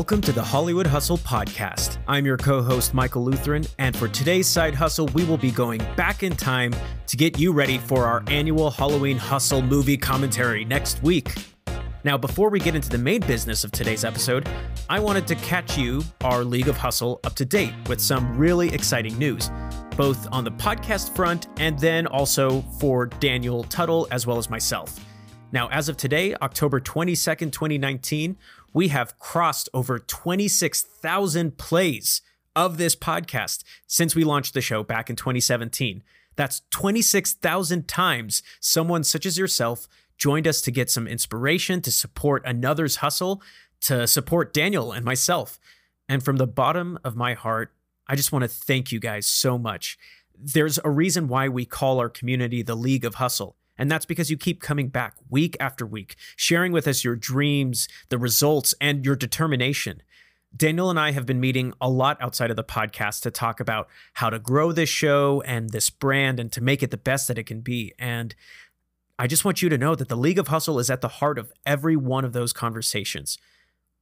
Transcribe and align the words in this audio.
Welcome 0.00 0.22
to 0.22 0.32
the 0.32 0.42
Hollywood 0.42 0.86
Hustle 0.86 1.18
Podcast. 1.18 1.98
I'm 2.08 2.24
your 2.24 2.38
co 2.38 2.62
host, 2.62 2.94
Michael 2.94 3.22
Lutheran, 3.22 3.66
and 3.78 3.94
for 3.94 4.08
today's 4.08 4.46
Side 4.46 4.74
Hustle, 4.74 5.08
we 5.08 5.24
will 5.24 5.36
be 5.36 5.50
going 5.50 5.82
back 5.94 6.22
in 6.22 6.34
time 6.34 6.74
to 7.06 7.18
get 7.18 7.38
you 7.38 7.52
ready 7.52 7.76
for 7.76 8.06
our 8.06 8.24
annual 8.28 8.70
Halloween 8.70 9.18
Hustle 9.18 9.60
movie 9.60 9.98
commentary 9.98 10.64
next 10.64 11.02
week. 11.02 11.34
Now, 12.02 12.16
before 12.16 12.48
we 12.48 12.60
get 12.60 12.74
into 12.74 12.88
the 12.88 12.96
main 12.96 13.20
business 13.20 13.62
of 13.62 13.72
today's 13.72 14.02
episode, 14.02 14.48
I 14.88 14.98
wanted 15.00 15.26
to 15.26 15.34
catch 15.34 15.76
you, 15.76 16.02
our 16.24 16.44
League 16.44 16.68
of 16.68 16.78
Hustle, 16.78 17.20
up 17.24 17.34
to 17.34 17.44
date 17.44 17.74
with 17.86 18.00
some 18.00 18.38
really 18.38 18.72
exciting 18.72 19.18
news, 19.18 19.50
both 19.98 20.26
on 20.32 20.44
the 20.44 20.52
podcast 20.52 21.14
front 21.14 21.48
and 21.58 21.78
then 21.78 22.06
also 22.06 22.62
for 22.80 23.04
Daniel 23.04 23.64
Tuttle 23.64 24.08
as 24.10 24.26
well 24.26 24.38
as 24.38 24.48
myself. 24.48 24.98
Now, 25.52 25.68
as 25.70 25.88
of 25.88 25.96
today, 25.96 26.34
October 26.40 26.80
22nd, 26.80 27.50
2019, 27.50 28.36
we 28.72 28.88
have 28.88 29.18
crossed 29.18 29.68
over 29.74 29.98
26,000 29.98 31.58
plays 31.58 32.22
of 32.54 32.78
this 32.78 32.96
podcast 32.96 33.62
since 33.86 34.14
we 34.14 34.24
launched 34.24 34.54
the 34.54 34.60
show 34.60 34.82
back 34.82 35.10
in 35.10 35.16
2017. 35.16 36.02
That's 36.36 36.62
26,000 36.70 37.88
times 37.88 38.42
someone 38.60 39.04
such 39.04 39.26
as 39.26 39.38
yourself 39.38 39.88
joined 40.16 40.46
us 40.46 40.60
to 40.62 40.70
get 40.70 40.90
some 40.90 41.06
inspiration, 41.06 41.80
to 41.82 41.90
support 41.90 42.44
another's 42.44 42.96
hustle, 42.96 43.42
to 43.80 44.06
support 44.06 44.52
Daniel 44.52 44.92
and 44.92 45.04
myself. 45.04 45.58
And 46.08 46.22
from 46.22 46.36
the 46.36 46.46
bottom 46.46 46.98
of 47.04 47.16
my 47.16 47.34
heart, 47.34 47.72
I 48.06 48.16
just 48.16 48.32
want 48.32 48.42
to 48.42 48.48
thank 48.48 48.92
you 48.92 49.00
guys 49.00 49.26
so 49.26 49.56
much. 49.58 49.98
There's 50.36 50.78
a 50.84 50.90
reason 50.90 51.28
why 51.28 51.48
we 51.48 51.64
call 51.64 51.98
our 51.98 52.08
community 52.08 52.62
the 52.62 52.74
League 52.74 53.04
of 53.04 53.16
Hustle. 53.16 53.56
And 53.80 53.90
that's 53.90 54.04
because 54.04 54.30
you 54.30 54.36
keep 54.36 54.60
coming 54.60 54.88
back 54.88 55.14
week 55.30 55.56
after 55.58 55.86
week, 55.86 56.16
sharing 56.36 56.70
with 56.70 56.86
us 56.86 57.02
your 57.02 57.16
dreams, 57.16 57.88
the 58.10 58.18
results, 58.18 58.74
and 58.78 59.06
your 59.06 59.16
determination. 59.16 60.02
Daniel 60.54 60.90
and 60.90 61.00
I 61.00 61.12
have 61.12 61.24
been 61.24 61.40
meeting 61.40 61.72
a 61.80 61.88
lot 61.88 62.18
outside 62.20 62.50
of 62.50 62.56
the 62.56 62.62
podcast 62.62 63.22
to 63.22 63.30
talk 63.30 63.58
about 63.58 63.88
how 64.14 64.28
to 64.28 64.38
grow 64.38 64.70
this 64.70 64.90
show 64.90 65.42
and 65.46 65.70
this 65.70 65.88
brand 65.88 66.38
and 66.38 66.52
to 66.52 66.60
make 66.60 66.82
it 66.82 66.90
the 66.90 66.98
best 66.98 67.26
that 67.28 67.38
it 67.38 67.46
can 67.46 67.62
be. 67.62 67.94
And 67.98 68.34
I 69.18 69.26
just 69.26 69.46
want 69.46 69.62
you 69.62 69.70
to 69.70 69.78
know 69.78 69.94
that 69.94 70.08
the 70.08 70.16
League 70.16 70.38
of 70.38 70.48
Hustle 70.48 70.78
is 70.78 70.90
at 70.90 71.00
the 71.00 71.08
heart 71.08 71.38
of 71.38 71.50
every 71.64 71.96
one 71.96 72.26
of 72.26 72.34
those 72.34 72.52
conversations. 72.52 73.38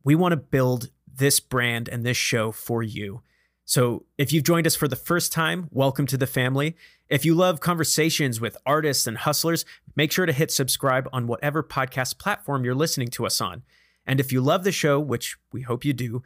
We 0.03 0.17
want 0.17 0.33
to 0.33 0.37
build 0.37 0.91
this 1.07 1.39
brand 1.39 1.89
and 1.89 2.05
this 2.05 2.17
show 2.17 2.51
for 2.51 2.83
you. 2.83 3.23
So 3.65 4.07
if 4.17 4.33
you've 4.33 4.45
joined 4.45 4.67
us 4.67 4.75
for 4.75 4.89
the 4.89 4.97
first 4.97 5.31
time, 5.31 5.69
welcome 5.71 6.07
to 6.07 6.17
the 6.17 6.27
family. 6.27 6.75
If 7.09 7.25
you 7.25 7.35
love 7.35 7.61
conversations 7.61 8.39
with 8.39 8.59
artists 8.67 9.07
and 9.07 9.17
hustlers, 9.17 9.65
make 9.97 10.13
sure 10.13 10.27
to 10.27 10.33
hit 10.33 10.51
subscribe 10.51 11.09
on 11.11 11.27
whatever 11.27 11.63
podcast 11.63 12.19
platform 12.19 12.65
you're 12.65 12.75
listening 12.75 13.09
to 13.09 13.25
us 13.25 13.41
on. 13.41 13.63
And 14.07 14.21
if 14.21 14.31
you 14.31 14.43
love 14.43 14.63
the 14.63 14.73
show, 14.73 15.01
which 15.01 15.37
we 15.51 15.63
hope 15.63 15.87
you 15.87 15.95
do, 15.95 16.23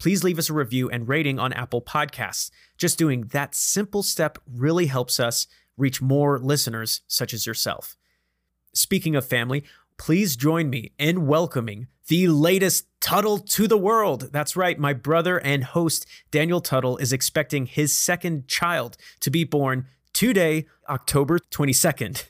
please 0.00 0.24
leave 0.24 0.38
us 0.38 0.50
a 0.50 0.54
review 0.54 0.90
and 0.90 1.08
rating 1.08 1.38
on 1.38 1.52
Apple 1.52 1.80
Podcasts. 1.80 2.50
Just 2.76 2.98
doing 2.98 3.28
that 3.28 3.54
simple 3.54 4.02
step 4.02 4.38
really 4.52 4.86
helps 4.86 5.20
us 5.20 5.46
reach 5.76 6.02
more 6.02 6.40
listeners 6.40 7.02
such 7.06 7.32
as 7.32 7.46
yourself. 7.46 7.96
Speaking 8.74 9.14
of 9.14 9.24
family, 9.24 9.62
please 9.96 10.34
join 10.34 10.68
me 10.68 10.92
in 10.98 11.28
welcoming 11.28 11.86
the 12.08 12.26
latest 12.28 12.86
Tuttle 13.00 13.38
to 13.38 13.68
the 13.68 13.78
world. 13.78 14.30
That's 14.32 14.56
right, 14.56 14.78
my 14.78 14.92
brother 14.92 15.38
and 15.38 15.62
host 15.62 16.04
Daniel 16.32 16.60
Tuttle 16.60 16.96
is 16.96 17.12
expecting 17.12 17.66
his 17.66 17.96
second 17.96 18.48
child 18.48 18.96
to 19.20 19.30
be 19.30 19.44
born 19.44 19.86
today, 20.16 20.64
October 20.88 21.38
22nd. 21.38 22.24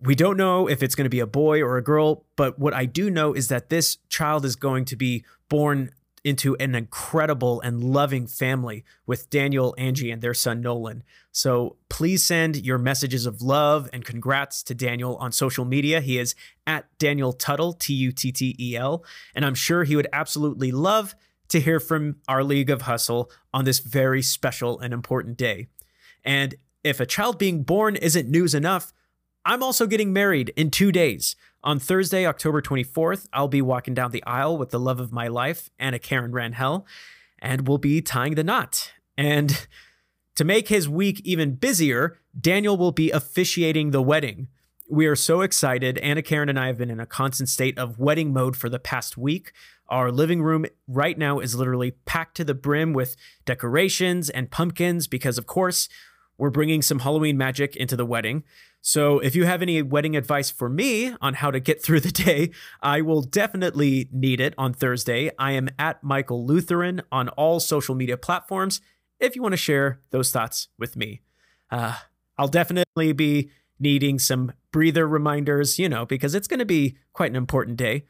We 0.00 0.16
don't 0.16 0.36
know 0.36 0.68
if 0.68 0.82
it's 0.82 0.96
going 0.96 1.04
to 1.04 1.08
be 1.08 1.20
a 1.20 1.26
boy 1.26 1.62
or 1.62 1.76
a 1.76 1.82
girl, 1.82 2.24
but 2.34 2.58
what 2.58 2.74
I 2.74 2.84
do 2.84 3.10
know 3.10 3.32
is 3.32 3.46
that 3.46 3.70
this 3.70 3.98
child 4.08 4.44
is 4.44 4.56
going 4.56 4.86
to 4.86 4.96
be 4.96 5.24
born 5.48 5.92
into 6.24 6.56
an 6.56 6.74
incredible 6.74 7.60
and 7.60 7.84
loving 7.84 8.26
family 8.26 8.84
with 9.06 9.30
Daniel, 9.30 9.72
Angie, 9.78 10.10
and 10.10 10.20
their 10.20 10.34
son 10.34 10.60
Nolan. 10.60 11.04
So 11.30 11.76
please 11.88 12.24
send 12.24 12.56
your 12.56 12.76
messages 12.76 13.24
of 13.24 13.40
love 13.40 13.88
and 13.92 14.04
congrats 14.04 14.60
to 14.64 14.74
Daniel 14.74 15.14
on 15.18 15.30
social 15.30 15.64
media. 15.64 16.00
He 16.00 16.18
is 16.18 16.34
at 16.66 16.86
Daniel 16.98 17.32
Tuttle, 17.32 17.72
T 17.72 17.94
U 17.94 18.10
T 18.10 18.32
T 18.32 18.56
E 18.58 18.74
L, 18.76 19.04
and 19.32 19.46
I'm 19.46 19.54
sure 19.54 19.84
he 19.84 19.94
would 19.94 20.08
absolutely 20.12 20.72
love 20.72 21.14
to 21.50 21.60
hear 21.60 21.78
from 21.78 22.16
our 22.26 22.42
League 22.42 22.70
of 22.70 22.82
Hustle 22.82 23.30
on 23.54 23.64
this 23.64 23.78
very 23.78 24.22
special 24.22 24.80
and 24.80 24.92
important 24.92 25.36
day. 25.36 25.68
And 26.24 26.56
if 26.84 27.00
a 27.00 27.06
child 27.06 27.38
being 27.38 27.62
born 27.62 27.96
isn't 27.96 28.28
news 28.28 28.54
enough, 28.54 28.92
I'm 29.44 29.62
also 29.62 29.86
getting 29.86 30.12
married 30.12 30.52
in 30.56 30.70
two 30.70 30.92
days. 30.92 31.36
On 31.64 31.78
Thursday, 31.78 32.26
October 32.26 32.60
24th, 32.60 33.28
I'll 33.32 33.48
be 33.48 33.62
walking 33.62 33.94
down 33.94 34.10
the 34.10 34.24
aisle 34.24 34.58
with 34.58 34.70
the 34.70 34.80
love 34.80 35.00
of 35.00 35.12
my 35.12 35.28
life, 35.28 35.70
Anna 35.78 35.98
Karen 35.98 36.32
Ranhell, 36.32 36.84
and 37.38 37.66
we'll 37.66 37.78
be 37.78 38.00
tying 38.00 38.34
the 38.34 38.44
knot. 38.44 38.92
And 39.16 39.66
to 40.36 40.44
make 40.44 40.68
his 40.68 40.88
week 40.88 41.20
even 41.24 41.54
busier, 41.54 42.18
Daniel 42.38 42.76
will 42.76 42.92
be 42.92 43.10
officiating 43.10 43.90
the 43.90 44.02
wedding. 44.02 44.48
We 44.90 45.06
are 45.06 45.16
so 45.16 45.40
excited. 45.40 45.98
Anna 45.98 46.22
Karen 46.22 46.48
and 46.48 46.58
I 46.58 46.66
have 46.66 46.78
been 46.78 46.90
in 46.90 47.00
a 47.00 47.06
constant 47.06 47.48
state 47.48 47.78
of 47.78 47.98
wedding 47.98 48.32
mode 48.32 48.56
for 48.56 48.68
the 48.68 48.78
past 48.78 49.16
week. 49.16 49.52
Our 49.88 50.10
living 50.10 50.42
room 50.42 50.66
right 50.88 51.16
now 51.16 51.38
is 51.38 51.54
literally 51.54 51.92
packed 52.06 52.36
to 52.38 52.44
the 52.44 52.54
brim 52.54 52.92
with 52.92 53.16
decorations 53.44 54.30
and 54.30 54.50
pumpkins 54.50 55.06
because, 55.06 55.38
of 55.38 55.46
course, 55.46 55.88
we're 56.42 56.50
bringing 56.50 56.82
some 56.82 56.98
Halloween 56.98 57.38
magic 57.38 57.76
into 57.76 57.94
the 57.94 58.04
wedding. 58.04 58.42
So, 58.80 59.20
if 59.20 59.36
you 59.36 59.44
have 59.44 59.62
any 59.62 59.80
wedding 59.80 60.16
advice 60.16 60.50
for 60.50 60.68
me 60.68 61.14
on 61.20 61.34
how 61.34 61.52
to 61.52 61.60
get 61.60 61.80
through 61.80 62.00
the 62.00 62.10
day, 62.10 62.50
I 62.80 63.00
will 63.00 63.22
definitely 63.22 64.08
need 64.10 64.40
it 64.40 64.52
on 64.58 64.74
Thursday. 64.74 65.30
I 65.38 65.52
am 65.52 65.68
at 65.78 66.02
Michael 66.02 66.44
Lutheran 66.44 67.00
on 67.12 67.28
all 67.28 67.60
social 67.60 67.94
media 67.94 68.16
platforms 68.16 68.80
if 69.20 69.36
you 69.36 69.42
want 69.42 69.52
to 69.52 69.56
share 69.56 70.00
those 70.10 70.32
thoughts 70.32 70.66
with 70.80 70.96
me. 70.96 71.20
Uh, 71.70 71.98
I'll 72.36 72.48
definitely 72.48 73.12
be 73.12 73.52
needing 73.78 74.18
some 74.18 74.50
breather 74.72 75.06
reminders, 75.06 75.78
you 75.78 75.88
know, 75.88 76.04
because 76.04 76.34
it's 76.34 76.48
going 76.48 76.58
to 76.58 76.64
be 76.64 76.96
quite 77.12 77.30
an 77.30 77.36
important 77.36 77.76
day. 77.76 78.04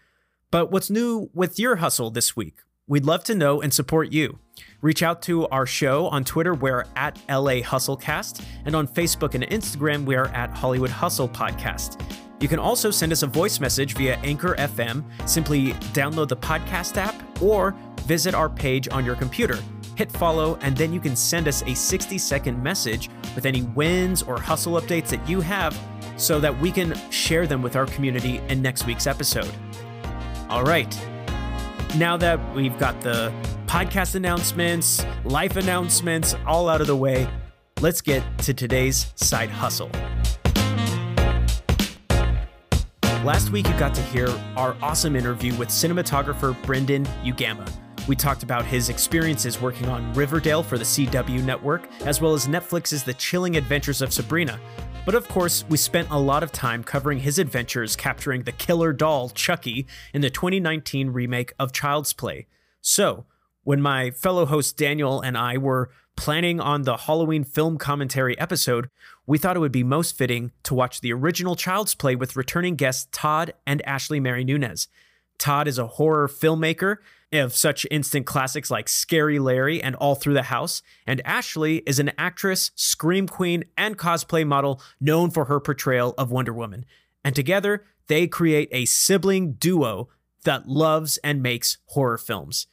But 0.50 0.72
what's 0.72 0.88
new 0.88 1.28
with 1.34 1.58
your 1.58 1.76
hustle 1.76 2.10
this 2.10 2.34
week? 2.34 2.60
We'd 2.86 3.04
love 3.04 3.24
to 3.24 3.34
know 3.34 3.60
and 3.60 3.74
support 3.74 4.10
you. 4.10 4.38
Reach 4.82 5.04
out 5.04 5.22
to 5.22 5.46
our 5.48 5.64
show 5.64 6.08
on 6.08 6.24
Twitter, 6.24 6.54
we're 6.54 6.86
at 6.96 7.16
LA 7.28 7.62
Hustlecast, 7.62 8.44
and 8.64 8.74
on 8.74 8.88
Facebook 8.88 9.34
and 9.34 9.44
Instagram, 9.44 10.04
we're 10.04 10.24
at 10.24 10.50
Hollywood 10.50 10.90
Hustle 10.90 11.28
Podcast. 11.28 12.02
You 12.40 12.48
can 12.48 12.58
also 12.58 12.90
send 12.90 13.12
us 13.12 13.22
a 13.22 13.28
voice 13.28 13.60
message 13.60 13.94
via 13.94 14.16
Anchor 14.24 14.56
FM. 14.56 15.04
Simply 15.28 15.68
download 15.94 16.26
the 16.26 16.36
podcast 16.36 16.96
app 16.96 17.14
or 17.40 17.76
visit 18.00 18.34
our 18.34 18.50
page 18.50 18.88
on 18.88 19.04
your 19.04 19.14
computer. 19.14 19.60
Hit 19.94 20.10
follow, 20.10 20.58
and 20.62 20.76
then 20.76 20.92
you 20.92 20.98
can 20.98 21.14
send 21.14 21.46
us 21.46 21.62
a 21.62 21.74
60 21.74 22.18
second 22.18 22.60
message 22.60 23.08
with 23.36 23.46
any 23.46 23.62
wins 23.62 24.24
or 24.24 24.40
hustle 24.40 24.80
updates 24.80 25.10
that 25.10 25.28
you 25.28 25.40
have 25.40 25.78
so 26.16 26.40
that 26.40 26.58
we 26.58 26.72
can 26.72 26.98
share 27.10 27.46
them 27.46 27.62
with 27.62 27.76
our 27.76 27.86
community 27.86 28.38
in 28.48 28.60
next 28.60 28.84
week's 28.84 29.06
episode. 29.06 29.54
All 30.48 30.64
right. 30.64 30.92
Now 31.96 32.16
that 32.16 32.54
we've 32.54 32.78
got 32.78 32.98
the 33.02 33.30
podcast 33.66 34.14
announcements, 34.14 35.04
life 35.24 35.56
announcements 35.56 36.34
all 36.46 36.70
out 36.70 36.80
of 36.80 36.86
the 36.86 36.96
way, 36.96 37.28
let's 37.82 38.00
get 38.00 38.22
to 38.38 38.54
today's 38.54 39.12
side 39.16 39.50
hustle. 39.50 39.90
Last 43.22 43.50
week, 43.50 43.68
you 43.68 43.78
got 43.78 43.94
to 43.94 44.00
hear 44.00 44.28
our 44.56 44.74
awesome 44.80 45.14
interview 45.14 45.54
with 45.56 45.68
cinematographer 45.68 46.60
Brendan 46.62 47.04
Uegama. 47.24 47.70
We 48.08 48.16
talked 48.16 48.42
about 48.42 48.64
his 48.64 48.88
experiences 48.88 49.60
working 49.60 49.88
on 49.88 50.14
Riverdale 50.14 50.62
for 50.62 50.78
the 50.78 50.84
CW 50.84 51.44
network, 51.44 51.82
as 52.06 52.22
well 52.22 52.32
as 52.32 52.48
Netflix's 52.48 53.04
The 53.04 53.14
Chilling 53.14 53.56
Adventures 53.56 54.00
of 54.00 54.14
Sabrina. 54.14 54.58
But 55.04 55.16
of 55.16 55.26
course, 55.26 55.64
we 55.68 55.78
spent 55.78 56.10
a 56.10 56.18
lot 56.18 56.44
of 56.44 56.52
time 56.52 56.84
covering 56.84 57.18
his 57.18 57.40
adventures 57.40 57.96
capturing 57.96 58.44
the 58.44 58.52
killer 58.52 58.92
doll 58.92 59.30
Chucky 59.30 59.86
in 60.14 60.20
the 60.20 60.30
2019 60.30 61.10
remake 61.10 61.52
of 61.58 61.72
Child's 61.72 62.12
Play. 62.12 62.46
So, 62.80 63.26
when 63.64 63.82
my 63.82 64.12
fellow 64.12 64.46
host 64.46 64.76
Daniel 64.76 65.20
and 65.20 65.36
I 65.36 65.58
were 65.58 65.90
planning 66.16 66.60
on 66.60 66.82
the 66.82 66.96
Halloween 66.96 67.42
film 67.42 67.78
commentary 67.78 68.38
episode, 68.38 68.90
we 69.26 69.38
thought 69.38 69.56
it 69.56 69.60
would 69.60 69.72
be 69.72 69.82
most 69.82 70.16
fitting 70.16 70.52
to 70.62 70.74
watch 70.74 71.00
the 71.00 71.12
original 71.12 71.56
Child's 71.56 71.96
Play 71.96 72.14
with 72.14 72.36
returning 72.36 72.76
guests 72.76 73.08
Todd 73.10 73.54
and 73.66 73.84
Ashley 73.84 74.20
Mary 74.20 74.44
Nunes. 74.44 74.86
Todd 75.36 75.66
is 75.66 75.78
a 75.78 75.86
horror 75.88 76.28
filmmaker 76.28 76.98
of 77.32 77.54
such 77.54 77.86
instant 77.90 78.26
classics 78.26 78.70
like 78.70 78.88
Scary 78.88 79.38
Larry 79.38 79.82
and 79.82 79.96
All 79.96 80.14
Through 80.14 80.34
the 80.34 80.44
House, 80.44 80.82
and 81.06 81.20
Ashley 81.24 81.78
is 81.86 81.98
an 81.98 82.12
actress, 82.18 82.70
scream 82.74 83.26
queen, 83.26 83.64
and 83.76 83.98
cosplay 83.98 84.46
model 84.46 84.80
known 85.00 85.30
for 85.30 85.46
her 85.46 85.60
portrayal 85.60 86.14
of 86.18 86.30
Wonder 86.30 86.52
Woman. 86.52 86.84
And 87.24 87.34
together, 87.34 87.84
they 88.08 88.26
create 88.26 88.68
a 88.72 88.84
sibling 88.84 89.52
duo 89.52 90.08
that 90.44 90.68
loves 90.68 91.18
and 91.18 91.42
makes 91.42 91.78
horror 91.86 92.18
films. 92.18 92.66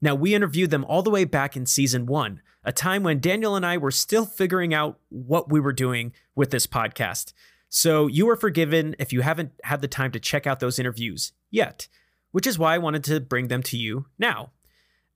Now, 0.00 0.14
we 0.14 0.34
interviewed 0.34 0.70
them 0.70 0.84
all 0.84 1.02
the 1.02 1.10
way 1.10 1.24
back 1.24 1.56
in 1.56 1.66
season 1.66 2.06
one, 2.06 2.40
a 2.64 2.72
time 2.72 3.02
when 3.02 3.20
Daniel 3.20 3.56
and 3.56 3.64
I 3.64 3.78
were 3.78 3.90
still 3.90 4.26
figuring 4.26 4.74
out 4.74 4.98
what 5.08 5.50
we 5.50 5.60
were 5.60 5.72
doing 5.72 6.12
with 6.34 6.50
this 6.50 6.66
podcast. 6.66 7.32
So 7.68 8.06
you 8.06 8.28
are 8.30 8.36
forgiven 8.36 8.94
if 8.98 9.12
you 9.12 9.22
haven't 9.22 9.52
had 9.64 9.80
the 9.80 9.88
time 9.88 10.12
to 10.12 10.20
check 10.20 10.46
out 10.46 10.60
those 10.60 10.78
interviews 10.78 11.32
yet, 11.50 11.88
which 12.36 12.46
is 12.46 12.58
why 12.58 12.74
I 12.74 12.78
wanted 12.78 13.02
to 13.04 13.18
bring 13.18 13.48
them 13.48 13.62
to 13.62 13.78
you 13.78 14.08
now. 14.18 14.50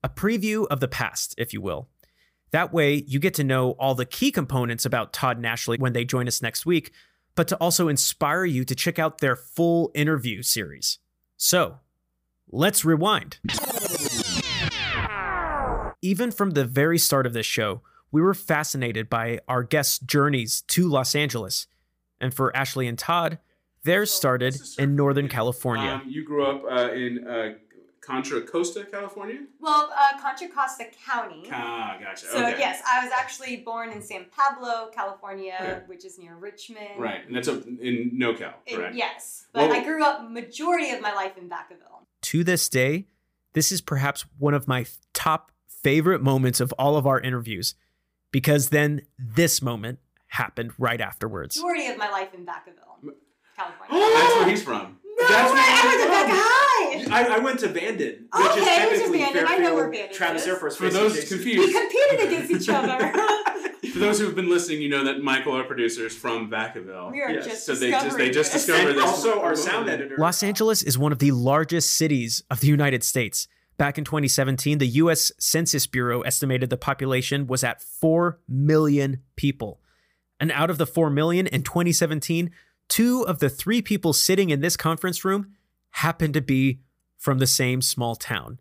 a 0.03 0.09
preview 0.09 0.67
of 0.69 0.81
the 0.81 0.89
past, 0.89 1.35
if 1.37 1.53
you 1.53 1.61
will. 1.61 1.91
That 2.51 2.73
way, 2.73 3.05
you 3.07 3.19
get 3.19 3.35
to 3.35 3.45
know 3.45 3.73
all 3.73 3.95
the 3.95 4.07
key 4.07 4.33
components 4.33 4.87
about 4.87 5.13
Todd 5.13 5.37
and 5.37 5.45
Ashley 5.45 5.77
when 5.77 5.93
they 5.93 6.07
join 6.07 6.27
us 6.29 6.41
next 6.41 6.65
week, 6.65 6.93
but 7.35 7.47
to 7.49 7.57
also 7.57 7.89
inspire 7.89 8.47
you 8.47 8.65
to 8.65 8.75
check 8.75 8.99
out 8.99 9.19
their 9.19 9.37
full 9.37 9.91
interview 9.95 10.41
series. 10.41 10.99
So, 11.37 11.81
let's 12.51 12.87
rewind. 12.87 13.39
Even 16.01 16.31
from 16.31 16.53
the 16.53 16.65
very 16.65 16.97
start 16.97 17.27
of 17.27 17.35
this 17.35 17.45
show, 17.45 17.83
we 18.11 18.23
were 18.23 18.33
fascinated 18.33 19.11
by 19.11 19.41
our 19.47 19.63
guests' 19.63 19.99
journeys 19.99 20.63
to 20.69 20.89
Los 20.89 21.15
Angeles. 21.15 21.67
And 22.19 22.33
for 22.33 22.57
Ashley 22.57 22.89
and 22.89 22.99
Todd, 22.99 23.39
theirs 23.85 24.11
started 24.11 24.56
in 24.79 24.97
Northern 24.97 25.29
California. 25.29 26.00
Um, 26.03 26.09
you 26.09 26.25
grew 26.25 26.44
up 26.44 26.62
uh, 26.65 26.93
in 26.93 27.27
uh, 27.27 27.55
Contra 28.00 28.41
Costa, 28.43 28.85
California? 28.91 29.41
Well, 29.61 29.91
uh, 29.97 30.19
Contra 30.21 30.49
Costa 30.49 30.87
County. 31.06 31.49
Ah, 31.53 31.97
gotcha. 32.00 32.27
So 32.27 32.38
okay. 32.47 32.56
yes, 32.59 32.82
I 32.87 33.05
was 33.05 33.12
actually 33.17 33.59
born 33.59 33.91
in 33.91 34.03
San 34.03 34.27
Pablo, 34.37 34.91
California, 34.94 35.55
Right. 35.61 35.88
which 35.88 36.05
is 36.05 36.19
near 36.19 36.35
Richmond. 36.37 36.99
Right, 36.99 37.27
and 37.27 37.35
that's 37.37 37.49
up 37.49 37.65
in 37.67 38.12
NoCal, 38.19 38.55
And- 38.67 38.77
correct? 38.77 38.94
yes, 38.97 39.47
but 39.53 39.69
Well- 39.69 39.79
I 39.81 39.85
grew 39.85 40.03
up 40.03 40.29
majority 40.31 40.91
of 40.91 41.00
my 41.00 41.12
life 41.15 41.37
in 41.37 41.49
Vacaville. 41.49 42.05
to 42.23 42.44
this 42.44 42.69
day, 42.69 43.06
this 43.53 43.73
is 43.73 43.81
perhaps 43.81 44.25
one 44.38 44.55
of 44.55 44.69
my 44.69 44.87
top 45.12 45.53
favorite 45.67 46.23
moments 46.23 46.61
of 46.61 46.73
all 46.79 46.97
of 46.97 47.06
our 47.06 47.19
interviews 47.21 47.75
because 48.31 48.69
then 48.69 49.03
this 49.19 49.61
moment 49.62 49.99
happened 50.29 50.73
right 50.79 51.00
afterwards. 51.00 51.56
Majority 51.56 51.87
of 51.88 51.97
my 51.99 52.11
life 52.11 52.33
in 52.35 52.44
Vacaville, 52.47 53.15
California. 53.61 54.07
That's 54.17 54.35
where 54.37 54.49
he's 54.49 54.62
from. 54.62 54.97
no 55.05 55.29
That's 55.29 55.53
way! 55.53 55.59
where 55.59 55.65
I 55.65 55.85
was 55.85 55.95
you're 55.95 56.12
in 56.12 56.29
from. 56.29 56.37
High. 56.41 56.71
I, 57.12 57.37
I 57.37 57.39
went 57.41 57.59
to 57.61 57.69
Vanden, 57.69 58.27
which 58.33 58.47
Okay, 58.47 58.51
is 58.51 58.55
which 58.55 58.61
is 58.61 58.67
technically 58.67 59.19
Vanden. 59.19 59.45
I 59.47 59.59
know 59.59 59.75
where 59.75 59.85
Fairfield, 59.85 60.03
Vanden 60.11 60.17
Travis 60.17 60.43
is. 60.43 60.49
Air 60.49 60.57
Force 60.57 60.77
For 60.77 60.85
Base 60.85 60.93
those 60.95 61.17
adjacent. 61.19 61.45
We 61.45 61.55
confused, 61.57 61.79
competed 61.79 62.21
against 62.29 62.51
each 62.53 62.69
other. 62.69 63.12
for 63.93 63.99
those 63.99 64.19
who've 64.21 64.35
been 64.35 64.49
listening, 64.49 64.81
you 64.83 64.89
know 64.89 65.05
that 65.05 65.23
Michael, 65.23 65.53
our 65.53 65.65
producer, 65.65 66.07
is 66.07 66.17
from 66.17 66.51
Vacaville. 66.51 67.12
we 67.12 67.21
are 67.23 67.31
Yes, 67.31 67.45
just 67.47 67.67
so 67.67 67.75
they 67.75 67.91
just- 67.91 68.17
they 68.17 68.29
discovering 68.31 68.33
just 68.33 68.53
this. 68.53 68.67
discovered 68.67 68.91
And 68.91 68.99
this. 68.99 69.05
also 69.05 69.41
our 69.41 69.55
sound 69.57 69.89
editor. 69.89 70.17
Los 70.19 70.43
Angeles 70.43 70.83
is 70.83 70.97
one 70.99 71.12
of 71.12 71.19
the 71.19 71.33
largest 71.33 71.95
cities 71.95 72.43
of 72.51 72.61
the 72.61 72.69
United 72.69 73.03
States. 73.05 73.49
Back 73.77 73.97
in 73.99 74.05
2017, 74.05 74.77
the 74.79 74.87
US 74.87 75.33
Census 75.39 75.87
Bureau 75.87 76.21
estimated 76.21 76.69
the 76.71 76.77
population 76.77 77.47
was 77.47 77.65
at 77.65 77.83
4 77.83 78.39
million 78.49 79.23
people. 79.37 79.81
And 80.39 80.53
out 80.53 80.69
of 80.71 80.77
the 80.79 80.87
4 80.87 81.09
million 81.11 81.47
in 81.47 81.62
2017, 81.62 82.51
two 82.91 83.27
of 83.27 83.39
the 83.39 83.49
three 83.49 83.81
people 83.81 84.13
sitting 84.13 84.51
in 84.51 84.61
this 84.61 84.77
conference 84.77 85.25
room 85.25 85.55
happened 85.93 86.35
to 86.35 86.43
be 86.43 86.81
from 87.17 87.39
the 87.39 87.47
same 87.47 87.81
small 87.81 88.15
town. 88.17 88.59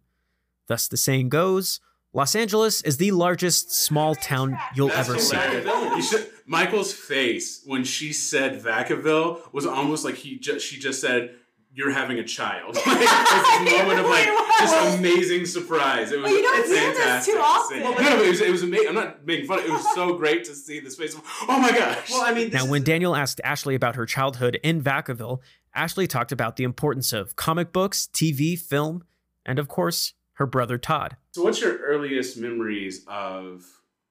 Thus, 0.68 0.88
the 0.88 0.96
saying 0.98 1.28
goes 1.30 1.82
Los 2.14 2.36
Angeles 2.36 2.82
is 2.84 2.98
the 2.98 3.12
largest 3.12 3.72
small 3.72 4.16
town 4.16 4.58
you'll 4.76 4.88
That's 4.88 5.10
ever 5.10 5.20
see. 5.20 6.02
Should- 6.02 6.30
Michael's 6.46 6.92
face 6.92 7.62
when 7.66 7.84
she 7.84 8.12
said 8.12 8.60
Vacaville 8.64 9.54
was 9.54 9.68
almost 9.68 10.04
like 10.04 10.16
he 10.16 10.40
just 10.40 10.66
she 10.66 10.80
just 10.80 11.00
said, 11.00 11.36
"You're 11.74 11.92
having 11.92 12.20
a 12.20 12.24
child." 12.24 12.76
Like, 12.86 12.98
it's 13.02 13.64
this 13.72 13.78
moment 13.80 14.00
of 14.00 14.06
like 14.08 14.26
just 14.60 14.98
amazing 14.98 15.46
surprise. 15.46 16.12
It 16.12 16.20
was 16.20 16.26
Well, 16.32 16.36
you 16.38 16.42
don't 16.44 16.60
it's 16.60 16.70
hear 16.70 16.90
this 16.90 16.98
fantastic 17.00 17.34
too 17.34 17.40
to 17.40 17.44
often. 17.46 17.78
see. 17.78 17.84
No, 17.84 17.92
no, 18.18 18.24
it 18.24 18.30
was 18.30 18.42
it 18.42 18.52
was 18.52 18.64
amazing. 18.64 18.88
I'm 18.90 18.96
not 18.96 19.26
making 19.26 19.46
fun. 19.48 19.60
Of 19.60 19.66
It 19.66 19.72
was 19.72 19.94
so 19.96 20.14
great 20.18 20.44
to 20.46 20.56
see 20.56 20.80
this 20.80 20.96
face. 20.96 21.14
Of, 21.16 21.22
oh 21.48 21.60
my 21.60 21.72
gosh! 21.72 22.10
Well, 22.12 22.24
I 22.26 22.34
mean, 22.34 22.50
Now, 22.52 22.66
when 22.66 22.84
Daniel 22.84 23.16
asked 23.16 23.40
Ashley 23.44 23.76
about 23.76 23.96
her 23.96 24.06
childhood 24.06 24.60
in 24.64 24.82
Vacaville, 24.82 25.40
Ashley 25.76 26.08
talked 26.08 26.32
about 26.32 26.56
the 26.56 26.64
importance 26.64 27.14
of 27.14 27.36
comic 27.36 27.72
books, 27.72 28.10
TV, 28.14 28.58
film, 28.60 29.04
and 29.46 29.60
of 29.60 29.68
course, 29.68 30.14
her 30.34 30.46
brother 30.46 30.78
Todd. 30.78 31.18
so, 31.32 31.44
what's 31.44 31.62
your 31.62 31.78
earliest 31.78 32.38
memories 32.38 33.06
of 33.08 33.64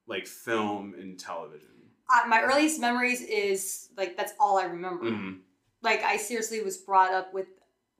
like 0.07 0.25
film 0.27 0.95
and 0.99 1.19
television? 1.19 1.67
Uh, 2.11 2.27
my 2.27 2.41
earliest 2.41 2.79
memories 2.79 3.21
is 3.21 3.89
like 3.97 4.15
that's 4.17 4.33
all 4.39 4.57
I 4.57 4.63
remember. 4.63 5.05
Mhm. 5.05 5.39
Like 5.81 6.03
I 6.03 6.17
seriously 6.17 6.61
was 6.61 6.77
brought 6.77 7.13
up 7.13 7.33
with 7.33 7.47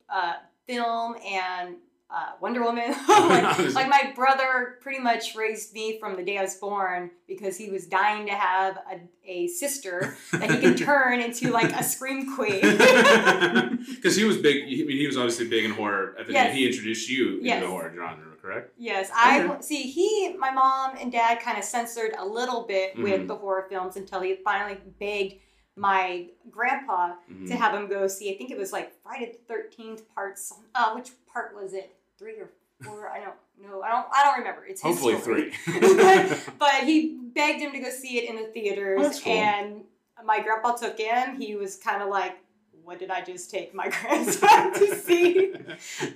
uh, 0.10 0.34
film 0.68 1.16
and 1.26 1.76
uh, 2.12 2.32
Wonder 2.42 2.64
Woman. 2.64 2.92
like, 3.08 3.60
like 3.74 3.88
my 3.88 4.12
brother 4.16 4.80
pretty 4.82 5.00
much 5.00 5.36
raised 5.36 5.74
me 5.74 6.00
from 6.00 6.16
the 6.16 6.24
day 6.24 6.40
I 6.40 6.42
was 6.42 6.56
born 6.56 7.12
because 7.28 7.56
he 7.56 7.70
was 7.70 7.86
dying 7.86 8.26
to 8.26 8.34
have 8.34 8.78
a, 8.92 9.00
a 9.26 9.48
sister 9.48 10.18
that 10.34 10.50
he 10.50 10.58
could 10.60 10.78
turn 10.86 11.20
into 11.22 11.52
like 11.52 11.72
a 11.72 11.84
scream 11.84 12.36
queen. 12.36 12.62
Because 12.62 14.16
he 14.16 14.24
was 14.24 14.38
big. 14.38 14.64
I 14.64 14.68
mean, 14.86 14.98
he 14.98 15.06
was 15.08 15.18
obviously 15.18 15.48
big 15.48 15.66
in 15.66 15.72
horror. 15.72 16.16
I 16.20 16.24
think 16.24 16.34
Yes. 16.34 16.56
he 16.56 16.68
introduced 16.68 17.10
you 17.10 17.34
into 17.36 17.46
Yes. 17.46 17.62
the 17.62 17.70
horror 17.70 17.94
genre, 17.96 18.36
correct? 18.42 18.74
Yes, 18.78 19.12
I 19.16 19.44
Okay. 19.44 19.62
see. 19.62 19.84
He, 19.84 20.36
my 20.38 20.50
mom 20.52 20.98
and 21.00 21.12
dad, 21.12 21.40
kind 21.42 21.58
of 21.60 21.64
censored 21.64 22.14
a 22.18 22.26
little 22.26 22.64
bit 22.64 22.98
with 22.98 23.22
Mhm. 23.22 23.28
the 23.28 23.36
horror 23.36 23.68
films 23.70 23.96
until 23.98 24.22
he 24.22 24.36
finally 24.44 24.80
begged 25.00 25.36
my 25.80 26.28
grandpa 26.52 27.16
Mhm. 27.32 27.48
to 27.48 27.56
have 27.56 27.74
him 27.74 27.88
go 27.88 28.08
see. 28.08 28.34
I 28.34 28.38
think 28.38 28.52
it 28.52 28.58
was 28.58 28.72
like 28.74 28.92
Friday 29.02 29.32
the 29.32 29.38
Thirteenth 29.54 30.08
parts. 30.14 30.54
Uh, 30.76 30.92
which 30.94 31.12
part 31.32 31.56
was 31.56 31.74
it? 31.74 31.96
Three 32.18 32.38
or 32.40 32.50
four? 32.84 33.08
I 33.10 33.20
don't 33.22 33.36
know. 33.62 33.82
I 33.82 33.90
don't. 33.90 34.08
I 34.14 34.24
don't 34.26 34.38
remember. 34.40 34.66
It's 34.66 34.82
his 34.82 34.92
Hopefully 34.92 35.20
story. 35.22 35.52
three. 35.52 35.80
but, 35.96 36.50
but 36.60 36.74
he 36.84 37.18
begged 37.34 37.62
him 37.62 37.72
to 37.72 37.80
go 37.80 37.90
see 37.90 38.18
it 38.20 38.30
in 38.30 38.36
the 38.36 38.48
theaters, 38.52 39.22
cool. 39.22 39.34
and 39.34 39.84
my 40.26 40.42
grandpa 40.42 40.74
took 40.74 40.98
him. 41.00 41.40
He 41.40 41.56
was 41.56 41.78
kind 41.78 42.02
of 42.04 42.10
like, 42.10 42.36
"What 42.84 43.00
did 43.00 43.10
I 43.10 43.22
just 43.22 43.50
take 43.50 43.74
my 43.74 43.88
grandson 43.96 44.74
to 44.74 44.96
see?" 44.96 45.54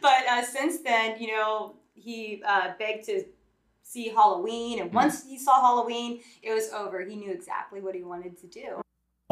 but 0.02 0.28
uh, 0.30 0.44
since 0.44 0.80
then, 0.80 1.20
you 1.22 1.28
know, 1.28 1.76
he 1.94 2.42
uh, 2.46 2.74
begged 2.78 3.06
to 3.06 3.24
see 3.84 4.10
Halloween, 4.10 4.80
and 4.82 4.92
once 4.94 5.24
he 5.26 5.38
saw 5.40 5.62
Halloween, 5.62 6.20
it 6.42 6.52
was 6.54 6.70
over. 6.72 7.00
He 7.06 7.16
knew 7.16 7.32
exactly 7.32 7.80
what 7.80 7.96
he 7.96 8.04
wanted 8.04 8.38
to 8.40 8.48
do. 8.48 8.82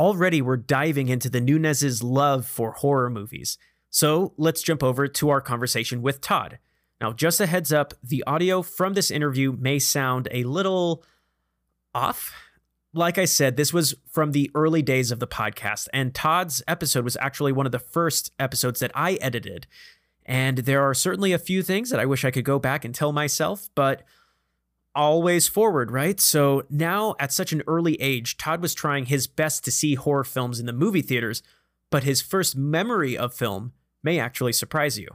Already, 0.01 0.41
we're 0.41 0.57
diving 0.57 1.09
into 1.09 1.29
the 1.29 1.39
Nunes's 1.39 2.01
love 2.01 2.47
for 2.47 2.71
horror 2.71 3.07
movies. 3.07 3.59
So 3.91 4.33
let's 4.35 4.63
jump 4.63 4.81
over 4.81 5.07
to 5.07 5.29
our 5.29 5.41
conversation 5.41 6.01
with 6.01 6.21
Todd. 6.21 6.57
Now, 6.99 7.13
just 7.13 7.39
a 7.39 7.45
heads 7.45 7.71
up 7.71 7.93
the 8.01 8.23
audio 8.25 8.63
from 8.63 8.95
this 8.95 9.11
interview 9.11 9.51
may 9.51 9.77
sound 9.77 10.27
a 10.31 10.43
little 10.43 11.03
off. 11.93 12.33
Like 12.95 13.19
I 13.19 13.25
said, 13.25 13.57
this 13.57 13.73
was 13.73 13.93
from 14.09 14.31
the 14.31 14.49
early 14.55 14.81
days 14.81 15.11
of 15.11 15.19
the 15.19 15.27
podcast, 15.27 15.87
and 15.93 16.15
Todd's 16.15 16.63
episode 16.67 17.03
was 17.03 17.15
actually 17.17 17.51
one 17.51 17.67
of 17.67 17.71
the 17.71 17.77
first 17.77 18.31
episodes 18.39 18.79
that 18.79 18.91
I 18.95 19.19
edited. 19.21 19.67
And 20.25 20.57
there 20.57 20.81
are 20.81 20.95
certainly 20.95 21.31
a 21.31 21.37
few 21.37 21.61
things 21.61 21.91
that 21.91 21.99
I 21.99 22.07
wish 22.07 22.25
I 22.25 22.31
could 22.31 22.43
go 22.43 22.57
back 22.57 22.83
and 22.83 22.95
tell 22.95 23.11
myself, 23.11 23.69
but 23.75 24.01
always 24.95 25.47
forward, 25.47 25.91
right? 25.91 26.19
So 26.19 26.63
now 26.69 27.15
at 27.19 27.31
such 27.31 27.51
an 27.53 27.63
early 27.67 27.95
age, 28.01 28.37
Todd 28.37 28.61
was 28.61 28.73
trying 28.73 29.05
his 29.05 29.27
best 29.27 29.63
to 29.65 29.71
see 29.71 29.95
horror 29.95 30.23
films 30.23 30.59
in 30.59 30.65
the 30.65 30.73
movie 30.73 31.01
theaters, 31.01 31.41
but 31.89 32.03
his 32.03 32.21
first 32.21 32.55
memory 32.55 33.17
of 33.17 33.33
film 33.33 33.73
may 34.03 34.19
actually 34.19 34.53
surprise 34.53 34.97
you. 34.99 35.07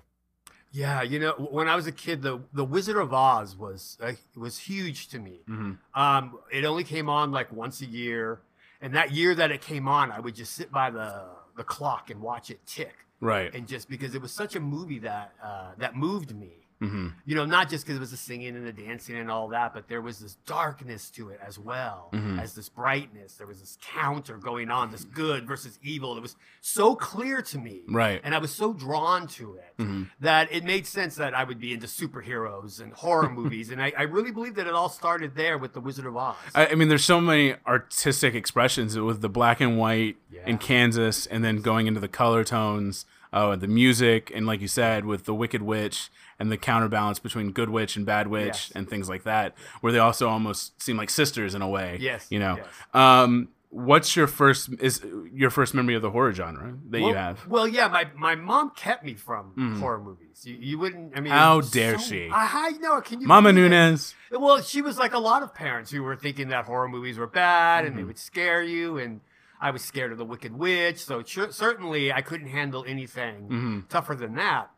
Yeah, 0.73 1.00
you 1.02 1.18
know, 1.18 1.33
when 1.50 1.68
I 1.68 1.76
was 1.76 1.87
a 1.87 1.92
kid, 1.92 2.21
the 2.23 2.40
the 2.52 2.64
Wizard 2.64 2.97
of 2.97 3.12
Oz 3.14 3.56
was 3.56 3.97
uh, 4.02 4.12
was 4.37 4.59
huge 4.59 5.09
to 5.09 5.18
me. 5.18 5.40
Mhm. 5.49 5.78
Um, 5.95 6.38
it 6.52 6.64
only 6.64 6.85
came 6.85 7.09
on 7.09 7.30
like 7.33 7.50
once 7.52 7.80
a 7.80 7.87
year, 7.87 8.40
and 8.83 8.95
that 8.95 9.11
year 9.12 9.35
that 9.37 9.50
it 9.50 9.62
came 9.62 9.88
on, 9.88 10.11
I 10.12 10.21
would 10.21 10.35
just 10.35 10.52
sit 10.54 10.71
by 10.71 10.90
the 10.90 11.25
the 11.56 11.64
clock 11.64 12.11
and 12.11 12.21
watch 12.21 12.50
it 12.50 12.61
tick, 12.66 12.95
Right. 13.21 13.54
and 13.54 13.66
just 13.66 13.88
because 13.88 14.14
it 14.14 14.21
was 14.21 14.33
such 14.33 14.54
a 14.54 14.61
movie 14.61 14.99
that 14.99 15.33
uh, 15.42 15.71
that 15.78 15.97
moved 15.97 16.35
me. 16.37 16.65
Hmm 16.80 17.09
You 17.25 17.35
know, 17.35 17.47
not 17.47 17.71
just 17.71 17.85
because 17.85 17.97
it 17.97 18.00
was 18.00 18.11
the 18.11 18.16
singing 18.16 18.54
and 18.54 18.66
the 18.66 18.73
dancing 18.73 19.16
and 19.16 19.30
all 19.30 19.49
that, 19.49 19.73
but 19.73 19.88
there 19.88 20.02
was 20.02 20.18
this 20.18 20.35
darkness 20.47 21.11
to 21.12 21.30
it 21.30 21.40
as 21.45 21.59
well 21.59 22.11
Mhm. 22.12 22.40
as 22.40 22.54
this 22.54 22.68
brightness. 22.68 23.35
There 23.37 23.47
was 23.47 23.61
this 23.61 23.78
counter 23.83 24.37
going 24.37 24.71
on, 24.71 24.90
this 24.90 25.04
good 25.04 25.47
versus 25.47 25.78
evil. 25.83 26.16
It 26.16 26.21
was 26.21 26.37
so 26.61 26.95
clear 26.95 27.40
to 27.42 27.59
me, 27.59 27.83
Right. 27.88 28.21
and 28.23 28.35
I 28.35 28.38
was 28.38 28.50
so 28.52 28.73
drawn 28.73 29.26
to 29.28 29.54
it 29.54 29.75
hmm 29.78 30.02
that 30.21 30.52
it 30.52 30.64
made 30.64 30.87
sense 30.87 31.16
that 31.16 31.35
I 31.35 31.45
would 31.45 31.59
be 31.61 31.73
into 31.73 31.87
superheroes 31.87 32.80
and 32.80 32.92
horror 32.92 33.28
movies. 33.40 33.71
And 33.71 33.80
I, 33.83 33.92
I 33.97 34.02
really 34.02 34.30
believe 34.33 34.54
that 34.56 34.66
it 34.66 34.73
all 34.75 34.88
started 34.88 35.35
there 35.35 35.59
with 35.59 35.73
The 35.73 35.80
Wizard 35.80 36.06
of 36.06 36.16
Oz. 36.16 36.37
I, 36.54 36.68
I 36.68 36.75
mean, 36.75 36.88
there's 36.88 37.04
so 37.04 37.21
many 37.21 37.54
artistic 37.66 38.35
expressions 38.35 38.99
with 38.99 39.21
the 39.23 39.28
black 39.28 39.61
and 39.61 39.78
white 39.78 40.16
in 40.47 40.59
Kansas, 40.59 41.26
and 41.26 41.42
then 41.42 41.61
going 41.61 41.87
into 41.88 41.99
the 42.00 42.09
color 42.09 42.45
tones, 42.45 43.04
uh, 43.37 43.57
the 43.57 43.69
music, 43.69 44.33
and 44.35 44.47
like 44.47 44.61
you 44.61 44.69
said, 44.69 45.05
with 45.05 45.25
the 45.25 45.35
Wicked 45.35 45.62
Witch 45.62 46.11
and 46.38 46.50
the 46.50 46.57
counterbalance 46.57 47.19
between 47.19 47.50
Good 47.52 47.71
Witch 47.71 47.97
and 47.97 48.05
Bad 48.07 48.26
Witch 48.28 48.47
Yes. 48.47 48.73
and 48.75 48.88
things 48.88 49.09
like 49.09 49.25
that, 49.25 49.55
where 49.81 49.93
they 49.93 49.99
also 49.99 50.28
almost 50.28 50.81
seem 50.83 50.97
like 50.97 51.11
sisters 51.11 51.55
in 51.55 51.62
a 51.62 51.69
way. 51.69 51.99
Yes, 52.00 52.26
You 52.31 52.38
know. 52.38 52.57
yes. 52.57 52.66
Um, 52.95 53.49
what's 53.71 54.16
your 54.16 54.26
first 54.26 54.71
is 54.81 55.05
your 55.33 55.50
first 55.50 55.75
memory 55.75 55.95
of 55.95 56.02
the 56.02 56.11
horror 56.11 56.33
genre 56.33 56.75
that 56.90 57.00
well, 57.00 57.11
you 57.11 57.14
have? 57.16 57.47
Well, 57.47 57.69
yeah, 57.69 57.88
my, 57.88 58.07
my 58.16 58.35
mom 58.37 58.71
kept 58.76 59.05
me 59.05 59.14
from 59.14 59.52
Mm. 59.57 59.81
horror 59.81 59.99
movies. 60.00 60.45
You, 60.45 60.57
you 60.61 60.78
wouldn't, 60.78 61.16
I 61.16 61.21
mean, 61.21 61.33
How 61.33 61.61
so- 61.62 61.71
dare 61.73 61.99
she. 61.99 62.28
I, 62.33 62.49
I 62.69 62.71
know. 62.78 63.00
Can 63.00 63.21
you 63.21 63.26
Mama? 63.26 63.52
Nunes. 63.52 64.14
Well, 64.31 64.61
she 64.62 64.81
was 64.83 64.99
like 64.99 65.12
a 65.14 65.19
lot 65.19 65.43
of 65.43 65.55
parents 65.55 65.90
who 65.90 66.02
were 66.02 66.16
thinking 66.16 66.49
that 66.49 66.64
horror 66.66 66.88
movies 66.88 67.16
were 67.19 67.26
bad 67.26 67.85
and 67.87 67.97
they 67.99 68.02
Mhm. 68.02 68.07
would 68.09 68.19
scare 68.19 68.62
you. 68.62 68.99
And 68.99 69.21
I 69.60 69.70
was 69.70 69.82
scared 69.82 70.12
of 70.12 70.18
the 70.18 70.25
Wicked 70.25 70.56
Witch. 70.56 70.98
So 70.98 71.22
ch- 71.22 71.50
certainly 71.50 72.12
I 72.12 72.22
couldn't 72.22 72.48
handle 72.48 72.84
anything 72.86 73.46
hmm 73.46 73.80
tougher 73.88 74.14
than 74.14 74.34
that. 74.36 74.70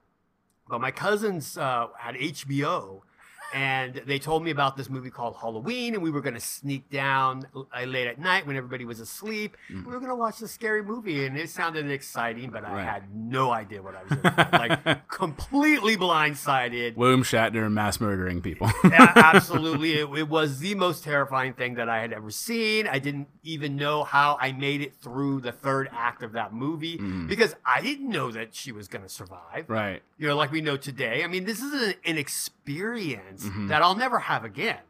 But 0.69 0.81
my 0.81 0.91
cousins 0.91 1.57
uh, 1.57 1.87
had 1.99 2.15
HBO, 2.15 3.01
and 3.55 4.03
they 4.07 4.19
told 4.19 4.45
me 4.45 4.51
about 4.51 4.77
this 4.77 4.91
movie 4.91 5.09
called 5.09 5.37
Halloween, 5.41 5.95
and 5.95 6.03
we 6.03 6.11
were 6.11 6.21
going 6.21 6.35
to 6.35 6.41
sneak 6.41 6.91
down 6.91 7.47
late 7.87 8.07
at 8.07 8.19
night 8.19 8.47
when 8.47 8.57
everybody 8.57 8.85
was 8.85 9.01
asleep. 9.01 9.57
Mm. 9.73 9.87
We 9.87 9.93
were 9.93 9.99
going 9.99 10.11
to 10.11 10.15
watch 10.15 10.41
this 10.41 10.51
scary 10.53 10.83
movie, 10.83 11.25
and 11.25 11.39
it 11.39 11.49
sounded 11.49 11.91
exciting, 11.91 12.51
but 12.51 12.67
I 12.67 12.83
had 12.85 13.05
no 13.15 13.51
idea 13.51 13.81
what 13.81 13.95
I 13.97 14.03
was 14.03 14.11
doing. 14.21 14.85
like 14.85 15.09
completely 15.09 15.97
blindsided. 15.97 16.97
William 16.97 17.23
Shatner 17.23 17.73
mass 17.73 17.99
murdering 17.99 18.43
people. 18.43 18.71
Yeah, 18.85 19.11
absolutely. 19.17 19.95
It, 19.95 20.09
it 20.19 20.29
was 20.29 20.59
the 20.59 20.75
most 20.75 21.03
terrifying 21.03 21.55
thing 21.55 21.77
that 21.77 21.89
I 21.89 22.03
had 22.03 22.13
ever 22.13 22.31
seen. 22.31 22.87
I 22.87 22.99
didn't 22.99 23.29
even 23.49 23.77
know 23.77 24.05
how 24.05 24.37
I 24.41 24.53
made 24.53 24.83
it 24.83 24.95
through 24.97 25.41
the 25.41 25.53
third 25.53 25.89
act 25.93 26.23
of 26.23 26.33
that 26.33 26.53
movie 26.53 26.99
Mhm. 26.99 27.27
because 27.29 27.55
I 27.65 27.81
didn't 27.81 28.09
know 28.11 28.31
that 28.31 28.55
she 28.55 28.73
was 28.73 28.89
going 28.89 29.03
to 29.03 29.09
survive. 29.09 29.65
right. 29.69 30.03
You 30.19 30.27
know, 30.29 30.37
like 30.37 30.53
we 30.53 30.61
know 30.61 30.77
today. 30.77 31.25
I 31.25 31.27
mean, 31.29 31.45
this 31.45 31.61
is 31.63 31.73
an, 31.73 31.95
an 32.05 32.19
experience 32.19 33.45
Mhm. 33.45 33.69
that 33.69 33.83
I'll 33.83 33.97
never 33.97 34.19
have 34.19 34.45
again. 34.45 34.81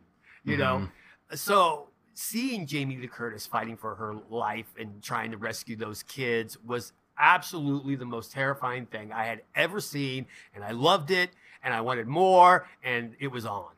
You 0.45 0.57
Mhm. 0.57 0.59
know, 0.59 0.89
so 1.35 1.89
seeing 2.15 2.67
Jamie 2.67 2.97
Lee 2.97 3.07
Curtis 3.07 3.47
fighting 3.47 3.77
for 3.77 3.95
her 3.95 4.15
life 4.29 4.67
and 4.79 5.03
trying 5.03 5.31
to 5.31 5.37
rescue 5.37 5.77
those 5.77 6.03
kids 6.03 6.59
was 6.65 6.93
absolutely 7.17 7.95
the 7.95 8.05
most 8.05 8.33
terrifying 8.33 8.87
thing 8.87 9.13
I 9.13 9.25
had 9.27 9.43
ever 9.55 9.81
seen, 9.81 10.27
and 10.55 10.65
I 10.65 10.71
loved 10.73 11.11
it, 11.11 11.31
and 11.63 11.73
I 11.75 11.81
wanted 11.81 12.07
more, 12.09 12.69
and 12.83 13.15
it 13.21 13.29
was 13.29 13.45
on. 13.47 13.71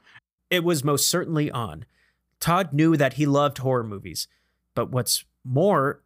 It 0.51 0.65
was 0.65 0.83
most 0.85 1.09
certainly 1.09 1.51
on. 1.51 1.85
Todd 2.39 2.73
knew 2.73 2.97
that 2.97 3.15
he 3.15 3.27
loved 3.27 3.59
horror 3.59 3.85
movies, 3.85 4.27
but 4.81 4.91
what's 4.91 5.27
more, 5.45 6.01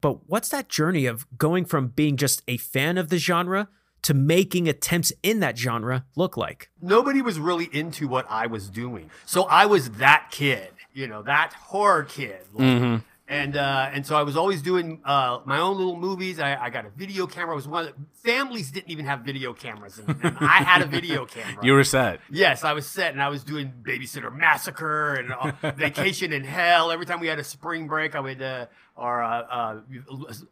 but 0.00 0.28
what's 0.28 0.48
that 0.48 0.68
journey 0.68 1.06
of 1.06 1.26
going 1.38 1.64
from 1.64 1.86
being 1.88 2.16
just 2.16 2.42
a 2.48 2.56
fan 2.56 2.98
of 2.98 3.08
the 3.08 3.18
genre 3.18 3.68
to 4.02 4.14
making 4.14 4.66
attempts 4.68 5.12
in 5.22 5.38
that 5.38 5.56
genre 5.56 6.04
look 6.16 6.36
like? 6.36 6.70
nobody 6.80 7.22
was 7.22 7.38
really 7.38 7.68
into 7.72 8.08
what 8.08 8.26
I 8.28 8.48
was 8.48 8.68
doing. 8.68 9.10
So 9.26 9.44
I 9.44 9.66
was 9.66 9.90
that 9.90 10.26
kid, 10.32 10.70
you 10.92 11.06
know, 11.06 11.22
that 11.22 11.52
horror 11.52 12.02
kid. 12.02 12.40
Like, 12.52 12.66
Mm-hmm. 12.66 12.96
And 13.32 13.56
uh, 13.56 13.88
and 13.90 14.04
so 14.04 14.14
I 14.14 14.24
was 14.24 14.36
always 14.36 14.60
doing 14.60 15.00
uh, 15.06 15.38
my 15.46 15.58
own 15.58 15.78
little 15.78 15.98
movies. 15.98 16.38
I, 16.38 16.54
I 16.54 16.68
got 16.68 16.84
a 16.84 16.90
video 16.90 17.26
camera. 17.26 17.52
I 17.52 17.56
was 17.56 17.66
one 17.66 17.86
of 17.86 17.94
the, 17.94 18.28
families 18.28 18.70
didn't 18.70 18.90
even 18.90 19.06
have 19.06 19.20
video 19.20 19.54
cameras, 19.54 19.98
and, 19.98 20.22
and 20.22 20.36
I 20.38 20.62
had 20.62 20.82
a 20.82 20.86
video 20.86 21.24
camera. 21.34 21.64
You 21.64 21.72
were 21.72 21.82
set. 21.82 22.20
Yes, 22.30 22.62
I 22.62 22.74
was 22.74 22.86
set, 22.86 23.14
and 23.14 23.22
I 23.22 23.30
was 23.30 23.42
doing 23.42 23.72
Babysitter 23.82 24.30
Massacre 24.36 25.14
and 25.14 25.32
uh, 25.32 25.72
Vacation 25.76 26.34
in 26.34 26.44
Hell. 26.44 26.90
Every 26.90 27.06
time 27.06 27.20
we 27.20 27.26
had 27.26 27.38
a 27.38 27.44
spring 27.44 27.88
break, 27.88 28.14
I 28.14 28.20
would, 28.20 28.42
uh, 28.42 28.66
or 28.96 29.22
uh, 29.22 29.40
uh, 29.50 29.80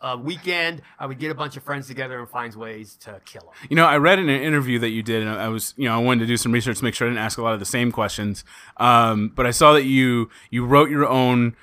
a 0.01 0.17
weekend, 0.17 0.81
I 0.99 1.05
would 1.05 1.19
get 1.19 1.31
a 1.31 1.35
bunch 1.35 1.59
of 1.59 1.63
friends 1.63 1.87
together 1.87 2.19
and 2.19 2.31
find 2.31 2.55
ways 2.55 2.97
to 3.03 3.21
kill 3.27 3.43
them. 3.43 3.69
You 3.69 3.77
know, 3.77 3.85
I 3.85 3.99
read 3.99 4.19
in 4.19 4.31
an 4.31 4.41
interview 4.41 4.79
that 4.79 4.89
you 4.89 5.03
did, 5.03 5.23
and 5.23 5.31
I 5.31 5.49
was, 5.49 5.75
you 5.77 5.87
know, 5.87 5.95
I 5.95 5.99
wanted 5.99 6.21
to 6.21 6.27
do 6.29 6.39
some 6.39 6.51
research 6.51 6.79
to 6.79 6.85
make 6.85 6.95
sure 6.95 7.07
I 7.07 7.11
didn't 7.11 7.23
ask 7.23 7.37
a 7.37 7.43
lot 7.43 7.53
of 7.53 7.61
the 7.61 7.67
same 7.67 7.93
questions. 7.93 8.43
Um, 8.79 9.33
but 9.37 9.45
I 9.45 9.51
saw 9.51 9.75
that 9.75 9.85
you 9.85 10.31
you 10.49 10.65
wrote 10.65 10.89
your 10.89 11.07
own 11.07 11.57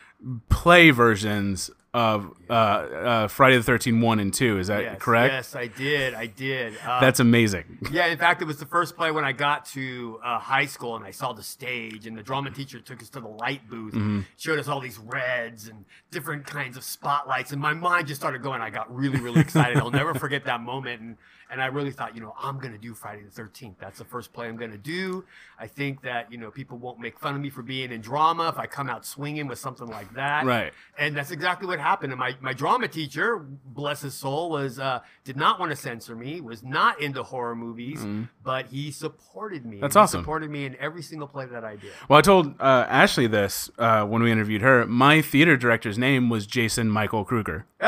play 0.49 0.91
versions 0.91 1.69
of 1.93 2.31
uh, 2.49 2.53
uh, 2.53 3.27
Friday 3.27 3.57
the 3.57 3.63
Thirteenth 3.63 4.03
one 4.03 4.19
and 4.19 4.33
two. 4.33 4.59
Is 4.59 4.67
that 4.67 4.83
yes, 4.83 4.97
correct? 4.99 5.33
Yes, 5.33 5.55
I 5.55 5.67
did. 5.67 6.13
I 6.13 6.27
did. 6.27 6.77
Uh, 6.85 6.99
That's 6.99 7.19
amazing. 7.19 7.79
Yeah, 7.91 8.07
in 8.07 8.17
fact, 8.17 8.41
it 8.41 8.45
was 8.45 8.57
the 8.59 8.65
first 8.65 8.95
play 8.95 9.09
when 9.11 9.23
I 9.23 9.31
got 9.31 9.65
to 9.67 10.19
uh, 10.23 10.37
high 10.37 10.65
school 10.65 10.95
and 10.95 11.05
I 11.05 11.11
saw 11.11 11.33
the 11.33 11.41
stage, 11.43 12.05
and 12.05 12.17
the 12.17 12.21
drama 12.23 12.51
teacher 12.51 12.79
took 12.79 13.01
us 13.01 13.09
to 13.11 13.19
the 13.21 13.27
light 13.27 13.67
booth, 13.69 13.93
Mm-hmm. 13.93 14.21
showed 14.37 14.59
us 14.59 14.67
all 14.67 14.79
these 14.79 14.97
reds 14.99 15.67
and 15.69 15.85
different 16.11 16.45
kinds 16.45 16.77
of 16.77 16.83
spotlights, 16.83 17.51
and 17.51 17.61
my 17.61 17.73
mind 17.73 18.07
just 18.07 18.19
started 18.21 18.43
going. 18.43 18.61
I 18.61 18.69
got 18.69 18.93
really, 18.93 19.19
really 19.19 19.39
excited. 19.41 19.77
I'll 19.77 19.89
never 19.91 20.13
forget 20.13 20.43
that 20.45 20.61
moment, 20.61 21.01
and 21.01 21.17
and 21.49 21.61
I 21.61 21.67
really 21.67 21.91
thought, 21.91 22.13
you 22.13 22.19
know, 22.21 22.35
I'm 22.37 22.59
gonna 22.59 22.77
do 22.77 22.93
Friday 22.93 23.23
the 23.23 23.31
Thirteenth. 23.31 23.77
That's 23.79 23.97
the 23.97 24.05
first 24.05 24.33
play 24.33 24.47
I'm 24.49 24.57
gonna 24.57 24.77
do. 24.77 25.23
I 25.57 25.65
think 25.67 26.01
that 26.01 26.29
you 26.31 26.37
know 26.37 26.51
people 26.51 26.77
won't 26.77 26.99
make 26.99 27.17
fun 27.17 27.33
of 27.35 27.41
me 27.41 27.49
for 27.49 27.61
being 27.63 27.91
in 27.93 28.01
drama 28.01 28.49
if 28.49 28.59
I 28.59 28.65
come 28.67 28.89
out 28.89 29.05
swinging 29.05 29.47
with 29.47 29.57
something 29.57 29.87
like 29.87 30.13
that. 30.15 30.45
Right. 30.45 30.73
And 30.99 31.15
that's 31.15 31.31
exactly 31.31 31.65
what 31.67 31.76
happened. 31.79 32.11
And 32.13 32.19
my, 32.19 32.35
my 32.41 32.53
drama 32.53 32.87
teacher, 32.87 33.37
bless 33.65 34.01
his 34.01 34.13
soul, 34.13 34.49
was 34.49 34.79
uh, 34.79 34.99
did 35.23 35.37
not 35.37 35.59
want 35.59 35.71
to 35.71 35.75
censor 35.75 36.15
me, 36.15 36.41
was 36.41 36.63
not 36.63 37.01
into 37.01 37.23
horror 37.23 37.55
movies, 37.55 38.05
but 38.43 38.67
he 38.67 38.91
supported 38.91 39.65
me. 39.65 39.79
That's 39.79 39.95
He 39.95 39.99
awesome. 39.99 40.21
Supported 40.21 40.49
me 40.49 40.65
in 40.65 40.75
every 40.79 41.01
single 41.01 41.27
play 41.27 41.45
that 41.45 41.63
I 41.63 41.75
did. 41.75 41.91
Well, 42.09 42.19
I 42.19 42.21
told 42.21 42.59
uh, 42.59 42.85
Ashley 42.89 43.27
this 43.27 43.69
uh, 43.77 44.05
when 44.05 44.21
we 44.23 44.31
interviewed 44.31 44.61
her. 44.61 44.85
My 44.85 45.21
theater 45.21 45.57
director's 45.57 45.97
name 45.97 46.29
was 46.29 46.45
Jason 46.47 46.89
Michael 46.89 47.23
Kruger, 47.25 47.65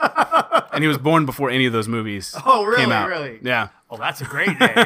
and 0.00 0.82
he 0.82 0.88
was 0.88 0.98
born 0.98 1.26
before 1.26 1.50
any 1.50 1.66
of 1.66 1.72
those 1.72 1.88
movies 1.88 2.34
Oh, 2.44 2.64
really? 2.64 2.82
came 2.82 2.92
out. 2.92 3.08
Really? 3.08 3.38
Yeah. 3.42 3.68
Oh, 3.90 3.96
that's 3.96 4.20
a 4.20 4.24
great 4.24 4.48
name. 4.48 4.58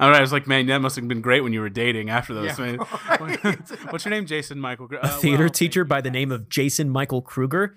All 0.00 0.08
right, 0.08 0.16
I 0.16 0.20
was 0.20 0.32
like, 0.32 0.46
man, 0.46 0.66
that 0.66 0.80
must 0.80 0.96
have 0.96 1.06
been 1.06 1.20
great 1.20 1.42
when 1.42 1.52
you 1.52 1.60
were 1.60 1.68
dating 1.68 2.08
after 2.08 2.32
those. 2.32 2.58
Yeah, 2.58 2.76
right. 3.20 3.58
What's 3.92 4.04
your 4.06 4.10
name, 4.10 4.24
Jason 4.26 4.58
Michael? 4.58 4.88
Kruger? 4.88 5.02
A 5.02 5.06
Uh, 5.06 5.18
theater 5.18 5.44
well, 5.44 5.50
teacher 5.50 5.84
by 5.84 6.00
the 6.00 6.10
name 6.10 6.30
of 6.32 6.48
Jason 6.48 6.88
Michael 6.88 7.20
Kruger? 7.22 7.76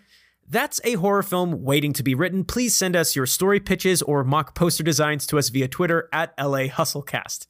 That's 0.49 0.79
a 0.83 0.93
horror 0.93 1.23
film 1.23 1.63
waiting 1.63 1.93
to 1.93 2.03
be 2.03 2.15
written. 2.15 2.43
Please 2.45 2.75
send 2.75 2.95
us 2.95 3.15
your 3.15 3.25
story 3.25 3.59
pitches 3.59 4.01
or 4.01 4.23
mock 4.23 4.55
poster 4.55 4.83
designs 4.83 5.25
to 5.27 5.37
us 5.37 5.49
via 5.49 5.67
Twitter 5.67 6.09
at 6.13 6.33
LA 6.39 6.67
Hustlecast. 6.67 7.47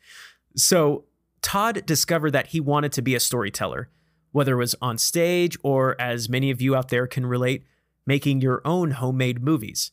So, 0.55 1.05
Todd 1.41 1.85
discovered 1.85 2.31
that 2.31 2.47
he 2.47 2.59
wanted 2.59 2.91
to 2.93 3.01
be 3.01 3.15
a 3.15 3.19
storyteller, 3.19 3.89
whether 4.31 4.53
it 4.53 4.59
was 4.59 4.75
on 4.81 4.97
stage 4.97 5.57
or, 5.63 5.99
as 5.99 6.29
many 6.29 6.49
of 6.51 6.61
you 6.61 6.75
out 6.75 6.89
there 6.89 7.05
can 7.07 7.25
relate, 7.25 7.65
making 8.05 8.41
your 8.41 8.61
own 8.65 8.91
homemade 8.91 9.43
movies. 9.43 9.91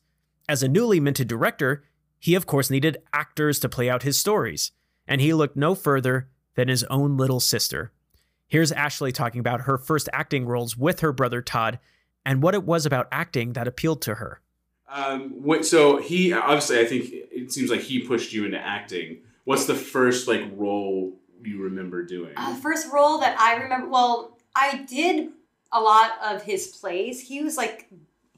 As 0.48 0.62
a 0.62 0.68
newly 0.68 1.00
minted 1.00 1.28
director, 1.28 1.82
he 2.20 2.36
of 2.36 2.46
course 2.46 2.70
needed 2.70 3.02
actors 3.12 3.58
to 3.58 3.68
play 3.68 3.90
out 3.90 4.04
his 4.04 4.18
stories, 4.20 4.70
and 5.08 5.20
he 5.20 5.34
looked 5.34 5.56
no 5.56 5.74
further 5.74 6.28
than 6.54 6.68
his 6.68 6.84
own 6.84 7.16
little 7.16 7.40
sister. 7.40 7.90
Here's 8.46 8.70
Ashley 8.70 9.10
talking 9.10 9.40
about 9.40 9.62
her 9.62 9.78
first 9.78 10.08
acting 10.12 10.44
roles 10.44 10.76
with 10.76 11.00
her 11.00 11.12
brother 11.12 11.40
Todd 11.40 11.78
and 12.24 12.42
what 12.42 12.54
it 12.54 12.64
was 12.64 12.84
about 12.84 13.08
acting 13.10 13.54
that 13.54 13.66
appealed 13.66 14.02
to 14.02 14.16
her. 14.16 14.40
Um, 14.88 15.30
what, 15.42 15.64
so 15.64 15.98
he 15.98 16.32
obviously, 16.32 16.80
I 16.80 16.84
think 16.84 17.10
it 17.12 17.52
seems 17.52 17.70
like 17.70 17.80
he 17.80 18.00
pushed 18.00 18.32
you 18.32 18.44
into 18.44 18.58
acting. 18.58 19.18
What's 19.44 19.66
the 19.66 19.74
first 19.74 20.28
like 20.28 20.42
role 20.54 21.16
you 21.42 21.62
remember 21.62 22.04
doing? 22.04 22.32
Uh, 22.36 22.56
first 22.56 22.92
role 22.92 23.18
that 23.18 23.38
I 23.38 23.54
remember, 23.62 23.88
well, 23.88 24.36
I 24.54 24.84
did 24.88 25.30
a 25.72 25.80
lot 25.80 26.12
of 26.24 26.42
his 26.42 26.66
plays. 26.66 27.20
He 27.20 27.42
was 27.42 27.56
like, 27.56 27.88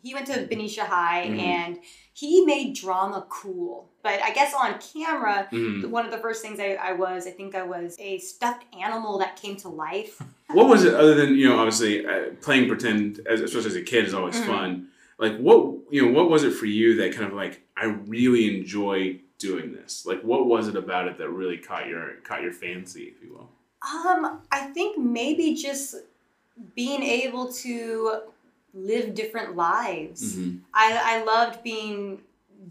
he 0.03 0.15
went 0.15 0.27
to 0.27 0.47
Benicia 0.47 0.85
High 0.85 1.27
Mhm. 1.29 1.39
and 1.41 1.79
he 2.13 2.45
made 2.45 2.75
drama 2.75 3.25
cool. 3.31 3.89
But 4.03 4.21
I 4.23 4.33
guess 4.33 4.53
on 4.53 4.79
camera, 4.81 5.49
Mhm. 5.53 5.87
one 5.91 6.05
of 6.05 6.11
the 6.11 6.19
first 6.19 6.43
things 6.43 6.59
I, 6.61 6.75
I 6.75 6.93
was, 6.93 7.27
I 7.27 7.31
think 7.31 7.55
I 7.55 7.63
was 7.63 7.97
a 7.99 8.19
stuffed 8.19 8.65
animal 8.79 9.19
that 9.19 9.37
came 9.41 9.57
to 9.59 9.69
life. 9.69 10.21
What 10.53 10.69
was 10.69 10.85
it 10.85 10.93
other 11.03 11.15
than 11.15 11.35
you 11.37 11.49
know 11.49 11.57
obviously 11.59 12.05
uh, 12.07 12.33
playing 12.43 12.69
pretend, 12.69 13.21
as, 13.27 13.41
especially 13.41 13.69
as 13.71 13.77
a 13.77 13.83
kid, 13.83 14.05
is 14.05 14.13
always 14.13 14.37
Mhm. 14.39 14.47
fun. 14.47 14.89
Like 15.19 15.39
what 15.39 15.61
you 15.91 16.05
know, 16.05 16.13
what 16.13 16.29
was 16.29 16.43
it 16.45 16.53
for 16.53 16.67
you 16.67 16.97
that 16.97 17.13
kind 17.15 17.27
of 17.27 17.33
like 17.33 17.63
I 17.77 17.85
really 17.87 18.59
enjoy 18.59 19.21
doing 19.39 19.73
this? 19.73 20.05
Like 20.05 20.21
what 20.23 20.47
was 20.47 20.69
it 20.69 20.77
about 20.77 21.07
it 21.09 21.17
that 21.19 21.31
really 21.31 21.57
caught 21.59 21.87
your 21.89 22.17
caught 22.25 22.43
your 22.43 22.53
fancy, 22.53 23.05
if 23.05 23.23
you 23.23 23.33
will? 23.35 23.49
Um, 23.83 24.41
I 24.51 24.67
think 24.75 24.99
maybe 24.99 25.55
just 25.55 25.95
being 26.75 27.03
able 27.03 27.51
to 27.65 28.23
live 28.75 29.15
different 29.15 29.57
lives. 29.57 30.37
Mhm. 30.37 30.61
I, 30.73 31.19
I 31.21 31.25
loved 31.25 31.63
being 31.63 32.23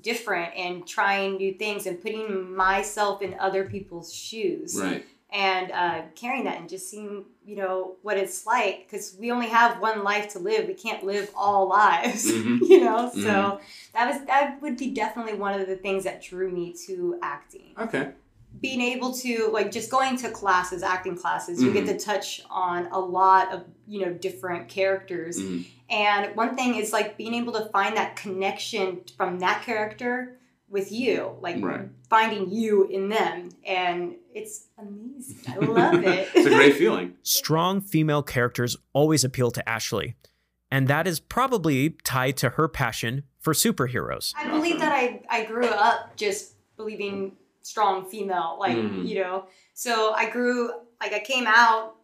different 0.01 0.55
and 0.55 0.87
trying 0.87 1.35
new 1.37 1.53
things 1.53 1.85
and 1.85 2.01
putting 2.01 2.55
myself 2.55 3.21
in 3.21 3.35
other 3.39 3.65
people's 3.65 4.13
shoes 4.13 4.79
Right. 4.81 5.05
and 5.31 5.71
uh, 5.71 6.01
carrying 6.15 6.45
that 6.45 6.57
and 6.59 6.69
just 6.69 6.89
seeing 6.89 7.25
you 7.45 7.55
know 7.57 7.95
what 8.01 8.17
it's 8.17 8.45
like 8.45 8.85
because 8.87 9.15
we 9.19 9.31
only 9.31 9.47
have 9.47 9.81
one 9.81 10.03
life 10.03 10.29
to 10.29 10.39
live 10.39 10.65
we 10.67 10.73
can't 10.75 11.03
live 11.03 11.29
all 11.35 11.67
lives 11.67 12.31
Mhm. 12.31 12.59
you 12.69 12.79
know 12.79 13.09
so 13.13 13.19
Mhm. 13.19 13.59
that 13.93 14.09
was 14.13 14.25
that 14.27 14.61
would 14.61 14.77
be 14.77 14.91
definitely 14.91 15.33
one 15.33 15.59
of 15.59 15.67
the 15.67 15.75
things 15.75 16.05
that 16.05 16.21
drew 16.21 16.49
me 16.49 16.73
to 16.87 17.19
acting 17.21 17.73
Okay. 17.77 18.11
Being 18.59 18.81
able 18.81 19.13
to 19.13 19.49
like 19.51 19.71
just 19.71 19.89
going 19.89 20.17
to 20.17 20.29
classes 20.29 20.83
acting 20.83 21.15
classes 21.17 21.61
you 21.61 21.71
get 21.73 21.85
Mm-hmm. 21.85 21.97
to 21.97 22.05
touch 22.05 22.41
on 22.49 22.87
a 22.91 22.99
lot 22.99 23.51
of 23.53 23.63
you 23.87 24.05
know 24.05 24.13
different 24.13 24.67
characters 24.67 25.39
Mhm. 25.39 25.65
and 25.89 26.35
one 26.35 26.55
thing 26.55 26.75
is 26.75 26.91
like 26.93 27.17
being 27.17 27.33
able 27.33 27.53
to 27.53 27.65
find 27.69 27.95
that 27.97 28.15
connection 28.15 29.01
from 29.17 29.39
that 29.39 29.63
character 29.63 30.37
with 30.69 30.91
you 30.91 31.35
like 31.41 31.57
Right. 31.63 31.87
finding 32.09 32.49
you 32.51 32.87
in 32.87 33.09
them 33.09 33.49
and 33.65 34.15
it's 34.33 34.67
amazing 34.77 35.37
i 35.49 35.55
love 35.57 36.03
it 36.03 36.29
It's 36.35 36.45
a 36.45 36.49
great 36.49 36.75
feeling. 36.75 37.15
Strong 37.23 37.81
female 37.81 38.23
characters 38.23 38.75
always 38.93 39.23
appeal 39.23 39.51
to 39.51 39.67
Ashley, 39.67 40.15
and 40.69 40.87
that 40.87 41.07
is 41.07 41.19
probably 41.19 41.91
tied 42.03 42.37
to 42.37 42.49
her 42.51 42.67
passion 42.69 43.23
for 43.39 43.53
superheroes. 43.53 44.33
I 44.37 44.47
believe 44.47 44.79
that 44.79 44.91
I, 44.93 45.21
I 45.29 45.45
grew 45.45 45.65
up 45.67 46.15
just 46.15 46.55
believing 46.77 47.33
strong 47.61 48.09
female, 48.09 48.57
like, 48.59 48.75
Mhm. 48.77 49.07
you 49.07 49.15
know. 49.21 49.45
So 49.73 50.11
I 50.13 50.29
grew, 50.29 50.69
like, 51.01 51.13
I 51.13 51.19
came 51.19 51.45
out 51.47 51.95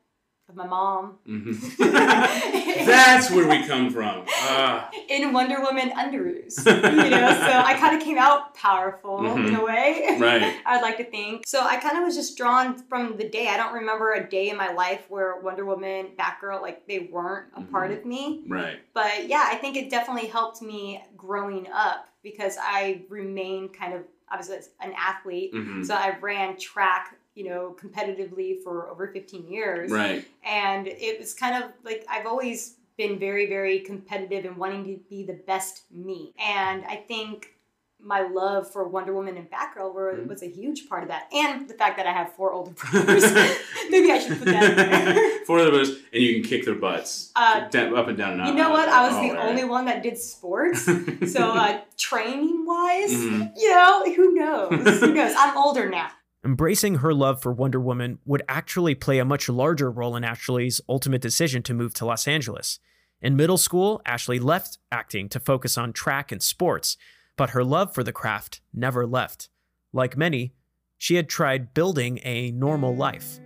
of 0.50 0.56
my 0.56 0.66
mom. 0.66 1.18
Mhm. 1.28 1.78
That's 2.86 3.30
where 3.30 3.48
we 3.50 3.66
come 3.68 3.90
from. 3.90 4.24
Ah. 4.30 4.90
in 5.10 5.34
Wonder 5.34 5.60
Woman 5.62 5.90
underoos. 5.92 6.56
You 6.66 7.10
know, 7.10 7.30
so 7.32 7.52
I 7.70 7.74
kind 7.80 7.98
of 7.98 8.02
came 8.02 8.18
out 8.18 8.54
powerful 8.56 9.20
in 9.36 9.54
a 9.56 9.64
way. 9.64 10.06
Mm-hmm. 10.10 10.22
Right. 10.24 10.56
I'd 10.66 10.82
like 10.82 10.98
to 10.98 11.04
think. 11.04 11.44
So 11.46 11.62
I 11.62 11.76
kind 11.78 11.98
of 11.98 12.04
was 12.06 12.16
just 12.16 12.38
drawn 12.38 12.78
from 12.88 13.18
the 13.18 13.28
day. 13.28 13.48
I 13.50 13.58
don't 13.58 13.74
remember 13.74 14.14
a 14.14 14.28
day 14.30 14.50
in 14.50 14.56
my 14.58 14.72
life 14.74 15.04
where 15.10 15.40
Wonder 15.42 15.66
Woman, 15.66 16.12
Batgirl, 16.18 16.62
like 16.62 16.88
they 16.88 17.10
weren't 17.12 17.48
a 17.56 17.62
part 17.64 17.92
Mhm. 17.92 17.98
of 18.00 18.06
me. 18.06 18.44
Right. 18.48 18.80
But 18.94 19.28
yeah, 19.28 19.46
I 19.52 19.56
think 19.56 19.76
it 19.76 19.90
definitely 19.90 20.28
helped 20.28 20.62
me 20.62 21.04
growing 21.18 21.68
up 21.74 22.08
because 22.24 22.58
I 22.62 23.04
remained 23.10 23.74
kind 23.74 23.94
of, 23.94 24.02
I 24.30 24.38
was 24.38 24.50
an 24.50 24.94
athlete. 24.98 25.54
Mhm. 25.54 25.86
So 25.86 25.94
I 25.94 26.18
ran 26.20 26.58
track, 26.58 27.18
you 27.36 27.46
know, 27.50 27.76
competitively 27.80 28.62
for 28.64 28.90
over 28.90 29.08
15 29.08 29.48
years 29.48 29.92
Right. 29.92 30.26
and 30.44 30.88
it 30.88 31.20
was 31.20 31.34
kind 31.34 31.64
of 31.64 31.72
like 31.84 32.06
I've 32.10 32.26
always 32.26 32.76
been 32.98 33.20
very, 33.20 33.46
very 33.46 33.80
competitive 33.80 34.46
and 34.46 34.58
wanting 34.58 34.84
to 34.86 34.98
be 35.08 35.24
the 35.24 35.34
best 35.34 35.84
me. 35.92 36.34
And 36.40 36.84
I 36.86 36.96
think 36.96 37.54
my 38.00 38.22
love 38.22 38.72
for 38.72 38.88
Wonder 38.88 39.14
Woman 39.14 39.38
and 39.38 39.48
Batgirl 39.50 39.94
were, 39.94 40.14
Mhm. 40.14 40.28
was 40.28 40.44
a 40.44 40.48
huge 40.48 40.88
part 40.88 41.02
of 41.04 41.10
that, 41.10 41.28
and 41.34 41.68
the 41.68 41.74
fact 41.74 41.98
that 41.98 42.06
I 42.06 42.12
have 42.14 42.34
four 42.36 42.52
older 42.54 42.72
brothers. 42.72 43.24
Maybe 43.90 44.12
I 44.12 44.20
should 44.20 44.38
put 44.38 44.46
that 44.46 44.70
in 44.70 44.76
there. 44.76 45.30
Four 45.46 45.60
of 45.60 45.72
those, 45.72 45.90
and 46.14 46.22
you 46.22 46.36
can 46.36 46.44
kick 46.50 46.66
their 46.66 46.76
butts 46.76 47.32
Uh, 47.36 47.68
da- 47.70 47.94
up 47.96 48.08
and 48.10 48.18
down 48.18 48.40
and 48.40 48.48
You 48.50 48.54
know 48.54 48.70
what? 48.70 48.88
I 48.90 49.08
was 49.08 49.14
the 49.32 49.38
all 49.40 49.48
only 49.50 49.64
one 49.64 49.86
that 49.86 50.04
did 50.04 50.18
sports. 50.18 50.86
So 51.28 51.52
uh, 51.52 51.82
training 51.98 52.66
wise, 52.66 53.14
Mhm. 53.14 53.52
you 53.58 53.70
know, 53.70 54.14
who 54.14 54.34
knows? 54.34 55.00
Who 55.00 55.14
knows? 55.14 55.34
I'm 55.38 55.58
older 55.58 55.90
now. 55.90 56.10
Embracing 56.46 56.96
her 56.96 57.14
love 57.14 57.42
for 57.42 57.52
Wonder 57.52 57.80
Woman 57.80 58.20
would 58.26 58.44
actually 58.48 58.94
play 58.96 59.20
a 59.20 59.26
much 59.26 59.50
larger 59.50 59.90
role 59.90 60.16
in 60.16 60.24
Ashley's 60.24 60.80
ultimate 60.88 61.22
decision 61.22 61.64
to 61.64 61.74
move 61.74 61.94
to 61.96 62.06
Los 62.06 62.28
Angeles. 62.28 62.80
In 63.22 63.36
middle 63.36 63.58
school, 63.58 64.02
Ashley 64.06 64.38
left 64.40 64.78
acting 64.92 65.28
to 65.30 65.40
focus 65.40 65.78
on 65.78 65.92
track 65.94 66.32
and 66.32 66.42
sports, 66.44 66.96
but 67.38 67.52
her 67.52 67.64
love 67.64 67.94
for 67.94 68.04
the 68.04 68.12
craft 68.12 68.60
never 68.74 69.06
left. 69.08 69.50
Like 69.94 70.18
many, 70.18 70.54
she 70.98 71.16
had 71.16 71.30
tried 71.30 71.74
building 71.74 72.20
a 72.24 72.52
normal 72.52 72.96
life. 72.96 73.40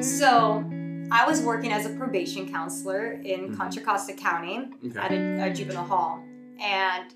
So 0.00 0.64
I 1.10 1.24
was 1.26 1.40
working 1.40 1.72
as 1.72 1.86
a 1.86 1.90
probation 1.90 2.48
counselor 2.50 3.12
in 3.12 3.50
Mhm. 3.50 3.56
Contra 3.56 3.82
Costa 3.82 4.12
County. 4.12 4.68
Okay. 4.86 4.98
at 4.98 5.10
a, 5.12 5.50
a 5.50 5.54
juvenile 5.54 5.84
hall. 5.84 6.22
And, 6.60 7.12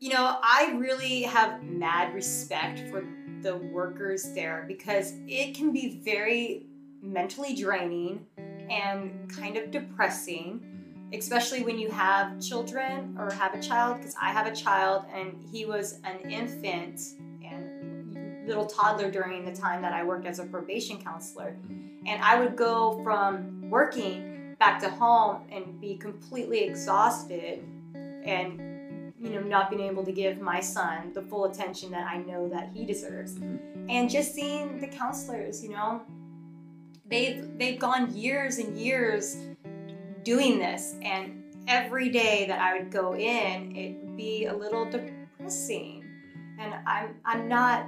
you 0.00 0.10
know, 0.10 0.38
I 0.42 0.74
really 0.76 1.22
have 1.22 1.62
mad 1.64 2.14
respect 2.14 2.80
for 2.90 3.04
the 3.42 3.56
workers 3.56 4.32
there 4.34 4.64
because 4.66 5.12
it 5.28 5.54
can 5.54 5.72
be 5.72 6.00
very 6.04 6.66
mentally 7.02 7.54
draining 7.54 8.26
and 8.70 9.28
kind 9.28 9.56
of 9.56 9.70
depressing, 9.70 10.60
especially 11.12 11.62
when 11.62 11.78
you 11.78 11.90
have 11.90 12.40
children 12.40 13.16
or 13.18 13.32
have 13.32 13.54
a 13.54 13.60
child. 13.60 13.98
Because 13.98 14.14
I 14.20 14.30
have 14.30 14.46
a 14.46 14.54
child 14.54 15.04
and 15.12 15.34
he 15.52 15.64
was 15.64 16.00
an 16.04 16.30
infant 16.30 17.00
and 17.44 18.46
little 18.46 18.66
toddler 18.66 19.10
during 19.10 19.44
the 19.44 19.52
time 19.54 19.82
that 19.82 19.92
I 19.92 20.04
worked 20.04 20.26
as 20.26 20.38
a 20.38 20.44
probation 20.44 20.98
counselor. 21.02 21.56
And 22.06 22.22
I 22.22 22.38
would 22.38 22.56
go 22.56 23.00
from 23.02 23.68
working 23.68 24.54
back 24.58 24.80
to 24.80 24.88
home 24.88 25.42
and 25.50 25.80
be 25.80 25.96
completely 25.96 26.60
exhausted 26.60 27.62
and 28.24 29.12
you 29.20 29.30
know 29.30 29.40
not 29.40 29.70
being 29.70 29.82
able 29.82 30.04
to 30.04 30.12
give 30.12 30.40
my 30.40 30.60
son 30.60 31.12
the 31.14 31.22
full 31.22 31.46
attention 31.46 31.90
that 31.90 32.06
I 32.06 32.18
know 32.18 32.48
that 32.48 32.70
he 32.72 32.84
deserves. 32.84 33.34
Mhm. 33.34 33.86
And 33.88 34.10
just 34.10 34.34
seeing 34.34 34.78
the 34.80 34.88
counselors, 34.88 35.62
you 35.62 35.70
know, 35.70 36.02
they've 37.08 37.56
they've 37.58 37.78
gone 37.78 38.14
years 38.14 38.58
and 38.58 38.76
years 38.78 39.36
doing 40.24 40.58
this 40.58 40.94
and 41.02 41.42
every 41.68 42.08
day 42.08 42.46
that 42.46 42.60
I 42.60 42.78
would 42.78 42.90
go 42.90 43.14
in 43.14 43.76
it 43.76 43.96
would 44.02 44.16
be 44.16 44.46
a 44.46 44.54
little 44.54 44.88
depressing. 44.90 46.04
And 46.58 46.74
I'm 46.86 47.16
I'm 47.24 47.48
not 47.48 47.86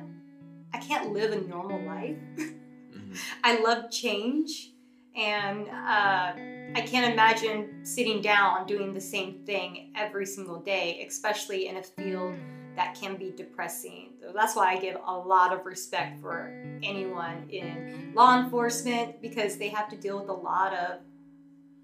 I 0.73 0.79
can't 0.79 1.13
live 1.13 1.33
a 1.33 1.41
normal 1.49 1.81
life. 1.87 2.17
Mhm. 2.37 3.19
I 3.45 3.61
love 3.61 3.91
change, 3.91 4.73
and 5.19 5.69
uh, 5.69 6.33
I 6.77 6.81
can't 6.87 7.13
imagine 7.13 7.85
sitting 7.85 8.21
down 8.23 8.67
doing 8.67 8.95
the 8.95 9.01
same 9.01 9.41
thing 9.45 9.91
every 9.97 10.27
single 10.27 10.61
day, 10.61 11.05
especially 11.09 11.67
in 11.67 11.77
a 11.79 11.83
field 11.83 12.35
that 12.77 12.95
can 12.95 13.17
be 13.17 13.33
depressing. 13.37 14.11
So 14.21 14.33
that's 14.33 14.55
why 14.55 14.73
I 14.75 14.77
give 14.79 14.97
a 15.05 15.13
lot 15.19 15.53
of 15.53 15.67
respect 15.67 16.21
for 16.21 16.53
anyone 16.83 17.49
in 17.51 18.13
law 18.15 18.39
enforcement 18.39 19.21
because 19.21 19.57
they 19.57 19.69
have 19.69 19.89
to 19.91 19.97
deal 19.97 20.21
with 20.21 20.29
a 20.29 20.33
lot 20.33 20.73
of, 20.75 21.01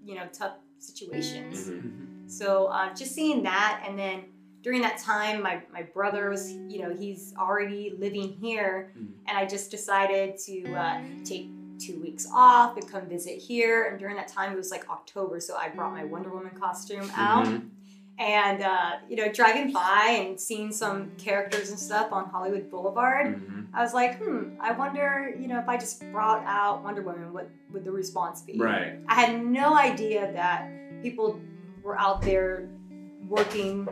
you 0.05 0.15
know, 0.15 0.27
tough 0.31 0.53
situations. 0.79 1.67
Mhm. 1.69 2.29
So 2.31 2.67
uh, 2.67 2.93
just 2.93 3.13
seeing 3.13 3.43
that, 3.43 3.83
and 3.85 3.99
then 3.99 4.25
during 4.61 4.81
that 4.81 4.97
time, 4.97 5.41
my, 5.43 5.61
my 5.73 5.83
brother 5.83 6.29
was, 6.29 6.51
you 6.51 6.79
know, 6.81 6.95
he's 6.95 7.33
already 7.37 7.93
living 7.99 8.37
here, 8.41 8.93
Mhm. 8.97 9.13
and 9.27 9.37
I 9.37 9.45
just 9.45 9.69
decided 9.71 10.37
to 10.45 10.73
uh, 10.73 11.01
take 11.25 11.49
two 11.79 11.99
weeks 11.99 12.27
off 12.33 12.77
and 12.77 12.89
come 12.89 13.07
visit 13.07 13.37
here. 13.37 13.85
And 13.85 13.99
during 13.99 14.15
that 14.15 14.27
time, 14.27 14.51
it 14.53 14.55
was 14.57 14.71
like 14.71 14.89
October, 14.89 15.39
so 15.39 15.55
I 15.55 15.69
brought 15.69 15.93
my 15.93 16.03
Wonder 16.03 16.29
Woman 16.29 16.51
costume 16.59 17.09
out. 17.15 17.45
Mhm. 17.45 17.69
And, 18.17 18.61
uh, 18.63 18.91
you 19.09 19.17
know, 19.17 19.29
driving 19.29 19.73
by 19.73 20.15
and 20.25 20.39
seeing 20.39 20.71
some 20.71 21.11
characters 21.17 21.69
and 21.69 21.77
stuff 21.77 22.13
on 22.13 22.29
Hollywood 22.29 22.71
Boulevard, 22.71 23.35
Mhm. 23.35 23.67
I 23.73 23.81
was 23.81 23.93
like, 23.93 24.19
hmm, 24.23 24.51
I 24.61 24.71
wonder, 24.71 25.35
you 25.37 25.49
know, 25.49 25.59
if 25.59 25.67
I 25.67 25.75
just 25.75 26.01
brought 26.13 26.41
out 26.45 26.81
Wonder 26.81 27.01
Woman, 27.01 27.33
what 27.33 27.49
would 27.73 27.83
the 27.83 27.91
response 27.91 28.41
be? 28.41 28.57
Right. 28.57 28.99
I 29.09 29.15
had 29.15 29.45
no 29.45 29.75
idea 29.75 30.31
that 30.31 30.69
people 31.01 31.41
were 31.83 31.99
out 31.99 32.21
there 32.21 32.69
working 33.27 33.87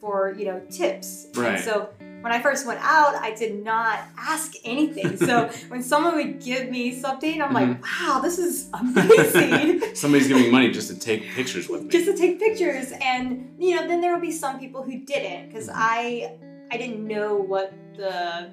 for, 0.00 0.34
you 0.38 0.46
know, 0.46 0.60
tips. 0.70 1.26
Right. 1.36 1.56
And 1.56 1.60
so 1.64 1.90
when 2.20 2.32
I 2.32 2.40
first 2.40 2.66
went 2.66 2.80
out, 2.82 3.14
I 3.14 3.34
did 3.34 3.62
not 3.64 4.00
ask 4.16 4.54
anything. 4.64 5.16
So 5.16 5.46
when 5.68 5.82
someone 5.82 6.16
would 6.16 6.42
give 6.42 6.68
me 6.68 6.92
something, 6.92 7.40
I'm 7.40 7.52
like, 7.52 7.68
mm-hmm. 7.68 8.06
wow, 8.08 8.20
this 8.20 8.38
is 8.38 8.68
amazing. 8.72 9.82
Somebody's 9.94 10.28
giving 10.28 10.44
me 10.44 10.50
money 10.50 10.70
just 10.70 10.88
to 10.88 10.98
take 10.98 11.22
pictures 11.30 11.68
with 11.68 11.84
me. 11.84 11.88
Just 11.90 12.06
to 12.06 12.16
take 12.16 12.38
pictures. 12.38 12.92
And, 13.00 13.54
you 13.58 13.76
know, 13.76 13.86
then 13.86 14.00
there 14.00 14.12
will 14.12 14.20
be 14.20 14.32
some 14.32 14.58
people 14.58 14.82
who 14.82 14.98
didn't 14.98 15.48
because 15.48 15.68
mm-hmm. 15.68 15.78
I 15.80 16.32
I 16.70 16.76
didn't 16.76 17.06
know 17.06 17.36
what 17.36 17.72
the 17.96 18.50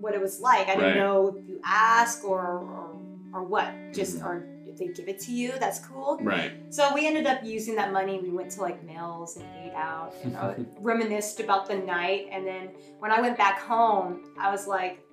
what 0.00 0.14
it 0.14 0.20
was 0.20 0.40
like. 0.40 0.68
I 0.68 0.74
didn't 0.74 0.84
Right. 0.84 0.96
know 0.96 1.28
if 1.28 1.48
you 1.48 1.60
ask 1.64 2.24
or 2.24 2.40
or, 2.40 3.00
or 3.32 3.44
what. 3.44 3.72
Just 3.92 4.18
mm-hmm. 4.18 4.26
or 4.26 4.36
if 4.36 4.57
they 4.78 4.88
give 4.88 5.08
it 5.08 5.18
to 5.20 5.32
you, 5.32 5.52
that's 5.58 5.80
cool. 5.80 6.18
right. 6.22 6.52
So 6.70 6.92
we 6.94 7.06
ended 7.06 7.26
up 7.26 7.44
using 7.44 7.74
that 7.76 7.92
money. 7.92 8.18
We 8.20 8.30
went 8.30 8.50
to 8.52 8.60
like 8.62 8.82
Mills 8.84 9.36
and 9.36 9.46
ate 9.64 9.74
out, 9.74 10.14
you 10.24 10.30
know, 10.30 10.54
reminisced 10.80 11.40
about 11.40 11.66
the 11.68 11.76
night. 11.76 12.28
And 12.30 12.46
then 12.46 12.70
when 12.98 13.10
I 13.10 13.20
went 13.20 13.36
back 13.36 13.60
home, 13.60 14.24
I 14.38 14.50
was 14.50 14.66
like, 14.66 15.04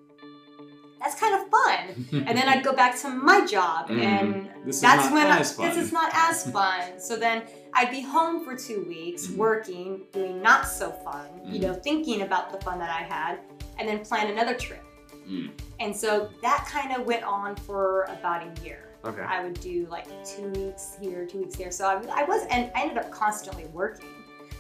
that's 0.99 1.19
kind 1.19 1.35
of 1.35 1.49
fun. 1.49 2.23
And 2.27 2.37
then 2.37 2.47
I'd 2.47 2.63
go 2.63 2.73
back 2.73 2.97
to 3.01 3.09
my 3.09 3.45
job, 3.45 3.89
Mhm. 3.89 4.01
and 4.01 4.49
that's 4.81 5.11
when 5.11 5.27
I, 5.27 5.39
this 5.39 5.77
is 5.77 5.91
not 5.91 6.09
as 6.15 6.49
fun. 6.49 6.99
So 6.99 7.15
then 7.15 7.43
I'd 7.73 7.91
be 7.91 8.01
home 8.01 8.43
for 8.43 8.55
two 8.55 8.83
weeks, 8.87 9.27
Mhm. 9.27 9.37
working, 9.37 10.01
doing 10.13 10.41
not 10.41 10.67
so 10.67 10.91
fun, 10.91 11.27
you 11.43 11.59
Mhm. 11.59 11.63
know, 11.63 11.73
thinking 11.73 12.21
about 12.23 12.51
the 12.51 12.59
fun 12.65 12.79
that 12.79 12.89
I 12.89 13.03
had, 13.03 13.39
and 13.77 13.87
then 13.87 13.99
plan 14.03 14.27
another 14.31 14.55
trip. 14.55 14.81
Mm. 15.29 15.51
And 15.79 15.95
so 15.95 16.29
that 16.41 16.65
kind 16.71 16.95
of 16.95 17.05
went 17.05 17.23
on 17.23 17.55
for 17.55 18.03
about 18.03 18.41
a 18.47 18.61
year. 18.63 18.94
Okay. 19.05 19.21
I 19.21 19.43
would 19.43 19.59
do 19.59 19.87
like 19.89 20.07
two 20.25 20.49
weeks 20.49 20.97
here, 20.99 21.25
two 21.25 21.39
weeks 21.39 21.55
there. 21.55 21.71
So 21.71 21.87
I, 21.87 22.21
I 22.21 22.23
was, 22.23 22.45
and 22.49 22.71
I 22.75 22.81
ended 22.81 22.97
up 22.97 23.11
constantly 23.11 23.65
working. 23.65 24.09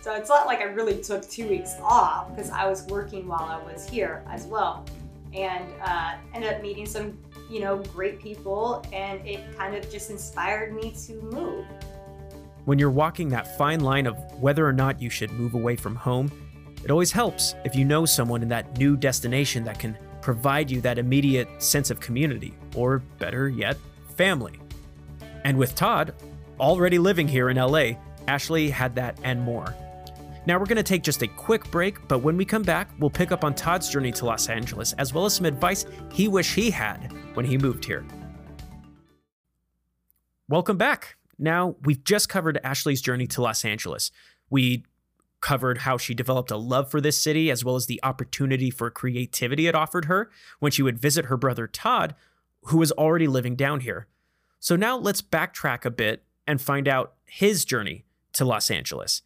So 0.01 0.13
it's 0.13 0.29
not 0.29 0.45
like 0.45 0.59
I 0.59 0.65
really 0.65 1.01
took 1.01 1.27
two 1.27 1.49
weeks 1.49 1.73
off 1.81 2.29
because 2.29 2.51
I 2.51 2.67
was 2.67 2.85
working 2.85 3.27
while 3.27 3.41
I 3.41 3.61
was 3.63 3.89
here 3.89 4.23
as 4.29 4.45
well. 4.45 4.85
And 5.33 5.65
uh, 5.81 6.13
ended 6.33 6.53
up 6.53 6.61
meeting 6.61 6.85
some, 6.85 7.17
you 7.49 7.59
know, 7.59 7.77
great 7.77 8.21
people, 8.21 8.85
and 8.93 9.25
it 9.27 9.41
kind 9.57 9.75
of 9.75 9.89
just 9.91 10.11
inspired 10.11 10.73
me 10.73 10.93
to 11.07 11.13
move. 11.23 11.65
When 12.65 12.79
you're 12.79 12.91
walking 12.91 13.29
that 13.29 13.57
fine 13.57 13.79
line 13.79 14.05
of 14.05 14.15
whether 14.41 14.65
or 14.65 14.71
not 14.71 15.01
you 15.01 15.09
should 15.09 15.31
move 15.31 15.55
away 15.55 15.75
from 15.75 15.95
home, 15.95 16.31
it 16.83 16.91
always 16.91 17.11
helps 17.11 17.55
if 17.65 17.75
you 17.75 17.83
know 17.83 18.05
someone 18.05 18.43
in 18.43 18.49
that 18.49 18.77
new 18.77 18.95
destination 18.95 19.63
that 19.63 19.79
can 19.79 19.97
provide 20.21 20.71
you 20.71 20.81
that 20.81 20.97
immediate 20.99 21.47
sense 21.61 21.89
of 21.89 21.99
community, 21.99 22.53
or 22.75 22.99
better 23.19 23.49
yet, 23.49 23.75
family. 24.15 24.59
And 25.43 25.57
with 25.57 25.75
Todd 25.75 26.13
already 26.59 26.97
living 26.97 27.27
here 27.27 27.49
in 27.49 27.57
LA, 27.57 27.91
Ashley 28.27 28.69
had 28.69 28.95
that 28.95 29.19
and 29.23 29.41
more. 29.41 29.75
Now 30.47 30.59
we're 30.59 30.65
going 30.65 30.77
to 30.77 30.83
take 30.83 31.01
just 31.01 31.23
a 31.23 31.27
quick 31.27 31.69
break, 31.71 32.07
but 32.07 32.19
when 32.19 32.37
we 32.37 32.45
come 32.45 32.61
back, 32.61 32.89
we'll 32.99 33.09
pick 33.09 33.31
up 33.31 33.43
on 33.43 33.55
Todd's 33.55 33.89
journey 33.89 34.11
to 34.13 34.25
Los 34.25 34.47
Angeles 34.47 34.93
as 34.93 35.13
well 35.13 35.25
as 35.25 35.33
some 35.33 35.45
advice 35.45 35.85
he 36.11 36.27
wished 36.27 36.53
he 36.53 36.69
had 36.69 37.11
when 37.33 37.45
he 37.45 37.57
moved 37.57 37.83
here. 37.83 38.05
Welcome 40.47 40.77
back. 40.77 41.15
Now, 41.39 41.75
we've 41.83 42.03
just 42.03 42.29
covered 42.29 42.59
Ashley's 42.63 43.01
journey 43.01 43.25
to 43.27 43.41
Los 43.41 43.65
Angeles. 43.65 44.11
We 44.49 44.85
covered 45.41 45.79
how 45.79 45.97
she 45.97 46.13
developed 46.13 46.51
a 46.51 46.57
love 46.57 46.89
for 46.89 47.01
this 47.01 47.17
city 47.17 47.49
as 47.49 47.65
well 47.65 47.75
as 47.75 47.87
the 47.87 47.99
opportunity 48.03 48.69
for 48.69 48.89
creativity 48.89 49.67
it 49.67 49.75
offered 49.75 50.05
her 50.05 50.29
when 50.59 50.71
she 50.71 50.81
would 50.83 50.99
visit 50.99 51.25
her 51.25 51.37
brother 51.37 51.67
Todd, 51.67 52.15
who 52.65 52.77
was 52.77 52.91
already 52.93 53.27
living 53.27 53.55
down 53.55 53.81
here. 53.81 54.07
So 54.59 54.75
now 54.75 54.97
let's 54.97 55.21
backtrack 55.21 55.85
a 55.85 55.91
bit 55.91 56.23
and 56.47 56.61
find 56.61 56.87
out 56.87 57.13
his 57.25 57.65
journey 57.65 58.05
to 58.33 58.45
Los 58.45 58.71
Angeles. 58.71 59.21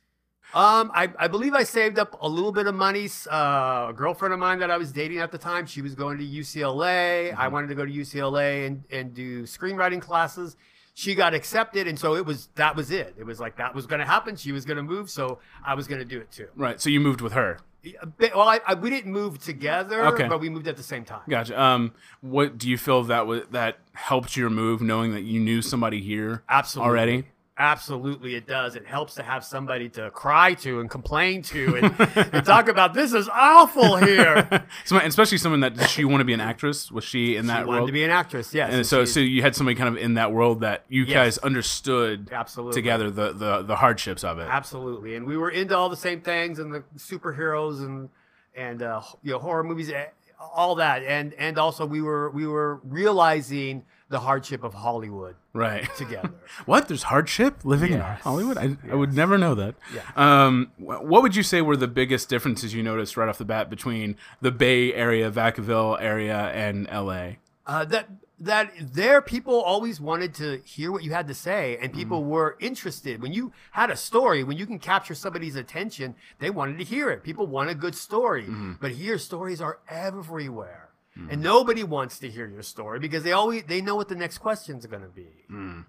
Um, 0.53 0.91
I, 0.95 1.09
I 1.19 1.27
believe 1.27 1.53
I 1.53 1.63
saved 1.63 1.99
up 1.99 2.17
a 2.21 2.27
little 2.27 2.51
bit 2.51 2.65
of 2.65 2.73
money. 2.73 3.07
Uh, 3.31 3.87
a 3.89 3.93
girlfriend 3.95 4.33
of 4.33 4.39
mine 4.39 4.59
that 4.59 4.71
I 4.71 4.77
was 4.77 4.91
dating 4.91 5.19
at 5.19 5.31
the 5.31 5.37
time, 5.37 5.67
she 5.67 5.81
was 5.81 5.93
going 5.93 6.17
to 6.17 6.25
UCLA. 6.25 7.35
I 7.35 7.47
wanted 7.49 7.67
to 7.67 7.75
go 7.75 7.85
to 7.85 7.91
UCLA 7.91 8.65
and, 8.65 8.83
and 8.91 9.13
do 9.13 9.43
screenwriting 9.43 10.01
classes. 10.01 10.57
She 10.95 11.13
got 11.15 11.33
accepted, 11.33 11.87
and 11.87 11.97
so 11.97 12.15
it 12.15 12.25
was 12.25 12.49
that 12.55 12.75
was 12.75 12.91
it. 12.91 13.15
It 13.17 13.25
was 13.25 13.39
like 13.39 13.55
that 13.57 13.73
was 13.73 13.85
going 13.85 13.99
to 13.99 14.05
happen. 14.05 14.35
She 14.35 14.51
was 14.51 14.65
going 14.65 14.77
to 14.77 14.83
move, 14.83 15.09
so 15.09 15.39
I 15.63 15.75
was 15.75 15.87
going 15.87 15.99
to 15.99 16.05
do 16.05 16.19
it 16.19 16.29
too. 16.31 16.47
Right. 16.57 16.81
So 16.81 16.89
you 16.89 16.99
moved 16.99 17.21
with 17.21 17.33
her. 17.33 17.59
A 18.01 18.05
bit- 18.05 18.35
Well, 18.35 18.47
I, 18.47 18.59
I, 18.67 18.73
we 18.73 18.89
didn't 18.89 19.11
move 19.13 19.39
together, 19.39 20.05
Okay. 20.07 20.27
but 20.27 20.39
we 20.41 20.49
moved 20.49 20.67
at 20.67 20.75
the 20.77 20.83
same 20.83 21.05
time. 21.05 21.21
Gotcha. 21.29 21.59
Um, 21.59 21.93
what 22.21 22.57
do 22.57 22.69
you 22.69 22.77
feel 22.77 23.03
that 23.03 23.25
was 23.25 23.43
that 23.51 23.77
helped 23.93 24.35
your 24.35 24.49
move, 24.49 24.81
knowing 24.81 25.13
that 25.13 25.21
you 25.23 25.39
knew 25.39 25.61
somebody 25.61 26.01
here 26.01 26.43
Absolutely. 26.49 26.89
already? 26.89 27.23
Absolutely, 27.59 28.35
it 28.35 28.47
does. 28.47 28.75
It 28.77 28.87
helps 28.87 29.15
to 29.15 29.23
have 29.23 29.43
somebody 29.43 29.89
to 29.89 30.09
cry 30.11 30.53
to 30.55 30.79
and 30.79 30.89
complain 30.89 31.41
to 31.43 31.75
and, 31.75 31.93
and 32.33 32.45
talk 32.45 32.69
about 32.69 32.93
this 32.93 33.11
is 33.13 33.27
awful 33.27 33.97
here. 33.97 34.65
Some- 34.85 34.99
especially 34.99 35.37
someone 35.39 35.59
that 35.59 35.75
did 35.75 35.89
she 35.89 36.05
want 36.05 36.21
to 36.21 36.25
be 36.25 36.31
an 36.33 36.39
actress? 36.39 36.89
Was 36.89 37.03
she 37.03 37.35
in 37.35 37.47
that 37.47 37.59
she 37.61 37.65
wanted 37.65 37.79
world? 37.79 37.89
to 37.89 37.93
be 37.93 38.03
an 38.05 38.11
actress, 38.11 38.53
yes. 38.53 38.73
and 38.73 38.85
so, 38.85 39.03
so 39.03 39.19
you 39.19 39.41
had 39.41 39.57
somebody 39.57 39.75
kind 39.75 39.89
of 39.89 40.01
in 40.01 40.13
that 40.13 40.31
world 40.31 40.61
that 40.61 40.85
you 40.87 41.03
Yes. 41.03 41.13
guys 41.13 41.37
understood 41.39 42.29
Absolutely. 42.31 42.73
together 42.81 43.11
the, 43.11 43.33
the 43.33 43.61
the 43.63 43.75
hardships 43.75 44.23
of 44.23 44.39
it. 44.39 44.47
Absolutely, 44.49 45.15
and 45.15 45.25
we 45.27 45.35
were 45.35 45.49
into 45.49 45.75
all 45.75 45.89
the 45.89 45.97
same 45.97 46.21
things 46.21 46.59
and 46.59 46.73
the 46.73 46.83
superheroes 46.97 47.79
and 47.79 48.09
and 48.55 48.81
uh, 48.81 49.01
you 49.21 49.31
know 49.33 49.39
horror 49.39 49.63
movies, 49.65 49.89
eh, 49.91 50.05
all 50.39 50.75
that, 50.75 51.03
and 51.03 51.33
and 51.33 51.57
also 51.57 51.85
we 51.85 52.01
were 52.01 52.29
we 52.31 52.47
were 52.47 52.79
realizing 52.85 53.83
the 54.09 54.19
hardship 54.19 54.63
of 54.63 54.73
Hollywood 54.73 55.35
Right. 55.53 55.87
together. 55.95 56.31
What? 56.65 56.87
There's 56.87 57.03
hardship 57.03 57.63
living 57.63 57.93
in 57.93 57.99
Hollywood? 58.01 58.57
I, 58.57 58.75
I 58.91 58.95
would 58.95 59.13
never 59.13 59.37
know 59.37 59.53
that. 59.55 59.75
Yeah. 59.93 60.01
Um, 60.15 60.71
what 60.77 61.21
would 61.21 61.35
you 61.35 61.43
say 61.43 61.61
were 61.61 61.77
the 61.77 61.87
biggest 61.87 62.27
differences 62.29 62.73
you 62.73 62.81
noticed 62.83 63.15
right 63.17 63.29
off 63.29 63.37
the 63.37 63.45
bat 63.45 63.69
between 63.69 64.15
the 64.41 64.51
Bay 64.51 64.93
Area, 64.93 65.29
Vacaville 65.31 65.97
area, 66.01 66.37
and 66.53 66.87
LA? 66.91 67.33
uh, 67.67 67.85
that 67.85 68.09
that 68.41 68.71
there 68.93 69.21
people 69.21 69.61
always 69.61 69.99
wanted 69.99 70.33
to 70.33 70.61
hear 70.63 70.91
what 70.93 71.03
you 71.03 71.11
had 71.11 71.27
to 71.27 71.33
say 71.33 71.77
and 71.81 71.91
people 71.93 72.23
were 72.23 72.55
interested 72.61 73.21
when 73.21 73.33
you 73.33 73.51
had 73.71 73.91
a 73.91 73.97
story 73.97 74.45
when 74.45 74.57
you 74.57 74.65
can 74.65 74.79
capture 74.79 75.13
somebody's 75.13 75.57
attention 75.57 76.15
they 76.39 76.49
wanted 76.49 76.77
to 76.77 76.85
hear 76.85 77.09
it 77.09 77.21
people 77.21 77.45
want 77.45 77.69
a 77.69 77.75
good 77.75 77.93
story 77.93 78.45
but 78.79 78.91
here 78.91 79.17
stories 79.17 79.59
are 79.59 79.79
everywhere 79.89 80.88
Mm. 81.19 81.33
and 81.33 81.41
nobody 81.41 81.83
wants 81.83 82.19
to 82.19 82.29
hear 82.29 82.47
your 82.47 82.63
story 82.63 82.99
because 82.99 83.23
they 83.23 83.33
always 83.33 83.63
they 83.63 83.81
know 83.81 83.95
what 83.95 84.07
the 84.07 84.15
next 84.15 84.37
questions 84.37 84.85
going 84.85 85.01
to 85.01 85.09
be 85.09 85.27
mm. 85.51 85.83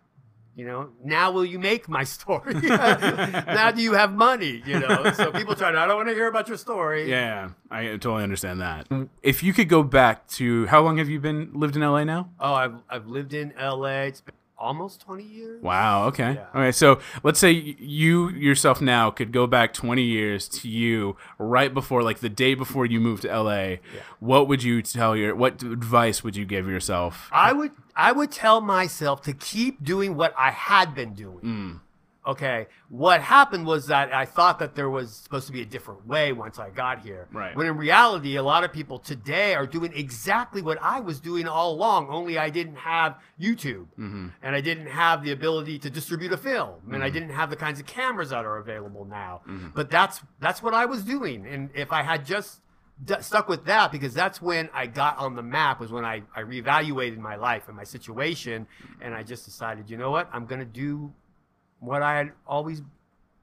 you 0.56 0.64
know 0.66 0.90
now 1.04 1.30
will 1.30 1.44
you 1.44 1.58
make 1.58 1.88
my 1.88 2.04
story? 2.04 2.54
Now 3.60 3.70
do 3.70 3.80
you 3.80 3.92
have 3.92 4.12
money? 4.12 4.62
You 4.66 4.80
know 4.80 5.12
so 5.12 5.30
people 5.40 5.54
try 5.54 5.70
to 5.70 5.78
i 5.78 5.86
don't 5.86 5.96
want 5.96 6.08
to 6.08 6.14
hear 6.14 6.26
about 6.28 6.48
your 6.48 6.56
story. 6.56 7.08
Yeah, 7.08 7.50
I 7.70 7.86
totally 8.04 8.24
understand 8.24 8.60
that. 8.60 8.88
If 9.22 9.42
you 9.42 9.52
could 9.52 9.68
go 9.68 9.82
back 9.82 10.26
to 10.38 10.66
how 10.66 10.80
long 10.82 10.96
have 10.98 11.08
you 11.08 11.20
been 11.20 11.50
lived 11.54 11.76
in 11.76 11.82
LA 11.82 12.04
now? 12.04 12.30
oh 12.40 12.54
i've, 12.54 12.76
I've 12.88 13.06
lived 13.06 13.32
in 13.34 13.52
la 13.58 13.84
it's 14.10 14.20
been 14.20 14.34
almost 14.60 15.00
20 15.00 15.24
years 15.24 15.62
Wow. 15.62 16.06
Okay. 16.08 16.34
Yeah. 16.34 16.46
Okay. 16.54 16.72
So 16.72 17.00
let's 17.22 17.38
say 17.38 17.50
you 17.50 18.30
yourself 18.30 18.80
now 18.80 19.10
could 19.10 19.32
go 19.32 19.46
back 19.46 19.72
20 19.74 20.02
years 20.02 20.48
to 20.48 20.68
you 20.68 21.16
right 21.38 21.72
before, 21.72 22.02
like 22.02 22.20
the 22.20 22.28
day 22.28 22.54
before 22.54 22.86
you 22.86 23.00
moved 23.00 23.22
to 23.22 23.28
LA. 23.28 23.76
What 24.20 24.48
would 24.48 24.62
you 24.62 24.82
tell 24.82 25.16
your? 25.16 25.34
What 25.34 25.62
advice 25.62 26.22
would 26.22 26.36
you 26.36 26.44
give 26.44 26.68
yourself? 26.68 27.28
I 27.32 27.52
would 27.52 27.72
I 27.96 28.12
would 28.12 28.30
tell 28.30 28.60
myself 28.60 29.22
to 29.22 29.32
keep 29.32 29.82
doing 29.84 30.16
what 30.16 30.34
I 30.38 30.50
had 30.50 30.94
been 30.94 31.14
doing. 31.14 31.40
Mm. 31.40 31.80
Okay. 32.30 32.68
What 32.88 33.20
happened 33.20 33.66
was 33.66 33.88
that 33.88 34.14
I 34.14 34.24
thought 34.24 34.60
that 34.60 34.76
there 34.76 34.88
was 34.88 35.12
supposed 35.12 35.48
to 35.48 35.52
be 35.52 35.62
a 35.62 35.66
different 35.66 36.06
way 36.06 36.32
once 36.32 36.60
I 36.60 36.70
got 36.70 37.00
here. 37.00 37.26
Right. 37.32 37.56
When 37.56 37.66
in 37.66 37.76
reality, 37.76 38.36
a 38.36 38.42
lot 38.42 38.62
of 38.62 38.72
people 38.72 39.00
today 39.00 39.56
are 39.56 39.66
doing 39.66 39.92
exactly 39.96 40.62
what 40.62 40.78
I 40.80 41.00
was 41.00 41.18
doing 41.18 41.48
all 41.48 41.72
along, 41.72 42.08
only 42.08 42.38
I 42.38 42.48
didn't 42.48 42.76
have 42.76 43.16
YouTube. 43.40 43.86
Mm-hmm. 43.98 44.28
And 44.42 44.54
I 44.54 44.60
didn't 44.60 44.86
have 44.86 45.24
the 45.24 45.32
ability 45.32 45.80
to 45.80 45.90
distribute 45.90 46.32
a 46.32 46.36
film. 46.36 46.76
And 46.92 47.02
I 47.02 47.06
mm-hmm. 47.06 47.14
didn't 47.14 47.30
have 47.30 47.50
the 47.50 47.56
kinds 47.56 47.80
of 47.80 47.86
cameras 47.86 48.30
that 48.30 48.44
are 48.44 48.58
available 48.58 49.04
now. 49.04 49.40
Mm-hmm. 49.48 49.68
But 49.74 49.90
that's 49.90 50.20
that's 50.38 50.62
what 50.62 50.72
I 50.72 50.86
was 50.86 51.02
doing. 51.02 51.46
And 51.46 51.70
if 51.74 51.90
I 51.90 52.02
had 52.02 52.24
just 52.24 52.60
d- 53.04 53.14
stuck 53.20 53.48
with 53.48 53.64
that 53.64 53.92
because 53.92 54.14
that's 54.14 54.40
when 54.40 54.68
I 54.72 54.86
got 54.86 55.18
on 55.18 55.34
the 55.34 55.42
map 55.42 55.80
was 55.80 55.90
when 55.90 56.04
I, 56.04 56.22
I 56.34 56.42
reevaluated 56.42 57.18
my 57.18 57.36
life 57.36 57.64
and 57.68 57.76
my 57.76 57.84
situation 57.84 58.66
and 59.00 59.14
I 59.14 59.22
just 59.22 59.44
decided, 59.44 59.90
you 59.90 59.96
know 59.96 60.10
what, 60.10 60.28
I'm 60.32 60.46
gonna 60.46 60.64
do 60.64 61.12
what 61.80 62.02
I 62.02 62.30
always 62.46 62.82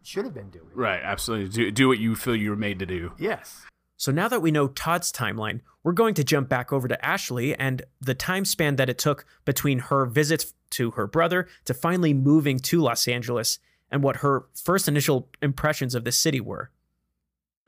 should 0.03 0.25
have 0.25 0.33
been 0.33 0.49
doing. 0.49 0.67
Right. 0.73 1.01
Absolutely. 1.03 1.49
Do, 1.49 1.71
do 1.71 1.87
what 1.89 1.99
you 1.99 2.15
feel 2.15 2.35
you 2.35 2.49
were 2.51 2.55
made 2.55 2.79
to 2.79 2.85
do. 2.85 3.11
Yes. 3.17 3.65
So 3.97 4.11
now 4.11 4.27
that 4.29 4.41
we 4.41 4.51
know 4.51 4.67
Todd's 4.67 5.11
timeline, 5.11 5.61
we're 5.83 5.91
going 5.91 6.13
to 6.15 6.23
jump 6.23 6.47
back 6.47 6.71
over 6.71 6.87
to 6.87 7.03
Ashley 7.05 7.55
and 7.55 7.81
the 7.99 8.13
time 8.13 8.45
span 8.45 8.75
that 8.77 8.89
it 8.89 8.97
took 8.97 9.25
between 9.43 9.79
her 9.79 10.05
visits 10.05 10.53
to 10.71 10.91
her 10.91 11.07
brother 11.07 11.47
to 11.65 11.73
finally 11.73 12.13
moving 12.13 12.59
to 12.59 12.79
Los 12.81 13.07
Angeles 13.07 13.59
and 13.89 14.03
what 14.03 14.17
her 14.17 14.45
first 14.53 14.87
initial 14.87 15.29
impressions 15.41 15.95
of 15.95 16.03
the 16.03 16.11
city 16.11 16.39
were. 16.39 16.69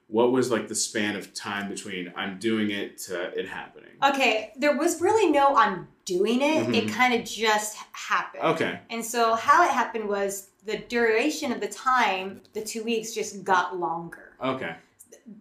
What 0.07 0.31
was 0.31 0.49
like 0.49 0.67
the 0.67 0.75
span 0.75 1.15
of 1.15 1.33
time 1.33 1.69
between 1.69 2.11
I'm 2.15 2.39
doing 2.39 2.71
it 2.71 2.97
to 3.03 3.21
it 3.37 3.47
happening? 3.47 3.91
Okay, 4.03 4.51
there 4.57 4.75
was 4.75 5.01
really 5.01 5.31
no 5.31 5.55
I'm 5.55 5.87
doing 6.05 6.41
it. 6.41 6.75
It 6.75 6.87
Mhm. 6.87 6.93
kind 6.93 7.13
of 7.13 7.25
just 7.27 7.77
happened. 7.91 8.43
Okay. 8.43 8.79
And 8.89 9.05
so 9.05 9.35
how 9.35 9.63
it 9.63 9.69
happened 9.71 10.09
was 10.09 10.48
the 10.65 10.77
duration 10.77 11.51
of 11.51 11.59
the 11.61 11.67
time, 11.67 12.41
the 12.53 12.61
two 12.61 12.83
weeks 12.83 13.13
just 13.13 13.43
got 13.43 13.77
longer 13.79 14.33
Okay. 14.43 14.75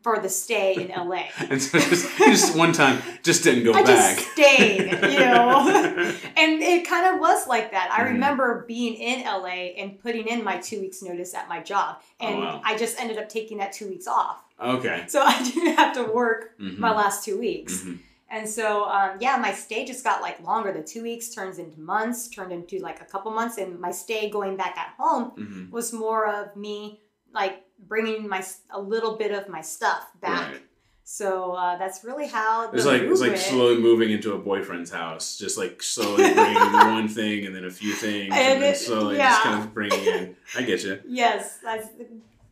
for 0.03 0.19
the 0.21 0.29
stay 0.29 0.75
in 0.75 0.89
LA. 1.09 1.25
And 1.51 1.61
so 1.63 1.79
just, 1.79 2.17
just 2.19 2.57
one 2.57 2.73
time, 2.73 3.03
just 3.23 3.43
didn't 3.43 3.65
go 3.65 3.73
I 3.73 3.83
back. 3.83 4.17
just 4.17 4.33
stayed, 4.33 4.91
you 4.93 5.19
know. 5.21 6.15
and 6.37 6.63
it 6.63 6.87
kind 6.87 7.13
of 7.15 7.21
was 7.21 7.47
like 7.47 7.71
that. 7.73 7.91
I 7.93 8.03
Mhm. 8.05 8.13
remember 8.15 8.65
being 8.69 8.95
in 8.95 9.25
LA 9.25 9.75
and 9.79 10.01
putting 10.01 10.27
in 10.29 10.43
my 10.45 10.59
two 10.59 10.81
weeks 10.81 11.03
notice 11.03 11.35
at 11.35 11.49
my 11.49 11.61
job. 11.61 11.97
Oh, 12.21 12.27
And 12.27 12.39
wow. 12.41 12.61
I 12.65 12.77
just 12.77 13.01
ended 13.01 13.19
up 13.19 13.29
taking 13.29 13.59
that 13.59 13.73
two 13.73 13.89
weeks 13.89 14.07
off. 14.07 14.39
okay. 14.61 15.05
So 15.09 15.23
I 15.25 15.43
didn't 15.43 15.77
have 15.77 15.95
to 15.95 16.05
work 16.05 16.59
Mhm. 16.61 16.79
my 16.79 16.93
last 16.95 17.25
two 17.25 17.39
weeks. 17.39 17.79
Mhm. 17.83 17.99
And 18.31 18.49
so, 18.49 18.85
um, 18.85 19.13
yeah, 19.21 19.37
my 19.39 19.53
stay 19.53 19.85
just 19.87 20.05
got 20.05 20.21
like 20.21 20.41
longer. 20.43 20.73
The 20.73 20.83
two 20.83 21.03
weeks 21.03 21.31
turns 21.31 21.59
into 21.59 21.81
months, 21.81 22.29
turned 22.29 22.53
into 22.53 22.79
like 22.81 23.01
a 23.01 23.05
couple 23.07 23.31
months. 23.33 23.57
And 23.59 23.81
my 23.81 23.91
stay 23.91 24.29
going 24.29 24.57
back 24.57 24.77
at 24.77 24.91
home 24.99 25.31
Mhm. 25.37 25.71
was 25.71 25.93
more 25.93 26.27
of 26.27 26.55
me 26.57 27.01
like 27.33 27.65
bringing 27.79 28.29
my 28.29 28.45
a 28.71 28.81
little 28.81 29.17
bit 29.17 29.31
of 29.33 29.49
my 29.49 29.61
stuff 29.63 30.09
back. 30.21 30.53
Right. 30.53 30.63
So 31.05 31.53
uh, 31.53 31.79
that's 31.79 32.05
really 32.05 32.27
how 32.27 32.71
the 32.71 32.77
It's 32.77 32.85
like 32.85 33.01
it's 33.01 33.21
like 33.23 33.39
slowly 33.39 33.79
moving 33.81 34.11
into 34.11 34.35
a 34.35 34.39
boyfriend's 34.39 34.91
house, 34.91 35.39
just 35.39 35.57
like 35.57 35.83
slowly 35.83 36.35
bringing 36.35 36.73
one 36.73 37.09
thing 37.09 37.47
and 37.47 37.55
then 37.57 37.65
a 37.65 37.71
few 37.71 37.95
things, 37.95 38.35
and, 38.35 38.35
And 38.35 38.63
then 38.63 38.75
it- 38.75 38.77
slowly 38.77 39.17
yeah. 39.17 39.31
just 39.31 39.43
kind 39.43 39.63
of 39.65 39.73
bringing 39.73 40.05
in. 40.05 40.37
I 40.55 40.63
get 40.63 40.85
you. 40.85 41.01
Yes, 41.07 41.61
that's 41.63 41.89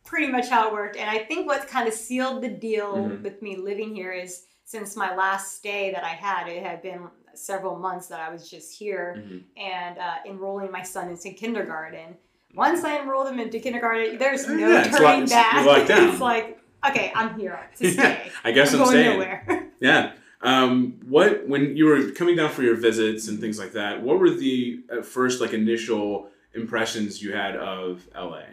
pretty 0.06 0.28
much 0.28 0.48
how 0.48 0.68
it 0.68 0.72
worked. 0.72 0.96
And 0.96 1.10
I 1.10 1.18
think 1.18 1.46
what 1.46 1.68
kind 1.68 1.86
of 1.86 1.92
sealed 1.92 2.40
the 2.42 2.48
deal 2.48 2.94
Mhm. 2.96 3.22
with 3.22 3.42
me 3.42 3.56
living 3.56 3.94
here 3.94 4.12
is 4.12 4.44
since 4.66 4.96
my 4.96 5.14
last 5.14 5.54
stay 5.56 5.92
that 5.92 6.02
I 6.04 6.08
had, 6.08 6.48
it 6.48 6.60
had 6.62 6.82
been 6.82 7.02
several 7.34 7.76
months 7.76 8.08
that 8.08 8.18
I 8.20 8.30
was 8.32 8.50
just 8.50 8.76
here 8.76 9.14
Mhm. 9.16 9.44
and 9.56 9.96
uh, 9.98 10.14
enrolling 10.26 10.72
my 10.72 10.82
son 10.82 11.08
into 11.08 11.30
kindergarten. 11.30 12.16
Once 12.54 12.82
I 12.82 12.98
enrolled 13.00 13.28
him 13.28 13.38
into 13.38 13.60
kindergarten, 13.60 14.18
there's 14.18 14.48
no 14.48 14.54
Yeah, 14.56 14.82
turning 14.90 15.22
it's- 15.24 15.30
back. 15.30 15.86
down. 15.86 16.08
It's 16.10 16.20
like, 16.20 16.58
okay, 16.88 17.12
I'm 17.14 17.38
here 17.38 17.58
to 17.76 17.90
stay. 17.92 18.30
I 18.42 18.50
guess 18.50 18.72
I'm, 18.72 18.78
going 18.80 18.90
staying. 18.90 19.10
nowhere. 19.20 19.62
Yeah. 19.80 20.12
Um, 20.40 21.00
what 21.06 21.46
when 21.46 21.76
you 21.76 21.84
were 21.86 22.10
coming 22.12 22.34
down 22.36 22.50
for 22.50 22.62
your 22.62 22.76
visits 22.76 23.28
and 23.28 23.38
things 23.38 23.58
like 23.58 23.72
that? 23.72 24.02
What 24.02 24.18
were 24.18 24.30
the 24.30 24.80
at 24.90 25.04
first 25.04 25.40
like 25.40 25.52
initial 25.52 26.28
impressions 26.54 27.22
you 27.22 27.32
had 27.32 27.56
of 27.56 28.06
LA? 28.16 28.44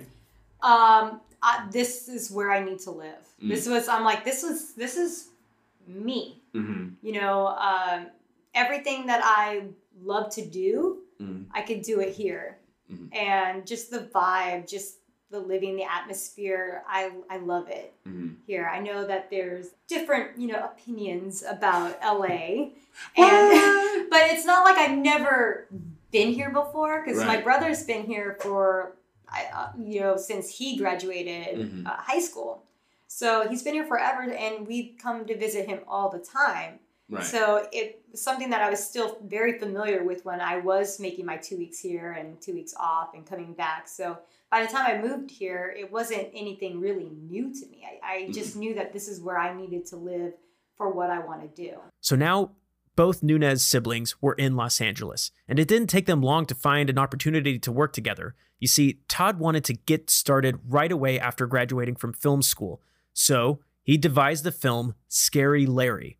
um, 0.62 1.21
I, 1.41 1.67
this 1.71 2.08
is 2.08 2.30
where 2.32 2.52
I 2.52 2.60
need 2.63 2.80
to 2.82 2.91
live. 2.91 3.23
Mm. 3.41 3.49
This 3.49 3.67
was, 3.67 3.88
I'm 3.89 4.04
like, 4.06 4.23
this 4.23 4.43
was, 4.43 4.73
this 4.76 4.95
is 4.97 5.30
me. 5.88 6.39
Mm-hmm. 6.56 6.89
you 7.02 7.13
know 7.19 7.48
um, 7.48 8.08
everything 8.54 9.08
that 9.08 9.22
i 9.24 9.63
love 10.04 10.30
to 10.36 10.46
do 10.46 11.00
Mhm. 11.22 11.46
i 11.52 11.62
could 11.63 11.82
do 11.82 12.00
it 12.00 12.13
here 12.13 12.60
Mhm. 12.91 13.10
and 13.15 13.65
just 13.65 13.89
the 13.89 14.02
vibe 14.13 14.69
just 14.69 14.98
the 15.32 15.39
living 15.39 15.76
the 15.76 15.84
atmosphere 15.84 16.84
i 16.88 17.12
i 17.30 17.38
love 17.38 17.67
it 17.69 17.93
Mm-hmm. 18.08 18.36
here 18.46 18.69
i 18.72 18.80
know 18.80 19.06
that 19.08 19.30
there's 19.32 19.69
different 19.88 20.38
you 20.38 20.48
know 20.48 20.62
opinions 20.72 21.41
about 21.56 22.00
la 22.02 22.26
and 23.17 24.08
but 24.13 24.22
it's 24.32 24.46
not 24.46 24.63
like 24.63 24.78
i've 24.78 24.98
never 24.98 25.67
been 26.12 26.34
here 26.34 26.52
before 26.52 27.02
because 27.02 27.19
my 27.26 27.41
brother's 27.41 27.84
been 27.84 28.06
here 28.06 28.38
for 28.41 28.93
uh, 29.36 29.69
you 29.80 30.00
know, 30.00 30.15
since 30.15 30.48
he 30.58 30.78
graduated 30.78 31.58
Mhm. 31.58 31.88
uh, 31.88 31.96
high 31.98 32.19
school. 32.19 32.62
So 33.15 33.47
he's 33.47 33.62
been 33.62 33.76
here 33.76 33.86
forever, 33.86 34.23
and 34.23 34.67
we 34.67 34.95
come 34.95 35.26
to 35.28 35.38
visit 35.38 35.67
him 35.67 35.82
all 35.88 36.10
the 36.10 36.17
time. 36.17 36.80
Right. 37.10 37.23
So 37.23 37.67
it 37.71 38.02
was 38.12 38.23
something 38.23 38.49
that 38.49 38.62
I 38.62 38.71
was 38.71 38.84
still 38.84 39.19
very 39.23 39.60
familiar 39.60 40.04
with 40.04 40.26
when 40.26 40.41
I 40.41 40.58
was 40.58 40.99
making 40.99 41.26
my 41.26 41.38
two 41.38 41.58
weeks 41.58 41.78
here 41.78 42.13
and 42.13 42.41
two 42.41 42.54
weeks 42.54 42.73
off 42.80 43.13
and 43.13 43.23
coming 43.23 43.54
back. 43.54 43.88
So 43.88 44.17
by 44.49 44.65
the 44.65 44.71
time 44.71 44.88
I 44.88 44.99
moved 44.99 45.30
here, 45.30 45.76
it 45.78 45.91
wasn't 45.91 46.30
anything 46.34 46.80
really 46.80 47.12
new 47.12 47.54
to 47.54 47.65
me. 47.67 47.86
I, 48.04 48.13
I 48.13 48.32
just 48.32 48.52
mm-hmm. 48.52 48.60
knew 48.60 48.73
that 48.76 48.93
this 48.93 49.08
is 49.08 49.21
where 49.21 49.38
I 49.38 49.54
needed 49.54 49.86
to 49.88 49.95
live 49.95 50.34
for 50.76 50.91
what 50.91 51.12
I 51.12 51.19
want 51.19 51.41
to 51.41 51.47
do. 51.47 51.78
So 52.02 52.15
now 52.15 52.54
both 52.95 53.21
Nunes 53.21 53.63
siblings 53.63 54.21
were 54.23 54.34
in 54.34 54.56
Los 54.56 54.82
Angeles, 54.82 55.30
and 55.47 55.60
it 55.60 55.67
didn't 55.67 55.88
take 55.88 56.08
them 56.08 56.21
long 56.21 56.47
to 56.47 56.56
find 56.56 56.89
an 56.89 56.97
opportunity 56.97 57.60
to 57.60 57.71
work 57.71 57.93
together. 57.93 58.34
You 58.60 58.67
see, 58.67 59.02
Todd 59.08 59.38
wanted 59.38 59.63
to 59.65 59.73
get 59.73 60.10
started 60.10 60.60
right 60.67 60.91
away 60.91 61.19
after 61.19 61.45
graduating 61.45 61.95
from 61.95 62.13
film 62.13 62.41
school, 62.41 62.82
so 63.13 63.60
he 63.84 63.97
devised 63.97 64.43
the 64.43 64.52
film 64.52 64.95
Scary 65.08 65.65
Larry. 65.65 66.17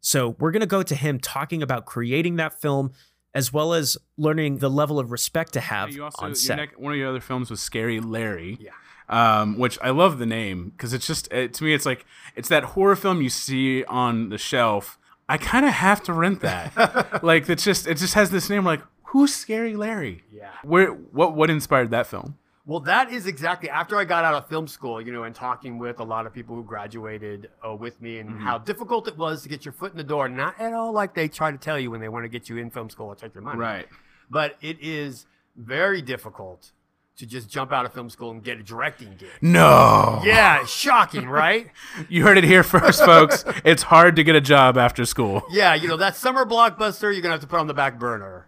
So 0.00 0.36
we're 0.38 0.52
going 0.52 0.60
to 0.60 0.66
go 0.66 0.82
to 0.82 0.94
him 0.94 1.18
talking 1.18 1.62
about 1.62 1.86
creating 1.86 2.36
that 2.36 2.60
film 2.60 2.92
as 3.34 3.52
well 3.52 3.74
as 3.74 3.96
learning 4.16 4.58
the 4.58 4.70
level 4.70 4.98
of 4.98 5.12
respect 5.12 5.52
to 5.52 5.60
have 5.60 5.92
you 5.92 6.04
also 6.04 6.24
on 6.24 6.30
your 6.30 6.34
set. 6.34 6.56
nec- 6.56 6.78
one 6.78 6.92
of 6.92 6.98
your 6.98 7.08
other 7.08 7.20
films 7.20 7.50
was 7.50 7.60
Scary 7.60 8.00
Larry. 8.00 8.58
Yeah. 8.60 8.70
Um, 9.10 9.56
which 9.58 9.78
I 9.80 9.90
love 9.90 10.18
the 10.18 10.26
name 10.26 10.70
because 10.70 10.92
it's 10.92 11.06
just 11.06 11.32
it, 11.32 11.54
to 11.54 11.64
me 11.64 11.72
it's 11.72 11.86
like 11.86 12.04
it's 12.36 12.48
that 12.50 12.62
horror 12.62 12.94
film 12.94 13.22
you 13.22 13.30
see 13.30 13.82
on 13.84 14.28
the 14.28 14.36
shelf. 14.36 14.98
I 15.30 15.38
kind 15.38 15.64
of 15.64 15.72
have 15.72 16.02
to 16.04 16.12
rent 16.12 16.40
that. 16.40 17.22
like 17.22 17.48
it's 17.48 17.64
just 17.64 17.86
it 17.86 17.96
just 17.96 18.14
has 18.14 18.30
this 18.30 18.50
name. 18.50 18.64
Like 18.64 18.82
who's 19.04 19.34
Scary 19.34 19.76
Larry? 19.76 20.24
Yeah. 20.30 20.50
Where 20.62 20.88
what 20.90 21.34
what 21.34 21.48
inspired 21.48 21.90
that 21.90 22.06
film? 22.06 22.36
Well, 22.68 22.80
that 22.80 23.10
is 23.10 23.26
exactly 23.26 23.70
after 23.70 23.96
I 23.96 24.04
got 24.04 24.26
out 24.26 24.34
of 24.34 24.46
film 24.46 24.68
school, 24.68 25.00
you 25.00 25.10
know, 25.10 25.22
and 25.22 25.34
talking 25.34 25.78
with 25.78 26.00
a 26.00 26.04
lot 26.04 26.26
of 26.26 26.34
people 26.34 26.54
who 26.54 26.62
graduated 26.62 27.48
uh, 27.66 27.74
with 27.74 27.98
me 28.02 28.18
and 28.18 28.42
how 28.42 28.58
difficult 28.58 29.08
it 29.08 29.16
was 29.16 29.42
to 29.44 29.48
get 29.48 29.64
your 29.64 29.72
foot 29.72 29.92
in 29.92 29.96
the 29.96 30.04
door. 30.04 30.28
Not 30.28 30.60
at 30.60 30.74
all 30.74 30.92
like 30.92 31.14
they 31.14 31.28
try 31.28 31.50
to 31.50 31.56
tell 31.56 31.78
you 31.78 31.90
when 31.90 32.02
they 32.02 32.10
want 32.10 32.24
to 32.24 32.28
get 32.28 32.50
you 32.50 32.58
in 32.58 32.68
film 32.70 32.90
school 32.90 33.06
or 33.06 33.14
take 33.14 33.34
your 33.34 33.42
money. 33.42 33.58
Right. 33.58 33.88
But 34.28 34.58
it 34.60 34.76
is 34.82 35.24
very 35.56 36.02
difficult 36.02 36.72
to 37.16 37.24
just 37.24 37.48
jump 37.48 37.72
out 37.72 37.86
of 37.86 37.94
film 37.94 38.10
school 38.10 38.32
and 38.32 38.44
get 38.44 38.58
a 38.58 38.62
directing 38.62 39.14
gig. 39.16 39.30
No. 39.40 40.20
Yeah, 40.22 40.66
shocking, 40.66 41.26
right? 41.30 41.68
You 42.10 42.22
heard 42.22 42.36
it 42.36 42.44
here 42.44 42.62
first, 42.62 43.02
folks. 43.02 43.46
it's 43.64 43.84
hard 43.84 44.14
to 44.16 44.22
get 44.22 44.36
a 44.36 44.42
job 44.42 44.76
after 44.76 45.06
school. 45.06 45.42
Yeah, 45.50 45.74
you 45.74 45.88
know, 45.88 45.96
that 45.96 46.16
summer 46.16 46.44
blockbuster 46.44 47.04
you're 47.04 47.22
going 47.22 47.22
to 47.22 47.30
have 47.30 47.40
to 47.40 47.46
put 47.46 47.60
on 47.60 47.66
the 47.66 47.72
back 47.72 47.98
burner. 47.98 48.46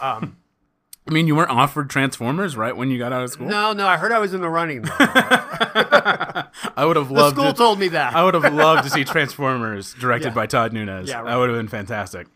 Um, 0.00 0.36
I 1.08 1.10
mean, 1.12 1.26
you 1.26 1.34
weren't 1.34 1.50
offered 1.50 1.90
Transformers 1.90 2.56
right 2.56 2.76
when 2.76 2.90
you 2.90 2.98
got 2.98 3.12
out 3.12 3.24
of 3.24 3.30
school. 3.30 3.48
no, 3.48 3.72
no, 3.72 3.86
I 3.88 3.96
heard 3.96 4.12
I 4.12 4.18
was 4.20 4.34
in 4.34 4.40
the 4.40 4.48
running. 4.48 4.84
I 4.88 6.84
would 6.84 6.96
have 6.96 7.08
The 7.08 7.14
loved. 7.14 7.36
school 7.36 7.50
to, 7.52 7.56
told 7.58 7.78
me 7.80 7.88
that. 7.88 8.14
I 8.14 8.22
would 8.24 8.34
have 8.34 8.52
loved 8.54 8.84
to 8.84 8.90
see 8.90 9.04
Transformers 9.12 9.94
directed 9.94 10.28
Yeah. 10.28 10.34
by 10.34 10.46
Todd 10.46 10.72
Nunes. 10.72 11.08
Yeah, 11.08 11.16
right. 11.20 11.26
That 11.30 11.36
would 11.36 11.48
have 11.50 11.58
been 11.58 11.68
fantastic. 11.68 12.28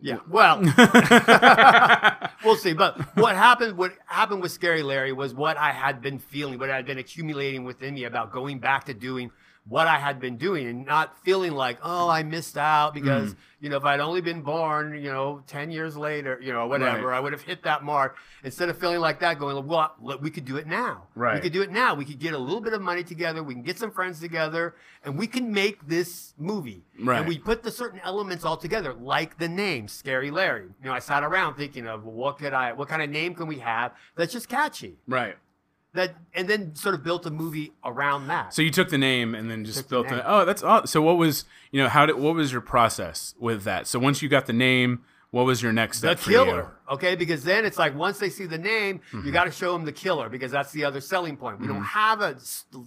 Yeah. 0.00 0.16
Well, 0.28 0.60
we'll 2.44 2.56
see. 2.56 2.72
But 2.72 2.98
what 3.16 3.36
happened? 3.36 3.76
What 3.76 3.92
happened 4.06 4.42
with 4.42 4.50
Scary 4.52 4.82
Larry 4.82 5.12
was 5.12 5.34
what 5.34 5.56
I 5.56 5.72
had 5.72 6.00
been 6.00 6.18
feeling, 6.18 6.58
what 6.58 6.70
I 6.70 6.76
had 6.76 6.86
been 6.86 6.98
accumulating 6.98 7.64
within 7.64 7.94
me 7.94 8.04
about 8.04 8.32
going 8.32 8.58
back 8.60 8.84
to 8.84 8.94
doing 8.94 9.30
what 9.66 9.86
I 9.86 9.98
had 9.98 10.20
been 10.20 10.36
doing 10.36 10.66
and 10.66 10.84
not 10.84 11.16
feeling 11.24 11.52
like, 11.52 11.78
oh, 11.82 12.08
I 12.08 12.22
missed 12.22 12.58
out 12.58 12.92
because 12.92 13.32
Mm. 13.32 13.36
you 13.60 13.70
know 13.70 13.78
if 13.78 13.84
I'd 13.84 13.98
only 14.00 14.20
been 14.20 14.42
born, 14.42 14.94
you 14.94 15.10
know, 15.10 15.42
ten 15.46 15.70
years 15.70 15.96
later, 15.96 16.38
you 16.42 16.52
know, 16.52 16.66
whatever, 16.66 17.06
Right. 17.08 17.16
I 17.16 17.20
would 17.20 17.32
have 17.32 17.40
hit 17.42 17.62
that 17.62 17.82
mark. 17.82 18.16
Instead 18.42 18.68
of 18.68 18.76
feeling 18.78 19.00
like 19.00 19.20
that, 19.20 19.38
going, 19.38 19.66
well, 19.66 19.94
look, 20.02 20.20
we 20.20 20.30
could 20.30 20.44
do 20.44 20.56
it 20.58 20.66
now. 20.66 21.04
Right. 21.14 21.36
We 21.36 21.40
could 21.40 21.52
do 21.54 21.62
it 21.62 21.70
now. 21.70 21.94
We 21.94 22.04
could 22.04 22.18
get 22.18 22.34
a 22.34 22.38
little 22.38 22.60
bit 22.60 22.74
of 22.74 22.82
money 22.82 23.02
together. 23.02 23.42
We 23.42 23.54
can 23.54 23.62
get 23.62 23.78
some 23.78 23.90
friends 23.90 24.20
together, 24.20 24.74
and 25.02 25.16
we 25.16 25.26
can 25.26 25.50
make 25.50 25.86
this 25.88 26.34
movie. 26.36 26.84
Right. 27.00 27.20
And 27.20 27.26
we 27.26 27.38
put 27.38 27.62
the 27.62 27.70
certain 27.70 28.00
elements 28.04 28.44
all 28.44 28.58
together, 28.58 28.92
like 28.92 29.38
the 29.38 29.48
name 29.48 29.88
Scary 29.88 30.30
Larry. 30.30 30.64
You 30.82 30.88
know, 30.90 30.92
I 30.92 30.98
sat 30.98 31.22
around 31.22 31.54
thinking 31.54 31.86
of 31.86 32.04
well, 32.04 32.14
what 32.14 32.36
could 32.38 32.52
I, 32.52 32.74
what 32.74 32.88
kind 32.88 33.00
of 33.00 33.08
name 33.08 33.34
can 33.34 33.46
we 33.46 33.60
have 33.60 33.92
that's 34.14 34.32
just 34.34 34.50
catchy? 34.50 34.98
Right. 35.08 35.36
That, 35.94 36.14
and 36.34 36.48
then 36.48 36.74
sort 36.74 36.94
of 36.96 37.02
built 37.04 37.24
a 37.24 37.30
movie 37.30 37.72
around 37.84 38.26
that. 38.26 38.52
So 38.52 38.62
you 38.62 38.70
took 38.70 38.88
the 38.90 38.98
name 38.98 39.34
and 39.34 39.48
then 39.50 39.64
just 39.64 39.78
Took 39.78 39.88
built 39.88 40.06
name. 40.10 40.18
it. 40.18 40.24
Oh, 40.26 40.44
that's 40.44 40.62
oh. 40.64 40.84
So 40.86 41.00
what 41.00 41.16
was 41.16 41.44
you 41.70 41.80
know 41.82 41.88
how 41.88 42.04
did 42.04 42.16
what 42.16 42.34
was 42.34 42.50
your 42.52 42.60
process 42.60 43.34
with 43.38 43.62
that? 43.64 43.86
So 43.86 43.98
once 44.00 44.20
you 44.20 44.28
got 44.28 44.46
the 44.46 44.52
name, 44.52 45.04
what 45.30 45.44
was 45.46 45.62
your 45.62 45.72
next 45.72 46.00
the 46.00 46.16
step? 46.16 46.26
you? 46.26 46.32
killer, 46.44 46.72
okay? 46.90 47.14
Because 47.14 47.44
then 47.44 47.64
it's 47.64 47.78
like 47.78 47.94
once 47.96 48.18
they 48.18 48.28
see 48.28 48.44
the 48.46 48.58
name, 48.58 49.00
Mm-hmm. 49.12 49.24
you 49.26 49.32
got 49.32 49.44
to 49.44 49.52
show 49.52 49.72
them 49.72 49.84
the 49.84 49.92
killer 49.92 50.28
because 50.28 50.50
that's 50.50 50.72
the 50.72 50.84
other 50.84 51.00
selling 51.00 51.36
point. 51.36 51.60
We 51.60 51.68
don't 51.68 51.82
have 51.82 52.20
a 52.20 52.36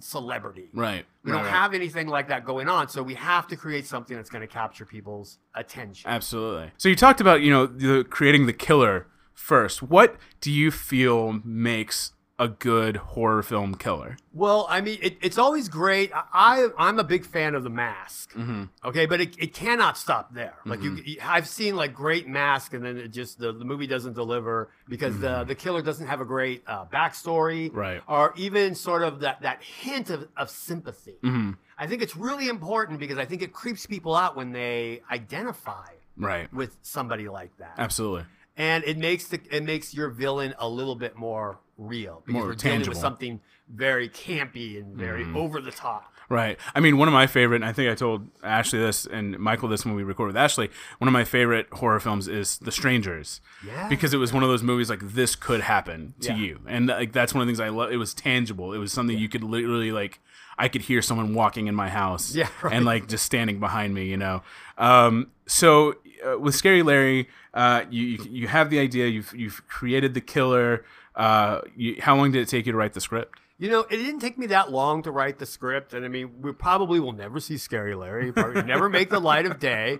celebrity. 0.00 0.68
Right. 0.72 1.04
We 1.24 1.30
right, 1.32 1.38
don't 1.38 1.44
right. 1.46 1.54
have 1.54 1.74
anything 1.74 2.08
like 2.08 2.28
that 2.28 2.44
going 2.44 2.68
on, 2.68 2.88
so 2.88 3.02
we 3.02 3.14
have 3.14 3.46
to 3.48 3.56
create 3.56 3.86
something 3.86 4.16
that's 4.16 4.30
going 4.30 4.42
to 4.42 4.46
capture 4.52 4.84
people's 4.84 5.38
attention. 5.54 6.10
Absolutely. 6.10 6.70
So 6.76 6.88
you 6.88 6.96
talked 6.96 7.20
about 7.20 7.40
you 7.42 7.50
know 7.50 7.66
the, 7.66 8.04
creating 8.04 8.46
the 8.46 8.52
killer 8.52 9.06
first. 9.34 9.82
What 9.82 10.16
do 10.40 10.50
you 10.50 10.70
feel 10.70 11.40
makes 11.44 12.12
a 12.38 12.48
good 12.48 12.96
horror 12.96 13.42
film 13.42 13.74
killer? 13.74 14.16
Well, 14.32 14.66
I 14.70 14.80
mean, 14.80 14.98
it, 15.02 15.16
it's 15.20 15.38
always 15.38 15.68
great. 15.68 16.12
I, 16.14 16.68
I'm 16.78 16.98
a 17.00 17.04
big 17.04 17.26
fan 17.26 17.54
of 17.56 17.64
the 17.64 17.70
mask. 17.70 18.32
Mm-hmm. 18.34 18.64
Okay, 18.84 19.06
but 19.06 19.20
it, 19.20 19.34
it 19.38 19.52
cannot 19.54 19.98
stop 19.98 20.32
there. 20.32 20.54
Like 20.64 20.82
you, 20.82 20.94
you- 21.04 21.18
I've 21.22 21.48
seen 21.48 21.74
like 21.74 21.92
great 21.94 22.28
mask, 22.28 22.74
and 22.74 22.84
then 22.84 22.96
it 22.96 23.08
just 23.08 23.38
the, 23.38 23.52
the 23.52 23.64
movie 23.64 23.86
doesn't 23.88 24.12
deliver 24.14 24.70
because 24.88 25.18
the 25.18 25.42
the 25.44 25.54
killer 25.56 25.82
doesn't 25.82 26.06
have 26.06 26.20
a 26.20 26.24
great 26.24 26.62
uh, 26.66 26.84
backstory, 26.86 27.68
Mm-hmm. 27.68 27.76
Right. 27.78 28.02
Or 28.06 28.32
even 28.36 28.74
sort 28.74 29.02
of 29.02 29.20
that 29.20 29.42
that 29.42 29.62
hint 29.62 30.10
of, 30.10 30.28
of 30.36 30.50
sympathy. 30.50 31.16
Mm-hmm. 31.24 31.52
I 31.76 31.86
think 31.86 32.02
it's 32.02 32.16
really 32.16 32.48
important 32.48 32.98
because 33.00 33.18
I 33.18 33.24
think 33.24 33.42
it 33.42 33.52
creeps 33.52 33.86
people 33.86 34.14
out 34.14 34.36
when 34.36 34.52
they 34.52 35.02
identify 35.10 35.86
Right. 36.16 36.52
with 36.52 36.76
somebody 36.82 37.28
like 37.28 37.56
that, 37.58 37.74
Absolutely. 37.78 38.24
and 38.56 38.82
it 38.84 38.98
makes 38.98 39.28
the 39.28 39.40
it 39.50 39.62
makes 39.64 39.94
your 39.94 40.10
villain 40.10 40.52
a 40.58 40.68
little 40.68 40.96
bit 40.96 41.16
more 41.16 41.58
real 41.78 42.22
because 42.26 42.40
More 42.40 42.48
we're 42.48 42.54
dealing 42.54 42.86
with 42.88 42.98
something 42.98 43.40
very 43.72 44.08
campy 44.08 44.78
and 44.78 44.96
very 44.96 45.24
Mm-hmm. 45.24 45.36
over 45.36 45.60
the 45.60 45.70
top. 45.70 46.12
Right. 46.30 46.58
I 46.74 46.80
mean, 46.80 46.98
one 46.98 47.08
of 47.08 47.14
my 47.14 47.26
favorite, 47.26 47.56
and 47.56 47.64
I 47.64 47.72
think 47.72 47.90
I 47.90 47.94
told 47.94 48.28
Ashley 48.42 48.78
this 48.78 49.06
and 49.06 49.38
Michael 49.38 49.66
this 49.68 49.86
when 49.86 49.94
we 49.94 50.02
recorded 50.02 50.34
with 50.34 50.42
Ashley, 50.42 50.68
one 50.98 51.08
of 51.08 51.12
my 51.12 51.24
favorite 51.24 51.68
horror 51.72 52.00
films 52.00 52.28
is 52.28 52.58
The 52.58 52.70
Strangers. 52.70 53.40
Yeah. 53.66 53.88
Because 53.88 54.12
it 54.12 54.18
was 54.18 54.30
one 54.30 54.42
of 54.42 54.50
those 54.50 54.62
movies 54.62 54.90
like 54.90 55.00
this 55.00 55.34
could 55.34 55.62
happen 55.62 56.12
to 56.20 56.28
Yeah. 56.32 56.36
you. 56.36 56.60
And 56.66 56.88
like 56.88 57.12
that's 57.12 57.32
one 57.32 57.40
of 57.40 57.46
the 57.46 57.50
things 57.52 57.60
I 57.60 57.70
love. 57.70 57.90
It 57.92 57.96
was 57.96 58.12
tangible. 58.12 58.74
It 58.74 58.78
was 58.78 58.92
something 58.92 59.16
you 59.16 59.28
could 59.30 59.42
literally 59.42 59.90
like 59.90 60.20
I 60.58 60.68
could 60.68 60.82
hear 60.82 61.00
someone 61.00 61.34
walking 61.34 61.66
in 61.68 61.74
my 61.74 61.88
house 61.88 62.34
Yeah, 62.34 62.48
right. 62.62 62.74
and 62.74 62.84
like 62.84 63.06
just 63.08 63.24
standing 63.24 63.58
behind 63.60 63.94
me, 63.94 64.04
you 64.06 64.16
know. 64.18 64.42
Um, 64.76 65.30
so 65.46 65.94
uh, 66.26 66.38
with 66.38 66.54
Scary 66.56 66.82
Larry, 66.82 67.28
uh, 67.54 67.84
you, 67.90 68.04
you 68.04 68.18
you 68.30 68.48
have 68.48 68.68
the 68.68 68.80
idea, 68.80 69.06
you've 69.06 69.32
you've 69.34 69.66
created 69.68 70.12
the 70.14 70.20
killer. 70.20 70.84
Uh, 71.18 71.60
you, 71.76 71.96
how 72.00 72.16
long 72.16 72.30
did 72.32 72.40
it 72.40 72.48
take 72.48 72.64
you 72.64 72.72
to 72.72 72.78
write 72.78 72.94
the 72.94 73.00
script? 73.00 73.38
You 73.58 73.68
know, 73.68 73.80
it 73.80 73.96
didn't 73.96 74.20
take 74.20 74.38
me 74.38 74.46
that 74.46 74.70
long 74.70 75.02
to 75.02 75.10
write 75.10 75.40
the 75.40 75.46
script, 75.46 75.92
and 75.92 76.04
I 76.04 76.08
mean, 76.08 76.30
we 76.40 76.52
probably 76.52 77.00
will 77.00 77.12
never 77.12 77.40
see 77.40 77.56
Scary 77.58 77.96
Larry, 77.96 78.30
probably 78.32 78.62
never 78.62 78.88
make 78.88 79.10
the 79.10 79.18
light 79.18 79.44
of 79.46 79.58
day. 79.58 79.98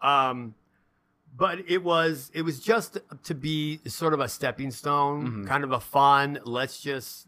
Um, 0.00 0.54
but 1.36 1.58
it 1.68 1.82
was 1.84 2.30
it 2.32 2.42
was 2.42 2.60
just 2.60 2.96
to 3.24 3.34
be 3.34 3.80
sort 3.86 4.14
of 4.14 4.20
a 4.20 4.28
stepping 4.28 4.70
stone, 4.70 5.26
Mm-hmm. 5.26 5.44
kind 5.46 5.64
of 5.64 5.72
a 5.72 5.80
fun. 5.80 6.38
Let's 6.44 6.80
just 6.80 7.26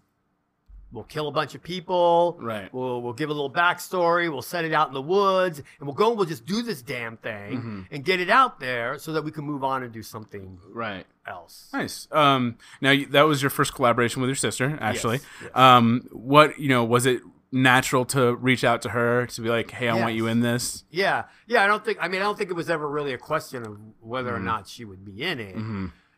we'll 0.92 1.04
kill 1.04 1.28
a 1.28 1.32
bunch 1.32 1.54
of 1.54 1.62
people, 1.62 2.36
Right. 2.40 2.72
We'll 2.72 3.02
we'll 3.02 3.12
give 3.12 3.28
a 3.30 3.32
little 3.32 3.50
backstory. 3.50 4.30
We'll 4.30 4.42
set 4.42 4.64
it 4.64 4.72
out 4.72 4.88
in 4.88 4.94
the 4.94 5.02
woods, 5.02 5.58
and 5.58 5.86
we'll 5.86 5.94
go 5.96 6.08
and 6.10 6.16
we'll 6.16 6.26
just 6.26 6.46
do 6.46 6.62
this 6.62 6.82
damn 6.82 7.16
thing 7.16 7.52
Mm-hmm. 7.58 7.80
and 7.90 8.04
get 8.04 8.20
it 8.20 8.30
out 8.30 8.60
there 8.60 8.98
so 8.98 9.12
that 9.12 9.22
we 9.24 9.30
can 9.30 9.44
move 9.44 9.62
on 9.64 9.82
and 9.82 9.92
do 9.92 10.02
something 10.02 10.58
Right. 10.70 11.06
else. 11.26 11.68
Nice. 11.72 12.08
Um, 12.12 12.56
now 12.80 12.90
you- 12.92 13.06
that 13.06 13.22
was 13.22 13.42
your 13.42 13.50
first 13.50 13.74
collaboration 13.74 14.20
with 14.22 14.28
your 14.28 14.36
sister, 14.36 14.78
Ashley. 14.80 15.20
yes. 15.42 15.50
Um, 15.54 16.06
what 16.12 16.58
you 16.58 16.68
know 16.68 16.84
was 16.84 17.06
it 17.06 17.20
natural 17.52 18.04
to 18.04 18.34
reach 18.36 18.64
out 18.64 18.82
to 18.82 18.88
her 18.90 19.24
to 19.26 19.40
be 19.40 19.48
like, 19.48 19.70
"Hey, 19.70 19.88
I 19.88 19.94
want 19.94 20.14
you 20.14 20.26
in 20.26 20.40
this." 20.40 20.84
Yeah, 20.90 21.24
yeah. 21.46 21.62
I 21.62 21.66
don't 21.68 21.84
think. 21.84 21.98
I 22.00 22.08
mean, 22.08 22.20
I 22.20 22.24
don't 22.24 22.36
think 22.36 22.50
it 22.50 22.54
was 22.56 22.68
ever 22.68 22.88
really 22.88 23.12
a 23.12 23.18
question 23.18 23.64
of 23.64 23.78
whether 24.00 24.30
Mm-hmm. 24.32 24.36
or 24.36 24.44
not 24.44 24.68
she 24.68 24.84
would 24.84 25.04
be 25.04 25.22
in 25.22 25.38
it. 25.40 25.56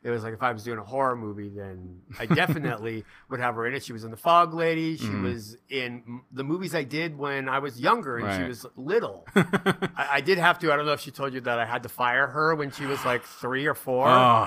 It 0.09 0.13
was 0.13 0.25
like 0.25 0.33
if 0.33 0.43
I 0.43 0.53
was 0.53 0.65
doing 0.65 0.79
a 0.79 0.85
horror 0.85 1.15
movie, 1.17 1.51
then 1.51 2.01
I 2.19 2.25
definitely 2.43 3.05
would 3.29 3.41
have 3.41 3.55
her 3.57 3.67
in 3.67 3.75
it. 3.75 3.85
She 3.85 3.93
was 3.93 4.05
in 4.05 4.11
The 4.11 4.17
Fog 4.17 4.55
Lady. 4.55 4.97
She 4.97 5.11
was 5.11 5.57
in 5.69 6.23
the 6.33 6.43
movies 6.45 6.75
I 6.75 6.83
did 6.85 7.19
when 7.19 7.49
I 7.49 7.59
was 7.59 7.79
younger 7.81 8.17
and 8.19 8.27
she 8.33 8.39
Mm-hmm. 8.39 8.49
Was 8.49 8.67
little. 8.77 9.27
I, 9.37 10.09
I 10.15 10.21
did 10.23 10.39
have 10.39 10.59
to. 10.61 10.73
I 10.73 10.77
don't 10.77 10.87
know 10.87 10.93
if 10.93 11.01
she 11.01 11.11
told 11.11 11.35
you 11.35 11.41
that 11.43 11.59
I 11.59 11.67
had 11.67 11.83
to 11.83 11.89
fire 11.89 12.27
her 12.27 12.55
when 12.55 12.71
she 12.71 12.87
was 12.87 13.05
like 13.05 13.23
three 13.25 13.67
or 13.67 13.75
four. 13.75 14.07
Oh, 14.09 14.45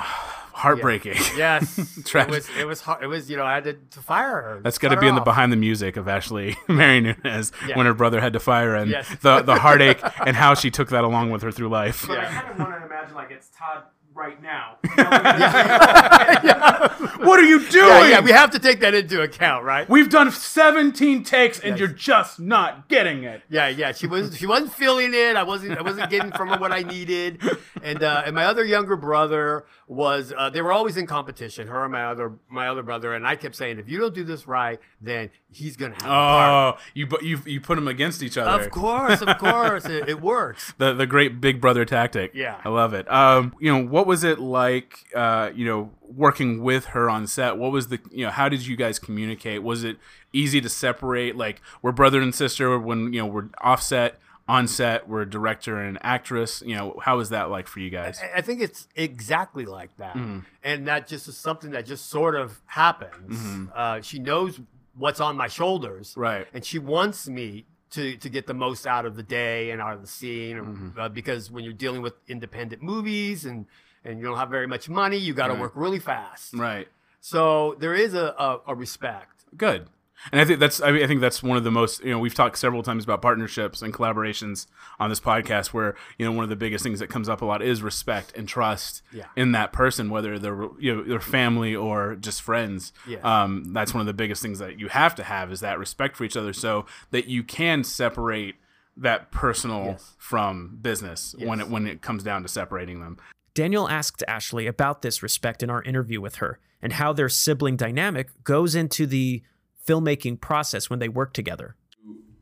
heartbreaking. 0.54 1.16
Yes, 1.38 1.78
it 2.16 2.30
was. 2.30 2.50
It 2.58 2.66
was. 2.68 2.82
hard- 2.82 3.04
It 3.04 3.08
was. 3.08 3.30
You 3.30 3.38
know, 3.38 3.46
I 3.46 3.54
had 3.56 3.64
to, 3.66 3.74
to 3.74 4.00
fire 4.02 4.42
her. 4.42 4.60
That's 4.64 4.78
got 4.78 4.90
got 4.90 4.96
to 4.96 5.02
be 5.02 5.06
her 5.06 5.10
in 5.10 5.16
the 5.16 5.22
behind 5.22 5.52
the 5.52 5.56
music 5.58 5.98
of 5.98 6.08
Ashley 6.08 6.58
Mary 6.68 7.02
Nunes 7.02 7.52
Yeah. 7.68 7.78
when 7.78 7.86
her 7.86 7.94
brother 7.94 8.20
had 8.20 8.34
to 8.34 8.40
fire 8.40 8.70
her 8.72 8.76
and 8.76 8.90
Yes. 8.92 9.08
the 9.22 9.42
the 9.42 9.56
heartache 9.56 10.00
and 10.26 10.36
how 10.36 10.54
she 10.56 10.72
took 10.72 10.90
that 10.90 11.04
along 11.04 11.32
with 11.32 11.42
her 11.44 11.52
through 11.52 11.70
life. 11.70 12.06
But 12.08 12.20
I 12.20 12.26
kind 12.26 12.52
of 12.52 12.60
want 12.60 12.80
to 12.80 12.86
imagine 12.86 13.16
like 13.16 13.32
it's 13.32 13.50
Todd 13.58 13.84
right 14.14 14.42
now. 14.42 14.78
What 17.22 17.40
are 17.40 17.44
you 17.44 17.60
doing? 17.70 17.88
Yeah, 17.88 18.08
yeah, 18.08 18.20
we 18.22 18.32
have 18.32 18.50
to 18.52 18.60
take 18.60 18.80
that 18.80 18.96
into 18.96 19.22
account, 19.22 19.64
right? 19.64 19.88
We've 19.88 20.10
done 20.10 20.32
17 20.32 21.24
takes 21.24 21.60
and 21.60 21.72
Yes. 21.72 21.80
you're 21.80 21.88
just 21.88 22.40
not 22.40 22.88
getting 22.88 23.24
it. 23.24 23.44
Yeah, 23.48 23.68
yeah. 23.68 23.92
She 23.92 24.08
was 24.08 24.36
she 24.38 24.48
wasn't 24.48 24.74
feeling 24.74 25.14
it. 25.14 25.36
I 25.36 25.44
wasn't 25.44 25.78
I 25.78 25.84
wasn't 25.84 26.10
getting 26.10 26.32
from 26.32 26.50
her 26.50 26.58
what 26.58 26.72
I 26.72 26.82
needed. 26.82 27.42
And 27.84 28.02
uh, 28.02 28.24
and 28.26 28.36
my 28.36 28.46
other 28.46 28.66
younger 28.66 28.96
brother 28.96 29.66
was 29.92 30.32
uh, 30.38 30.50
they 30.50 30.62
were 30.62 30.72
always 30.72 30.96
in 30.96 31.06
competition. 31.06 31.68
Her 31.68 31.84
and 31.84 31.92
my 31.92 32.06
other 32.06 32.32
my 32.50 32.70
other 32.70 32.82
brother 32.82 33.14
and 33.14 33.28
I 33.28 33.36
kept 33.36 33.58
saying 33.58 33.78
if 33.78 33.90
you 33.90 34.00
don't 34.00 34.16
do 34.16 34.24
this 34.24 34.48
right, 34.48 34.80
then 35.02 35.30
he's 35.52 35.76
gonna 35.76 35.96
have. 35.96 36.06
Oh, 36.06 36.78
you 36.94 37.08
bu- 37.08 37.22
you 37.22 37.40
you 37.46 37.60
put 37.60 37.76
them 37.76 37.90
against 37.90 38.24
each 38.24 38.38
other. 38.38 38.64
Of 38.64 38.72
course, 38.72 39.22
of 39.22 39.38
course, 39.38 39.86
it, 39.86 40.08
it 40.08 40.22
works. 40.22 40.74
the 40.78 40.94
the 40.94 41.06
great 41.06 41.42
big 41.42 41.60
brother 41.60 41.84
tactic. 41.84 42.32
Yeah. 42.34 42.62
I 42.64 42.70
love 42.70 42.94
it. 42.94 43.12
Um, 43.12 43.54
you 43.60 43.70
know, 43.70 43.86
what 43.86 44.08
was 44.08 44.24
it 44.24 44.40
like? 44.40 44.98
Uh, 45.14 45.52
you 45.54 45.66
know, 45.66 45.92
working 46.02 46.64
with 46.64 46.86
her 46.86 47.10
on 47.10 47.28
set. 47.28 47.58
What 47.58 47.74
was 47.74 47.90
the 47.90 48.00
you 48.12 48.26
know? 48.26 48.32
How 48.32 48.48
did 48.48 48.66
you 48.66 48.78
guys 48.78 48.98
communicate? 48.98 49.62
Was 49.62 49.84
it 49.84 49.98
easy 50.32 50.62
to 50.62 50.70
separate? 50.70 51.36
Like, 51.36 51.62
we're 51.82 51.92
brother 51.92 52.22
and 52.22 52.34
sister 52.34 52.80
when 52.80 53.12
you 53.12 53.20
know 53.20 53.26
we're 53.26 53.50
offset 53.60 54.22
on 54.48 54.68
set. 54.68 55.08
We're 55.08 55.26
director 55.26 55.78
and 55.78 55.98
actress. 56.02 56.62
You 56.66 56.76
know, 56.76 57.00
how 57.04 57.18
was 57.18 57.30
that 57.30 57.50
like 57.50 57.68
for 57.68 57.80
you 57.80 57.90
guys? 57.90 58.20
I- 58.22 58.40
I 58.40 58.42
think 58.42 58.62
it's 58.62 58.88
exactly 58.96 59.66
like 59.66 59.96
that, 59.98 60.16
Mm-hmm. 60.16 60.40
and 60.64 60.88
that 60.88 61.08
just 61.08 61.28
is 61.28 61.38
something 61.38 61.72
that 61.72 61.86
just 61.86 62.10
sort 62.10 62.36
of 62.36 62.62
happens. 62.66 63.70
Uh, 63.74 64.02
she 64.02 64.20
knows 64.20 64.60
what's 64.96 65.20
on 65.20 65.38
my 65.38 65.48
shoulders, 65.48 66.12
Mm-hmm. 66.12 66.20
Right. 66.22 66.48
and 66.54 66.66
she 66.66 66.80
wants 66.80 67.28
me 67.30 67.66
to 67.92 68.18
to 68.18 68.30
get 68.30 68.48
the 68.48 68.54
most 68.54 68.88
out 68.88 69.06
of 69.06 69.16
the 69.16 69.24
day 69.24 69.72
and 69.72 69.82
out 69.82 69.94
of 69.94 70.02
the 70.02 70.08
scene 70.08 70.58
Mm-hmm. 70.58 71.00
uh, 71.00 71.10
because 71.10 71.52
when 71.52 71.64
you're 71.64 71.74
dealing 71.74 72.02
with 72.02 72.14
independent 72.28 72.82
movies 72.82 73.46
and 73.46 73.66
and 74.04 74.18
you 74.20 74.26
don't 74.26 74.38
have 74.38 74.50
very 74.50 74.66
much 74.68 74.90
money 74.90 75.18
you 75.18 75.34
got 75.34 75.48
to 75.48 75.54
Right. 75.54 75.62
work 75.62 75.74
really 75.76 76.00
fast 76.00 76.54
Right. 76.54 76.88
so 77.20 77.76
there 77.80 77.94
is 77.94 78.14
a, 78.14 78.28
a, 78.40 78.62
a 78.68 78.76
respect 78.76 79.44
Good. 79.58 79.88
And 80.32 80.40
I 80.40 80.46
think 80.46 80.60
that's 80.60 80.82
I, 80.82 80.92
mean, 80.92 81.04
I 81.04 81.08
think 81.08 81.22
that's 81.22 81.42
one 81.42 81.58
of 81.58 81.64
the 81.64 81.72
most 81.72 82.04
you 82.04 82.12
know 82.12 82.20
we've 82.20 82.34
talked 82.36 82.58
several 82.58 82.84
times 82.84 83.04
about 83.04 83.22
partnerships 83.22 83.82
and 83.82 83.94
collaborations 83.94 84.68
on 85.00 85.10
this 85.10 85.20
podcast 85.20 85.68
where 85.68 85.96
you 86.18 86.26
know 86.26 86.32
one 86.32 86.44
of 86.44 86.50
the 86.50 86.56
biggest 86.56 86.84
things 86.84 87.00
that 87.00 87.08
comes 87.08 87.28
up 87.28 87.42
a 87.42 87.46
lot 87.46 87.62
is 87.62 87.82
respect 87.82 88.32
and 88.38 88.48
trust 88.48 89.02
Yeah. 89.12 89.26
in 89.36 89.52
that 89.54 89.74
person 89.74 90.10
whether 90.10 90.38
they're 90.38 90.68
you 90.80 90.96
know 90.96 91.04
their 91.04 91.20
family 91.20 91.76
or 91.76 92.16
just 92.16 92.42
friends. 92.42 92.94
Yeah. 93.08 93.20
Um, 93.24 93.74
that's 93.74 93.94
one 93.94 94.02
of 94.02 94.08
the 94.08 94.14
biggest 94.14 94.42
things 94.42 94.60
that 94.60 94.80
you 94.80 94.90
have 94.90 95.16
to 95.16 95.24
have 95.24 95.52
is 95.52 95.60
that 95.62 95.80
respect 95.80 96.16
for 96.18 96.24
each 96.24 96.38
other 96.38 96.54
so 96.54 96.86
that 97.12 97.28
you 97.28 97.44
can 97.44 97.84
separate 97.84 98.56
that 98.98 99.32
personal 99.32 99.86
Yes. 99.86 100.16
from 100.20 100.78
business 100.82 101.34
when 101.40 101.60
it 101.62 101.70
when 101.70 101.88
it 101.88 102.02
comes 102.02 102.24
down 102.24 102.44
to 102.44 102.48
separating 102.48 103.00
them. 103.00 103.18
Daniel 103.54 103.90
asked 103.90 104.24
Ashley 104.28 104.68
about 104.68 105.02
this 105.02 105.24
respect 105.24 105.64
in 105.64 105.70
our 105.70 105.82
interview 105.84 106.22
with 106.22 106.36
her 106.36 106.60
and 106.82 106.94
how 106.94 107.12
their 107.14 107.28
sibling 107.30 107.76
dynamic 107.76 108.30
goes 108.44 108.76
into 108.76 109.06
the 109.06 109.42
filmmaking 109.88 110.40
process 110.42 110.90
when 110.90 111.00
they 111.00 111.10
work 111.10 111.34
together. 111.34 111.76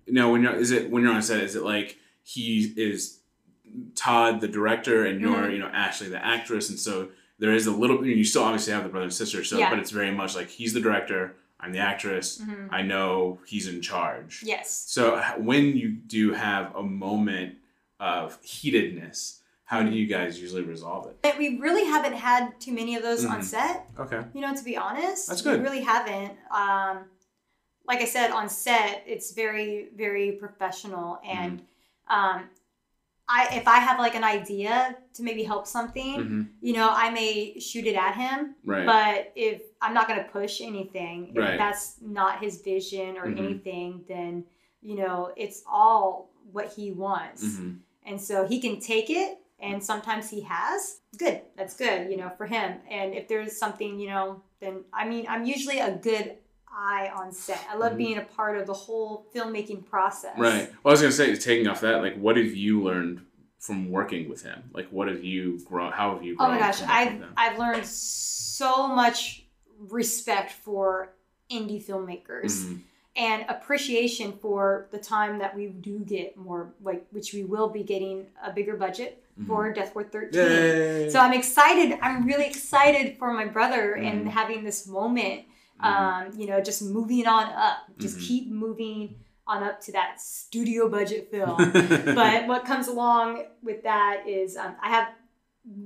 No, 0.08 0.32
when 0.32 0.42
you're 0.44 0.56
is 0.56 0.72
it 0.72 0.90
when 0.90 1.04
you're 1.04 1.14
on 1.14 1.22
set? 1.22 1.42
Is 1.42 1.56
it 1.56 1.64
like 1.64 1.98
he 2.24 2.74
is 2.78 3.20
Todd 3.96 4.42
the 4.42 4.48
director 4.48 5.06
and 5.06 5.22
you're 5.22 5.36
Mhm. 5.48 5.54
you 5.54 5.60
know 5.60 5.68
Ashley 5.68 6.10
the 6.10 6.24
actress, 6.26 6.70
and 6.70 6.80
so 6.80 7.10
there 7.38 7.54
is 7.54 7.68
a 7.68 7.72
little. 7.72 8.06
You 8.06 8.24
still 8.24 8.44
obviously 8.44 8.74
have 8.74 8.84
the 8.84 8.90
brother 8.90 9.04
and 9.06 9.14
sister, 9.14 9.44
so 9.44 9.58
Yeah. 9.58 9.70
but 9.70 9.80
it's 9.80 9.92
very 9.92 10.12
much 10.12 10.36
like 10.36 10.50
he's 10.50 10.74
the 10.74 10.80
director, 10.82 11.36
I'm 11.60 11.72
the 11.72 11.80
actress. 11.80 12.40
Mhm. 12.42 12.70
I 12.72 12.82
know 12.82 13.40
he's 13.46 13.68
in 13.68 13.82
charge. 13.82 14.42
Yes. 14.44 14.86
So 14.88 15.22
when 15.38 15.78
you 15.78 15.90
do 15.90 16.34
have 16.34 16.76
a 16.76 16.82
moment 16.84 17.58
of 18.00 18.42
heatedness, 18.42 19.42
how 19.66 19.84
do 19.84 19.92
you 19.92 20.08
guys 20.08 20.42
usually 20.42 20.64
resolve 20.64 21.06
it? 21.08 21.18
And 21.24 21.38
we 21.38 21.60
really 21.60 21.84
haven't 21.86 22.14
had 22.14 22.60
too 22.60 22.72
many 22.74 22.96
of 22.96 23.04
those 23.04 23.24
on 23.26 23.42
Mhm. 23.42 23.44
set. 23.44 23.90
Okay. 24.00 24.22
You 24.34 24.42
know, 24.42 24.56
to 24.56 24.64
be 24.64 24.76
honest, 24.78 25.28
That's 25.28 25.42
good. 25.44 25.60
We 25.60 25.64
really 25.66 25.82
haven't. 25.82 26.34
Um, 26.50 27.06
like 27.90 28.02
I 28.02 28.06
said, 28.06 28.30
on 28.32 28.48
set, 28.50 29.04
it's 29.14 29.28
very, 29.44 29.90
very 30.04 30.28
professional, 30.44 31.20
and 31.26 31.54
Mm-hmm. 31.60 32.16
um, 32.18 32.40
I 33.38 33.42
if 33.60 33.68
I 33.68 33.78
have 33.88 33.98
like 34.00 34.16
an 34.16 34.24
idea 34.24 34.98
to 35.16 35.24
maybe 35.24 35.44
help 35.44 35.66
something, 35.68 36.16
hmm 36.28 36.42
you 36.62 36.74
know, 36.74 36.90
I 36.92 37.10
may 37.10 37.58
shoot 37.68 37.86
it 37.92 37.96
at 38.08 38.14
him. 38.24 38.38
Right. 38.66 38.86
But 38.86 39.32
if 39.36 39.62
I'm 39.82 39.94
not 39.94 40.06
going 40.10 40.22
to 40.26 40.30
push 40.40 40.60
anything, 40.62 41.18
Right. 41.34 41.54
if 41.54 41.58
that's 41.64 41.86
not 42.02 42.32
his 42.44 42.54
vision 42.72 43.10
or 43.18 43.26
Mhm. 43.28 43.38
anything, 43.44 43.90
then 44.14 44.32
you 44.90 44.96
know, 45.02 45.18
it's 45.44 45.60
all 45.80 46.30
what 46.56 46.68
he 46.76 46.86
wants, 47.06 47.42
hmm 47.58 47.72
and 48.10 48.18
so 48.30 48.36
he 48.52 48.58
can 48.66 48.76
take 48.80 49.10
it. 49.10 49.32
And 49.62 49.84
sometimes 49.92 50.30
he 50.30 50.40
has. 50.56 51.02
Good. 51.18 51.38
That's 51.58 51.76
good, 51.76 52.10
you 52.12 52.16
know, 52.20 52.30
for 52.38 52.46
him. 52.56 52.70
And 52.90 53.14
if 53.20 53.28
there's 53.28 53.54
something, 53.64 54.00
you 54.02 54.08
know, 54.14 54.42
then 54.62 54.76
I 54.94 55.04
mean, 55.12 55.26
I'm 55.28 55.44
usually 55.56 55.80
a 55.80 55.92
good 56.10 56.26
eye 56.74 57.12
on 57.16 57.32
set. 57.32 57.66
I 57.70 57.76
love 57.76 57.94
Mhm. 57.94 57.98
being 57.98 58.18
a 58.18 58.22
part 58.22 58.58
of 58.58 58.68
the 58.68 58.74
whole 58.74 59.26
filmmaking 59.34 59.86
process. 59.86 60.38
Right. 60.38 60.70
Well, 60.84 60.92
I 60.92 60.94
was 60.94 61.02
gonna 61.02 61.12
say, 61.12 61.36
taking 61.36 61.68
off 61.68 61.82
that, 61.82 62.02
like, 62.02 62.16
what 62.18 62.38
have 62.38 62.54
you 62.56 62.82
learned 62.82 63.26
from 63.60 63.90
working 63.92 64.30
with 64.30 64.44
him? 64.44 64.70
Like, 64.74 64.88
what 64.90 65.08
have 65.08 65.24
you 65.24 65.60
grown? 65.66 65.92
How 65.92 66.14
have 66.14 66.24
you 66.24 66.36
grown? 66.36 66.50
Oh 66.50 66.54
my 66.54 66.60
gosh, 66.60 66.82
I've? 66.84 67.24
I've 67.36 67.58
learned 67.60 67.86
so 67.86 68.88
much 68.88 69.46
respect 69.90 70.52
for 70.52 71.14
indie 71.50 71.84
filmmakers 71.84 72.64
Mhm. 72.66 72.80
and 73.16 73.46
appreciation 73.50 74.34
for 74.34 74.88
the 74.92 74.98
time 75.00 75.40
that 75.40 75.56
we 75.56 75.68
do 75.68 76.00
get 76.00 76.38
more 76.38 76.74
like 76.84 77.06
which 77.12 77.34
we 77.34 77.44
will 77.44 77.70
be 77.70 77.84
getting 77.84 78.28
a 78.44 78.52
bigger 78.52 78.76
budget 78.76 79.24
for 79.48 79.72
Death 79.72 79.96
Ward 79.96 80.12
13. 80.12 80.42
Mm-hmm. 80.42 80.54
Yay. 80.54 81.10
So 81.10 81.20
I'm 81.20 81.32
excited. 81.34 81.98
I'm 82.02 82.26
really 82.26 82.46
excited 82.46 83.18
for 83.18 83.32
my 83.34 83.46
brother 83.46 83.94
and 83.94 84.26
Mhm. 84.28 84.30
having 84.32 84.64
this 84.66 84.86
moment. 84.86 85.44
Mhm. 85.82 85.86
Um, 86.34 86.40
you 86.40 86.48
know, 86.48 86.62
just 86.62 86.82
moving 86.82 87.26
on 87.28 87.46
up. 87.54 87.78
Just 87.98 88.18
Mhm. 88.18 88.28
keep 88.28 88.52
moving 88.52 89.16
on 89.48 89.64
up 89.64 89.82
to 89.82 89.92
that 89.94 90.20
studio 90.22 90.88
budget 90.90 91.30
film. 91.32 91.58
but 92.16 92.48
what 92.48 92.66
comes 92.66 92.88
along 92.88 93.44
with 93.64 93.84
that 93.84 94.24
is 94.28 94.56
um, 94.58 94.76
I 94.82 94.90
have 94.90 95.08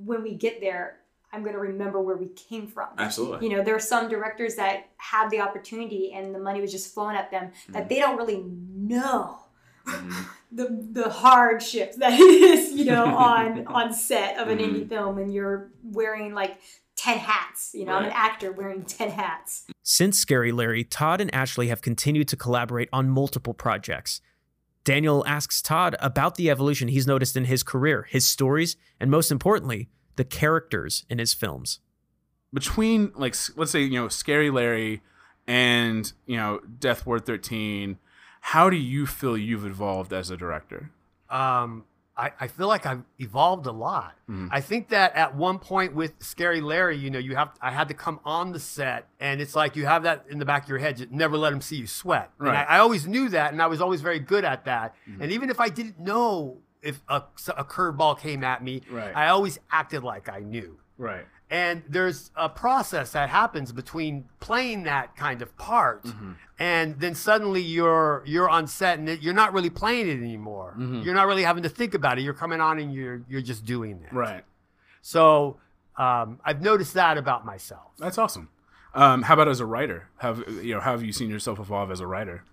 when 0.06 0.23
we 0.23 0.36
get 0.36 0.62
there, 0.62 0.97
I'm 1.32 1.41
going 1.43 1.53
to 1.56 1.60
remember 1.60 1.99
where 1.99 2.15
we 2.15 2.27
came 2.27 2.67
from. 2.67 2.89
Absolutely. 2.97 3.47
You 3.47 3.56
know, 3.58 3.63
there 3.63 3.75
are 3.75 3.79
some 3.79 4.08
directors 4.08 4.56
that 4.56 4.86
have 4.97 5.29
the 5.32 5.39
opportunity 5.41 6.12
and 6.13 6.34
the 6.34 6.39
money 6.39 6.62
was 6.62 6.71
just 6.71 6.93
flowing 6.93 7.15
at 7.15 7.32
them 7.32 7.51
that 7.69 7.89
they 7.89 7.99
don't 7.99 8.17
really 8.17 8.43
know 8.43 9.39
Mhm. 9.86 10.25
the 10.51 10.88
the 10.91 11.10
hardships 11.10 11.97
that 11.97 12.13
is 12.19 12.71
you 12.73 12.86
know, 12.86 13.06
on 13.06 13.65
on 13.67 13.93
set 13.93 14.38
of 14.38 14.47
an 14.47 14.60
Mhm. 14.60 14.63
indie 14.75 14.88
film 14.89 15.17
and 15.17 15.34
you're 15.34 15.71
wearing 15.84 16.34
like 16.34 16.58
10 17.03 17.17
hats. 17.19 17.71
You 17.73 17.85
know, 17.85 17.93
I'm 17.93 18.05
an 18.05 18.11
actor 18.11 18.51
wearing 18.51 18.83
10 18.99 19.11
hats. 19.11 19.65
Since 19.83 20.17
Scary 20.17 20.51
Larry, 20.51 20.83
Todd 20.83 21.19
and 21.21 21.33
Ashley 21.33 21.67
have 21.67 21.81
continued 21.81 22.27
to 22.29 22.37
collaborate 22.37 22.89
on 22.93 23.09
multiple 23.09 23.53
projects. 23.53 24.21
Daniel 24.85 25.23
asks 25.27 25.61
Todd 25.61 25.95
about 25.99 26.35
the 26.35 26.49
evolution 26.49 26.87
he's 26.87 27.07
noticed 27.07 27.35
in 27.37 27.45
his 27.45 27.63
career, 27.63 28.07
his 28.09 28.25
stories, 28.27 28.75
and 28.99 29.09
most 29.11 29.31
importantly, 29.31 29.89
the 30.15 30.23
characters 30.25 31.05
in 31.09 31.19
his 31.19 31.33
films. 31.33 31.79
between 32.53 33.11
like 33.15 33.35
let's 33.55 33.71
say 33.71 33.81
you 33.81 33.99
know 33.99 34.07
scary 34.07 34.51
larry 34.51 35.01
and 35.47 36.13
you 36.27 36.37
know 36.37 36.59
death 36.79 37.03
ward 37.05 37.25
13 37.25 37.97
how 38.41 38.69
do 38.69 38.75
you 38.77 39.07
feel 39.07 39.35
you've 39.35 39.65
evolved 39.65 40.13
as 40.13 40.29
a 40.29 40.37
director 40.37 40.91
um, 41.31 41.83
I, 42.15 42.32
I 42.39 42.47
feel 42.47 42.67
like 42.67 42.86
I've 42.86 43.04
evolved 43.19 43.65
a 43.65 43.71
lot. 43.71 44.13
Mhm. 44.30 44.49
I 44.52 44.62
think 44.62 44.89
that 44.89 45.15
at 45.15 45.36
one 45.36 45.58
point 45.58 45.95
with 45.95 46.13
Scary 46.19 46.62
Larry, 46.62 46.95
you 46.97 47.10
know, 47.10 47.17
you 47.19 47.36
have 47.36 47.49
I 47.62 47.71
had 47.71 47.88
to 47.88 47.93
come 47.95 48.19
on 48.23 48.52
the 48.52 48.60
set, 48.60 49.08
and 49.19 49.41
it's 49.41 49.56
like 49.56 49.76
you 49.76 49.86
have 49.88 50.04
that 50.04 50.26
in 50.30 50.38
the 50.38 50.45
back 50.45 50.63
of 50.63 50.69
your 50.69 50.78
head. 50.78 50.99
You 50.99 51.08
never 51.10 51.38
let 51.38 51.49
them 51.49 51.62
see 51.62 51.78
you 51.78 51.88
sweat. 51.88 52.30
And 52.38 52.49
Right. 52.49 52.67
I, 52.69 52.76
I 52.76 52.80
always 52.80 53.08
knew 53.08 53.30
that, 53.30 53.52
and 53.52 53.62
I 53.62 53.67
was 53.67 53.82
always 53.82 54.02
very 54.02 54.19
good 54.19 54.45
at 54.45 54.65
that. 54.65 54.93
Mm-hmm. 55.10 55.21
And 55.23 55.32
even 55.32 55.49
if 55.49 55.60
I 55.60 55.69
didn't 55.69 55.99
know 55.99 56.58
if 56.84 57.02
a, 57.08 57.23
a 57.58 57.63
curveball 57.63 58.19
came 58.19 58.43
at 58.43 58.63
me, 58.63 58.82
Right. 58.91 59.15
I 59.15 59.30
always 59.30 59.58
acted 59.71 60.04
like 60.04 60.30
I 60.30 60.39
knew. 60.41 60.78
right 60.97 61.26
And 61.49 61.84
there's 61.88 62.32
a 62.36 62.49
process 62.49 63.12
that 63.12 63.29
happens 63.29 63.71
between 63.71 64.25
playing 64.39 64.84
that 64.84 65.15
kind 65.15 65.41
of 65.41 65.56
part 65.58 66.03
Mm-hmm. 66.03 66.32
and 66.58 66.99
then 66.99 67.13
suddenly 67.15 67.62
you're 67.62 68.23
you're 68.25 68.49
on 68.49 68.65
set 68.67 68.97
and 68.99 69.08
you're 69.21 69.34
not 69.36 69.53
really 69.53 69.69
playing 69.69 70.08
it 70.08 70.17
anymore. 70.17 70.73
Mhm. 70.77 71.03
You're 71.06 71.13
not 71.13 71.27
really 71.27 71.43
having 71.43 71.63
to 71.63 71.69
think 71.69 71.93
about 71.93 72.17
it. 72.17 72.21
You're 72.23 72.34
coming 72.34 72.60
on 72.62 72.79
and 72.79 72.91
you're 72.94 73.21
you're 73.29 73.41
just 73.41 73.65
doing 73.65 74.02
it. 74.04 74.13
right 74.13 74.44
So 75.02 75.58
um, 75.98 76.39
I've 76.44 76.62
noticed 76.62 76.94
that 76.96 77.17
about 77.17 77.46
myself. 77.46 77.91
that's 78.00 78.17
awesome 78.17 78.50
um, 78.96 79.21
how 79.23 79.33
about 79.35 79.48
as 79.48 79.60
a 79.60 79.65
writer 79.65 80.10
have 80.17 80.44
you 80.63 80.73
know 80.73 80.79
have 80.81 81.04
you 81.04 81.12
seen 81.12 81.29
yourself 81.29 81.60
evolve 81.60 81.91
as 81.91 82.00
a 82.00 82.08
writer 82.08 82.44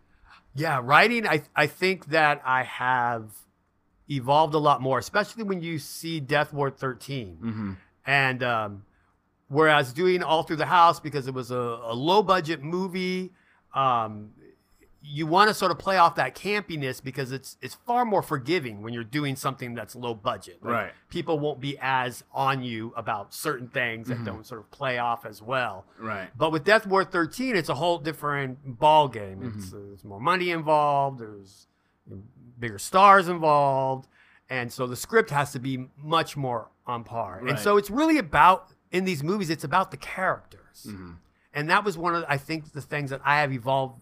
Yeah, 0.55 0.80
writing. 0.82 1.26
I 1.26 1.43
I 1.57 1.66
think 1.66 2.07
that 2.07 2.43
I 2.45 2.64
have 2.64 3.30
evolved 4.09 4.55
a 4.55 4.59
lot 4.59 4.80
more, 4.82 4.99
especially 4.99 5.45
when 5.45 5.62
you 5.62 5.78
see 5.78 6.18
Death 6.20 6.53
Ward 6.53 6.76
13. 6.76 7.38
mm-hmm. 7.41 7.72
And 8.07 8.42
um, 8.42 8.84
whereas 9.48 9.92
doing 9.92 10.22
all 10.22 10.42
through 10.42 10.57
the 10.57 10.66
house 10.66 11.01
because 11.01 11.26
it 11.26 11.34
was 11.34 11.51
a, 11.51 11.57
a 11.57 11.94
low 11.94 12.22
budget 12.22 12.62
movie, 12.62 13.32
um, 13.74 14.30
you 15.03 15.26
want 15.26 15.48
to 15.48 15.55
sort 15.55 15.70
of 15.70 15.78
play 15.78 15.96
off 15.96 16.16
that 16.16 16.34
campiness 16.34 17.03
because 17.03 17.32
it's 17.32 17.57
it's 17.62 17.74
far 17.86 18.05
more 18.05 18.20
forgiving 18.20 18.82
when 18.82 18.92
you're 18.92 19.03
doing 19.03 19.34
something 19.34 19.74
that's 19.74 19.96
low 19.96 20.12
budget. 20.14 20.59
Like, 20.62 20.72
Right. 20.72 20.92
People 21.09 21.38
won't 21.38 21.59
be 21.59 21.78
as 21.80 22.22
on 22.34 22.62
you 22.62 22.92
about 22.96 23.32
certain 23.32 23.68
things 23.68 24.09
that 24.09 24.22
don't 24.24 24.46
sort 24.46 24.61
of 24.61 24.70
play 24.70 24.98
off 24.98 25.24
as 25.24 25.40
well. 25.40 25.86
Right. 25.98 26.28
But 26.36 26.53
with 26.53 26.64
Death 26.64 26.86
Ward 26.86 27.11
13, 27.11 27.57
it's 27.57 27.70
a 27.70 27.74
whole 27.74 27.98
different 27.98 28.78
ball 28.78 29.09
game. 29.09 29.55
It's, 29.57 29.72
uh, 29.72 29.78
there's 29.88 30.05
more 30.05 30.20
money 30.20 30.51
involved. 30.51 31.18
There's 31.20 31.66
bigger 32.59 32.78
stars 32.78 33.26
involved, 33.28 34.07
and 34.51 34.70
so 34.70 34.86
the 34.86 34.96
script 34.96 35.30
has 35.30 35.51
to 35.53 35.59
be 35.59 35.86
much 35.96 36.36
more 36.36 36.68
on 36.91 37.05
par. 37.05 37.41
And 37.47 37.59
so 37.59 37.76
it's 37.76 37.91
really 37.91 38.18
about 38.18 38.68
in 38.93 39.05
these 39.05 39.22
movies, 39.22 39.51
it's 39.51 39.64
about 39.64 39.91
the 39.91 39.97
characters, 39.97 40.86
Mm-hmm. 40.86 41.12
and 41.55 41.68
that 41.70 41.84
was 41.84 41.99
one 41.99 42.14
of 42.14 42.24
I 42.28 42.36
think 42.38 42.72
the 42.72 42.80
things 42.80 43.11
that 43.11 43.20
I 43.24 43.41
have 43.41 43.53
evolved 43.53 44.01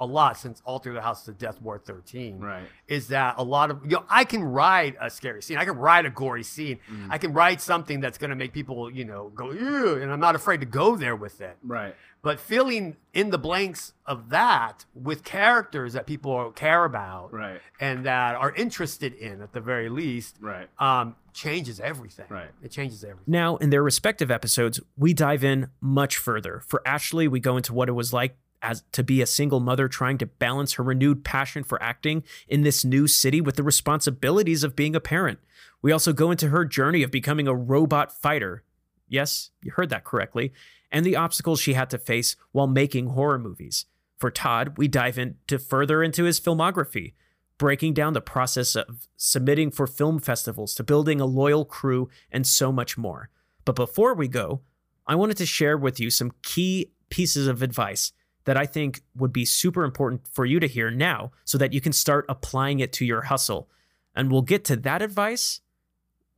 a 0.00 0.06
lot 0.06 0.36
since 0.38 0.62
All 0.64 0.78
Through 0.78 0.94
the 0.94 1.00
House 1.02 1.24
to 1.24 1.32
Death 1.32 1.60
Ward 1.60 1.84
13 1.84 2.38
Right. 2.40 2.62
is 2.86 3.08
that 3.08 3.34
a 3.38 3.42
lot 3.42 3.70
of 3.70 3.80
you 3.84 3.90
know 3.90 4.04
I 4.08 4.24
can 4.24 4.42
ride 4.44 4.96
a 5.00 5.10
scary 5.10 5.42
scene, 5.42 5.56
I 5.58 5.64
can 5.64 5.76
ride 5.76 6.06
a 6.06 6.10
gory 6.10 6.42
scene, 6.44 6.78
Mm-hmm. 6.90 7.12
I 7.12 7.18
can 7.18 7.32
ride 7.32 7.60
something 7.60 8.00
that's 8.00 8.18
going 8.18 8.30
to 8.30 8.36
make 8.36 8.52
people 8.52 8.90
you 8.90 9.04
know 9.04 9.30
go 9.34 9.50
Ew, 9.52 9.94
and 10.00 10.12
I'm 10.12 10.20
not 10.20 10.34
afraid 10.34 10.60
to 10.60 10.66
go 10.66 10.96
there 10.96 11.16
with 11.16 11.40
it. 11.40 11.56
Right. 11.62 11.94
But 12.20 12.40
filling 12.40 12.96
in 13.14 13.30
the 13.30 13.38
blanks 13.38 13.92
of 14.04 14.30
that 14.30 14.84
with 14.92 15.22
characters 15.22 15.92
that 15.92 16.04
people 16.06 16.50
care 16.50 16.84
about 16.84 17.32
Right. 17.32 17.60
and 17.80 18.04
that 18.06 18.34
are 18.34 18.52
interested 18.54 19.14
in 19.14 19.40
at 19.40 19.52
the 19.52 19.60
very 19.60 19.88
least 19.88 20.36
Right. 20.40 20.68
um, 20.80 21.14
changes 21.32 21.78
everything. 21.78 22.26
Right. 22.28 22.50
It 22.62 22.72
changes 22.72 23.04
everything. 23.04 23.22
Now, 23.28 23.56
in 23.58 23.70
their 23.70 23.82
respective 23.84 24.30
episodes, 24.32 24.80
we 24.96 25.14
dive 25.14 25.44
in 25.44 25.68
much 25.80 26.16
further. 26.16 26.60
For 26.66 26.82
Ashley, 26.84 27.28
we 27.28 27.38
go 27.38 27.56
into 27.56 27.72
what 27.72 27.88
it 27.88 27.92
was 27.92 28.12
like 28.12 28.36
as 28.62 28.82
to 28.92 29.02
be 29.02 29.22
a 29.22 29.26
single 29.26 29.60
mother 29.60 29.88
trying 29.88 30.18
to 30.18 30.26
balance 30.26 30.74
her 30.74 30.82
renewed 30.82 31.24
passion 31.24 31.62
for 31.62 31.82
acting 31.82 32.22
in 32.48 32.62
this 32.62 32.84
new 32.84 33.06
city 33.06 33.40
with 33.40 33.56
the 33.56 33.62
responsibilities 33.62 34.64
of 34.64 34.76
being 34.76 34.96
a 34.96 35.00
parent. 35.00 35.38
We 35.82 35.92
also 35.92 36.12
go 36.12 36.30
into 36.30 36.48
her 36.48 36.64
journey 36.64 37.02
of 37.02 37.10
becoming 37.10 37.46
a 37.46 37.54
robot 37.54 38.12
fighter. 38.12 38.64
Yes, 39.08 39.50
you 39.62 39.72
heard 39.72 39.90
that 39.90 40.04
correctly. 40.04 40.52
And 40.90 41.04
the 41.04 41.16
obstacles 41.16 41.60
she 41.60 41.74
had 41.74 41.90
to 41.90 41.98
face 41.98 42.36
while 42.52 42.66
making 42.66 43.08
horror 43.08 43.38
movies. 43.38 43.86
For 44.16 44.30
Todd, 44.30 44.74
we 44.76 44.88
dive 44.88 45.18
into 45.18 45.58
further 45.58 46.02
into 46.02 46.24
his 46.24 46.40
filmography, 46.40 47.14
breaking 47.56 47.94
down 47.94 48.14
the 48.14 48.20
process 48.20 48.74
of 48.74 49.08
submitting 49.16 49.70
for 49.70 49.86
film 49.86 50.18
festivals 50.18 50.74
to 50.74 50.84
building 50.84 51.20
a 51.20 51.26
loyal 51.26 51.64
crew 51.64 52.08
and 52.32 52.46
so 52.46 52.72
much 52.72 52.98
more. 52.98 53.30
But 53.64 53.76
before 53.76 54.14
we 54.14 54.26
go, 54.28 54.62
I 55.06 55.14
wanted 55.14 55.36
to 55.38 55.46
share 55.46 55.76
with 55.76 56.00
you 56.00 56.10
some 56.10 56.32
key 56.42 56.90
pieces 57.10 57.46
of 57.46 57.62
advice 57.62 58.12
that 58.48 58.56
I 58.56 58.64
think 58.64 59.02
would 59.14 59.30
be 59.30 59.44
super 59.44 59.84
important 59.84 60.26
for 60.26 60.46
you 60.46 60.58
to 60.58 60.66
hear 60.66 60.90
now 60.90 61.32
so 61.44 61.58
that 61.58 61.74
you 61.74 61.82
can 61.82 61.92
start 61.92 62.24
applying 62.30 62.80
it 62.80 62.94
to 62.94 63.04
your 63.04 63.20
hustle. 63.20 63.68
And 64.14 64.32
we'll 64.32 64.40
get 64.40 64.64
to 64.64 64.76
that 64.76 65.02
advice 65.02 65.60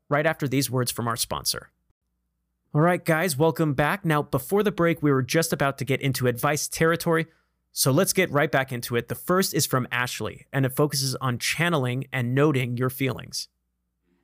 right 0.08 0.26
after 0.26 0.48
these 0.48 0.68
words 0.68 0.90
from 0.90 1.06
our 1.06 1.14
sponsor. 1.14 1.70
All 2.74 2.80
right, 2.80 3.04
guys, 3.04 3.38
welcome 3.38 3.74
back. 3.74 4.04
Now, 4.04 4.22
before 4.22 4.64
the 4.64 4.72
break, 4.72 5.00
we 5.04 5.12
were 5.12 5.22
just 5.22 5.52
about 5.52 5.78
to 5.78 5.84
get 5.84 6.00
into 6.00 6.26
advice 6.26 6.66
territory. 6.66 7.28
So 7.70 7.92
let's 7.92 8.12
get 8.12 8.28
right 8.32 8.50
back 8.50 8.72
into 8.72 8.96
it. 8.96 9.06
The 9.06 9.14
first 9.14 9.54
is 9.54 9.64
from 9.64 9.86
Ashley, 9.92 10.48
and 10.52 10.66
it 10.66 10.74
focuses 10.74 11.14
on 11.20 11.38
channeling 11.38 12.08
and 12.12 12.34
noting 12.34 12.76
your 12.76 12.90
feelings. 12.90 13.46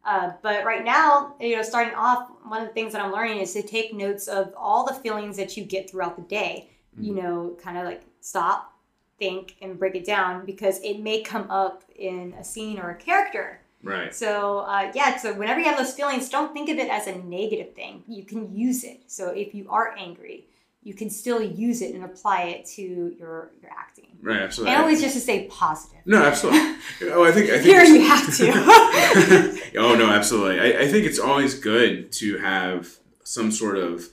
Uh, 0.05 0.32
but 0.43 0.64
right 0.64 0.84
now, 0.84 1.37
you 1.41 1.55
know, 1.55 1.62
starting 1.62 1.95
off, 1.95 2.30
one 2.49 2.62
of 2.62 2.66
the 2.66 2.74
things 2.74 2.95
that 2.95 3.01
I'm 3.01 3.12
learning 3.12 3.39
is 3.39 3.53
to 3.53 3.62
take 3.62 3.95
notes 3.95 4.26
of 4.26 4.53
all 4.57 4.84
the 4.84 4.95
feelings 4.95 5.37
that 5.37 5.57
you 5.57 5.62
get 5.62 5.89
throughout 5.89 6.16
the 6.16 6.22
day. 6.22 6.72
You 6.99 7.15
know, 7.15 7.57
kind 7.63 7.79
of 7.79 7.85
like 7.85 8.03
stop, 8.21 8.73
think, 9.19 9.57
and 9.61 9.79
break 9.79 9.95
it 9.95 10.05
down 10.05 10.47
because 10.47 10.81
it 10.83 11.01
may 11.01 11.23
come 11.23 11.51
up 11.51 11.85
in 11.95 12.35
a 12.39 12.45
scene 12.45 12.79
or 12.79 12.91
a 12.91 12.97
character. 12.97 13.61
Right. 13.83 14.15
So 14.15 14.61
uh, 14.61 14.91
yeah, 14.95 15.17
so 15.17 15.35
whenever 15.35 15.61
you 15.61 15.67
have 15.67 15.79
those 15.79 15.95
feelings, 15.95 16.29
don't 16.29 16.53
think 16.53 16.69
of 16.69 16.79
it 16.79 16.91
as 16.91 17.07
a 17.07 17.17
negative 17.17 17.75
thing. 17.75 18.03
You 18.07 18.25
can 18.25 18.55
use 18.55 18.85
it. 18.85 19.03
So 19.07 19.31
if 19.31 19.55
you 19.55 19.67
are 19.71 19.95
angry, 19.97 20.47
you 20.83 20.95
can 20.95 21.11
still 21.11 21.43
use 21.43 21.83
it 21.83 21.95
and 21.95 22.05
apply 22.05 22.43
it 22.43 22.67
to 22.77 22.83
your 22.83 23.51
your 23.61 23.71
acting. 23.77 24.17
Right. 24.23 24.41
Absolutely. 24.41 24.75
And 24.75 24.83
always 24.83 25.01
just 25.01 25.15
to 25.15 25.21
stay 25.21 25.47
positive. 25.47 26.01
No, 26.05 26.23
absolutely. 26.23 26.77
Oh, 27.03 27.25
I 27.25 27.33
think 27.33 27.51
I 27.51 27.59
think 27.59 27.65
Here 27.65 27.85
you 27.85 28.01
have 28.07 28.37
to. 28.37 29.61
oh 29.79 29.95
no, 29.95 30.11
absolutely. 30.11 30.61
I, 30.61 30.83
I 30.83 30.89
think 30.89 31.07
it's 31.07 31.19
always 31.19 31.59
good 31.59 32.13
to 32.13 32.39
have 32.39 32.99
some 33.25 33.51
sort 33.51 33.79
of 33.79 34.09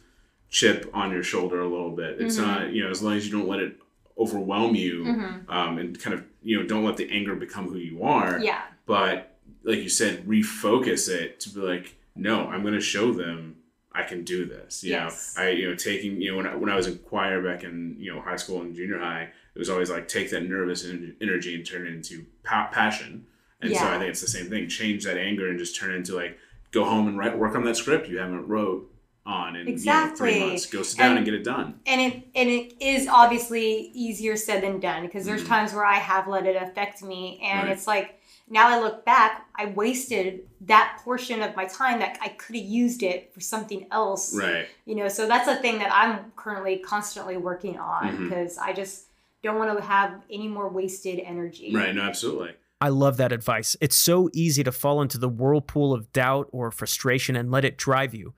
chip 0.53 0.87
on 0.93 1.09
your 1.11 1.23
shoulder 1.23 1.59
a 1.61 1.67
little 1.67 1.89
bit. 1.91 2.21
It's 2.21 2.37
Mhm. 2.37 2.41
not 2.47 2.71
you 2.73 2.83
know 2.83 2.89
as 2.91 3.01
long 3.01 3.15
as 3.17 3.25
you 3.25 3.31
don't 3.37 3.47
let 3.47 3.59
it 3.59 3.75
overwhelm 4.17 4.75
you, 4.75 5.03
Mhm. 5.03 5.49
um, 5.49 5.77
and 5.79 5.99
kind 5.99 6.13
of 6.13 6.23
you 6.43 6.57
know 6.59 6.63
don't 6.65 6.85
let 6.85 6.95
the 6.97 7.09
anger 7.09 7.35
become 7.35 7.67
who 7.69 7.77
you 7.77 8.03
are. 8.03 8.39
Yeah. 8.39 8.61
But 8.85 9.35
like 9.63 9.79
you 9.79 9.89
said, 9.89 10.25
refocus 10.27 11.09
it 11.09 11.39
to 11.41 11.49
be 11.49 11.59
like, 11.61 11.95
no, 12.15 12.47
I'm 12.47 12.61
going 12.61 12.75
to 12.75 12.81
show 12.81 13.11
them 13.11 13.55
I 13.95 14.03
can 14.03 14.23
do 14.23 14.45
this. 14.45 14.83
You 14.83 14.91
Yes. 14.91 15.33
know, 15.35 15.43
I 15.43 15.49
you 15.49 15.67
know 15.69 15.75
taking 15.75 16.21
you 16.21 16.31
know 16.31 16.37
when 16.37 16.47
I, 16.47 16.55
when 16.55 16.69
I 16.69 16.75
was 16.75 16.85
in 16.87 16.99
choir 16.99 17.41
back 17.41 17.63
in 17.63 17.95
you 17.99 18.13
know 18.13 18.21
high 18.21 18.35
school 18.37 18.61
and 18.61 18.75
junior 18.75 18.99
high, 18.99 19.29
it 19.55 19.59
was 19.59 19.69
always 19.71 19.89
like 19.89 20.07
take 20.07 20.29
that 20.29 20.47
nervous 20.47 20.87
en- 20.87 21.15
energy 21.19 21.55
and 21.55 21.65
turn 21.65 21.87
it 21.87 21.93
into 21.93 22.25
pa- 22.43 22.69
passion. 22.71 23.25
And 23.61 23.73
so 23.75 23.85
I 23.87 23.97
think 23.97 24.09
it's 24.09 24.19
the 24.21 24.27
same 24.27 24.49
thing. 24.49 24.67
Change 24.67 25.05
that 25.05 25.17
anger 25.17 25.47
and 25.47 25.57
just 25.57 25.75
turn 25.75 25.91
it 25.91 25.95
into 25.95 26.13
like 26.15 26.37
go 26.71 26.83
home 26.83 27.07
and 27.07 27.17
write 27.17 27.37
work 27.37 27.55
on 27.55 27.63
that 27.63 27.77
script 27.77 28.09
you 28.09 28.17
haven't 28.19 28.47
wrote 28.47 28.91
on 29.25 29.55
in 29.55 29.61
you 29.61 29.65
know, 29.65 29.71
Exactly. 29.71 30.31
three 30.33 30.39
months. 30.47 30.65
Go 30.65 30.83
sit 30.83 30.97
down 30.99 31.09
and, 31.09 31.17
And- 31.19 31.25
get 31.25 31.33
it 31.33 31.43
done. 31.43 31.79
and 31.85 32.01
it 32.01 32.27
and 32.35 32.49
it 32.49 32.73
is 32.81 33.07
obviously 33.07 33.91
easier 33.93 34.35
said 34.35 34.61
than 34.63 34.79
done 34.79 35.03
because 35.05 35.25
there's 35.25 35.43
Mhm. 35.43 35.47
times 35.47 35.73
where 35.73 35.85
I 35.85 35.95
have 35.95 36.27
let 36.27 36.45
it 36.45 36.61
affect 36.61 37.01
me 37.01 37.39
and 37.43 37.67
Right. 37.67 37.71
it's 37.71 37.87
like 37.87 38.19
now 38.49 38.67
I 38.67 38.79
look 38.81 39.05
back 39.05 39.47
I 39.55 39.67
wasted 39.67 40.41
that 40.61 40.99
portion 41.05 41.41
of 41.41 41.55
my 41.55 41.65
time 41.65 41.99
that 41.99 42.17
I 42.21 42.29
could 42.29 42.55
have 42.57 42.65
used 42.65 43.01
it 43.01 43.33
for 43.33 43.39
something 43.39 43.87
else 43.91 44.35
Right. 44.35 44.67
you 44.85 44.95
know 44.95 45.07
so 45.07 45.25
that's 45.25 45.47
a 45.47 45.55
thing 45.55 45.79
that 45.79 45.91
I'm 45.93 46.31
currently 46.35 46.77
constantly 46.79 47.37
working 47.37 47.79
on 47.79 48.23
because 48.27 48.57
I 48.57 48.73
just 48.73 49.05
don't 49.41 49.57
want 49.57 49.77
to 49.77 49.83
have 49.83 50.21
any 50.29 50.47
more 50.49 50.67
wasted 50.67 51.19
energy 51.19 51.73
Right. 51.73 51.95
No, 51.95 52.01
absolutely. 52.01 52.51
I 52.81 52.89
love 52.89 53.15
that 53.15 53.31
advice. 53.31 53.77
It's 53.79 53.95
so 53.95 54.29
easy 54.33 54.61
to 54.65 54.71
fall 54.73 55.01
into 55.01 55.17
the 55.17 55.29
whirlpool 55.29 55.93
of 55.93 56.11
doubt 56.11 56.49
or 56.51 56.69
frustration 56.69 57.37
and 57.37 57.49
let 57.49 57.63
it 57.63 57.77
drive 57.77 58.13
you. 58.13 58.33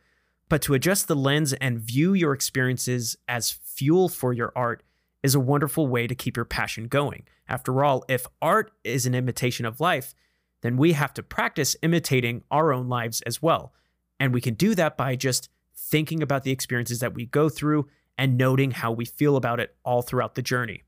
But 0.48 0.62
to 0.64 0.74
adjust 0.74 1.08
the 1.08 1.16
lens 1.16 1.54
and 1.54 1.80
view 1.80 2.14
your 2.14 2.34
experiences 2.34 3.18
as 3.28 3.52
fuel 3.52 4.10
for 4.10 4.34
your 4.34 4.52
art 4.56 4.84
is 5.24 5.34
a 5.34 5.40
wonderful 5.40 5.88
way 5.88 6.06
to 6.06 6.14
keep 6.14 6.36
your 6.36 6.46
passion 6.46 6.88
going. 6.88 7.24
After 7.48 7.84
all, 7.84 8.06
if 8.08 8.28
art 8.42 8.72
is 8.84 9.06
an 9.06 9.16
imitation 9.16 9.66
of 9.66 9.80
life, 9.80 10.14
then 10.62 10.78
we 10.78 10.94
have 10.94 11.14
to 11.16 11.24
practice 11.24 11.76
imitating 11.82 12.44
our 12.52 12.72
own 12.72 12.88
lives 12.88 13.22
as 13.22 13.42
well. 13.42 13.74
And 14.20 14.34
we 14.34 14.42
can 14.42 14.54
do 14.54 14.76
that 14.76 14.98
by 14.98 15.16
just 15.16 15.50
thinking 15.76 16.22
about 16.24 16.44
the 16.44 16.52
experiences 16.52 17.00
that 17.00 17.14
we 17.14 17.26
go 17.26 17.50
through 17.50 17.88
and 18.18 18.38
noting 18.38 18.72
how 18.72 18.92
we 18.92 19.06
feel 19.06 19.36
about 19.36 19.60
it 19.60 19.76
all 19.84 20.02
throughout 20.02 20.36
the 20.36 20.42
journey. 20.42 20.84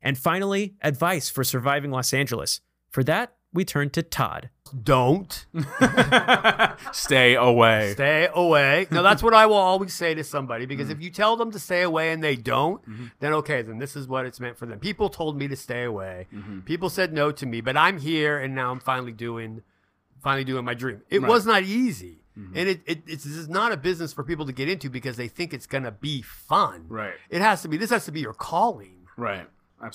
And 0.00 0.16
finally, 0.16 0.74
advice 0.82 1.28
for 1.28 1.42
surviving 1.42 1.90
Los 1.90 2.12
Angeles. 2.12 2.60
For 2.90 3.02
that, 3.04 3.33
we 3.54 3.64
turn 3.64 3.88
to 3.90 4.02
Todd. 4.02 4.50
Don't 4.82 5.46
Stay 6.92 7.36
away. 7.36 7.92
stay 7.92 8.28
away. 8.34 8.88
Now 8.90 9.02
that's 9.02 9.22
what 9.22 9.32
I 9.32 9.46
will 9.46 9.54
always 9.54 9.94
say 9.94 10.14
to 10.14 10.24
somebody 10.24 10.66
because 10.66 10.90
if 10.90 10.98
mm. 10.98 11.02
you 11.02 11.10
tell 11.10 11.36
them 11.36 11.52
to 11.52 11.60
stay 11.60 11.82
away 11.82 12.12
and 12.12 12.22
they 12.22 12.34
don't, 12.34 12.82
mm-hmm. 12.82 13.06
then 13.20 13.32
okay, 13.34 13.62
then 13.62 13.78
this 13.78 13.94
is 13.94 14.08
what 14.08 14.26
it's 14.26 14.40
meant 14.40 14.58
for 14.58 14.66
them. 14.66 14.80
People 14.80 15.08
told 15.08 15.38
me 15.38 15.46
to 15.48 15.54
stay 15.56 15.84
away. 15.84 16.26
Mm-hmm. 16.34 16.60
People 16.60 16.90
said 16.90 17.12
no 17.12 17.30
to 17.30 17.46
me, 17.46 17.60
but 17.60 17.76
I'm 17.76 18.00
here 18.00 18.36
and 18.38 18.54
now 18.54 18.72
I'm 18.72 18.80
finally 18.80 19.12
doing 19.12 19.62
finally 20.22 20.44
doing 20.44 20.64
my 20.64 20.74
dream. 20.74 21.02
It 21.08 21.22
Right. 21.22 21.28
was 21.28 21.46
not 21.46 21.62
easy. 21.62 22.24
Mm-hmm. 22.36 22.56
And 22.58 22.68
it, 22.68 22.80
it 22.84 23.02
it's 23.06 23.22
this 23.22 23.36
is 23.36 23.48
not 23.48 23.70
a 23.70 23.76
business 23.76 24.12
for 24.12 24.24
people 24.24 24.46
to 24.46 24.52
get 24.52 24.68
into 24.68 24.90
because 24.90 25.16
they 25.16 25.28
think 25.28 25.54
it's 25.54 25.66
gonna 25.66 25.92
be 25.92 26.20
fun. 26.20 26.86
Right. 26.88 27.14
It 27.30 27.42
has 27.42 27.62
to 27.62 27.68
be 27.68 27.76
this 27.76 27.90
has 27.90 28.06
to 28.06 28.12
be 28.12 28.20
your 28.20 28.34
calling. 28.34 29.06
Right. 29.16 29.46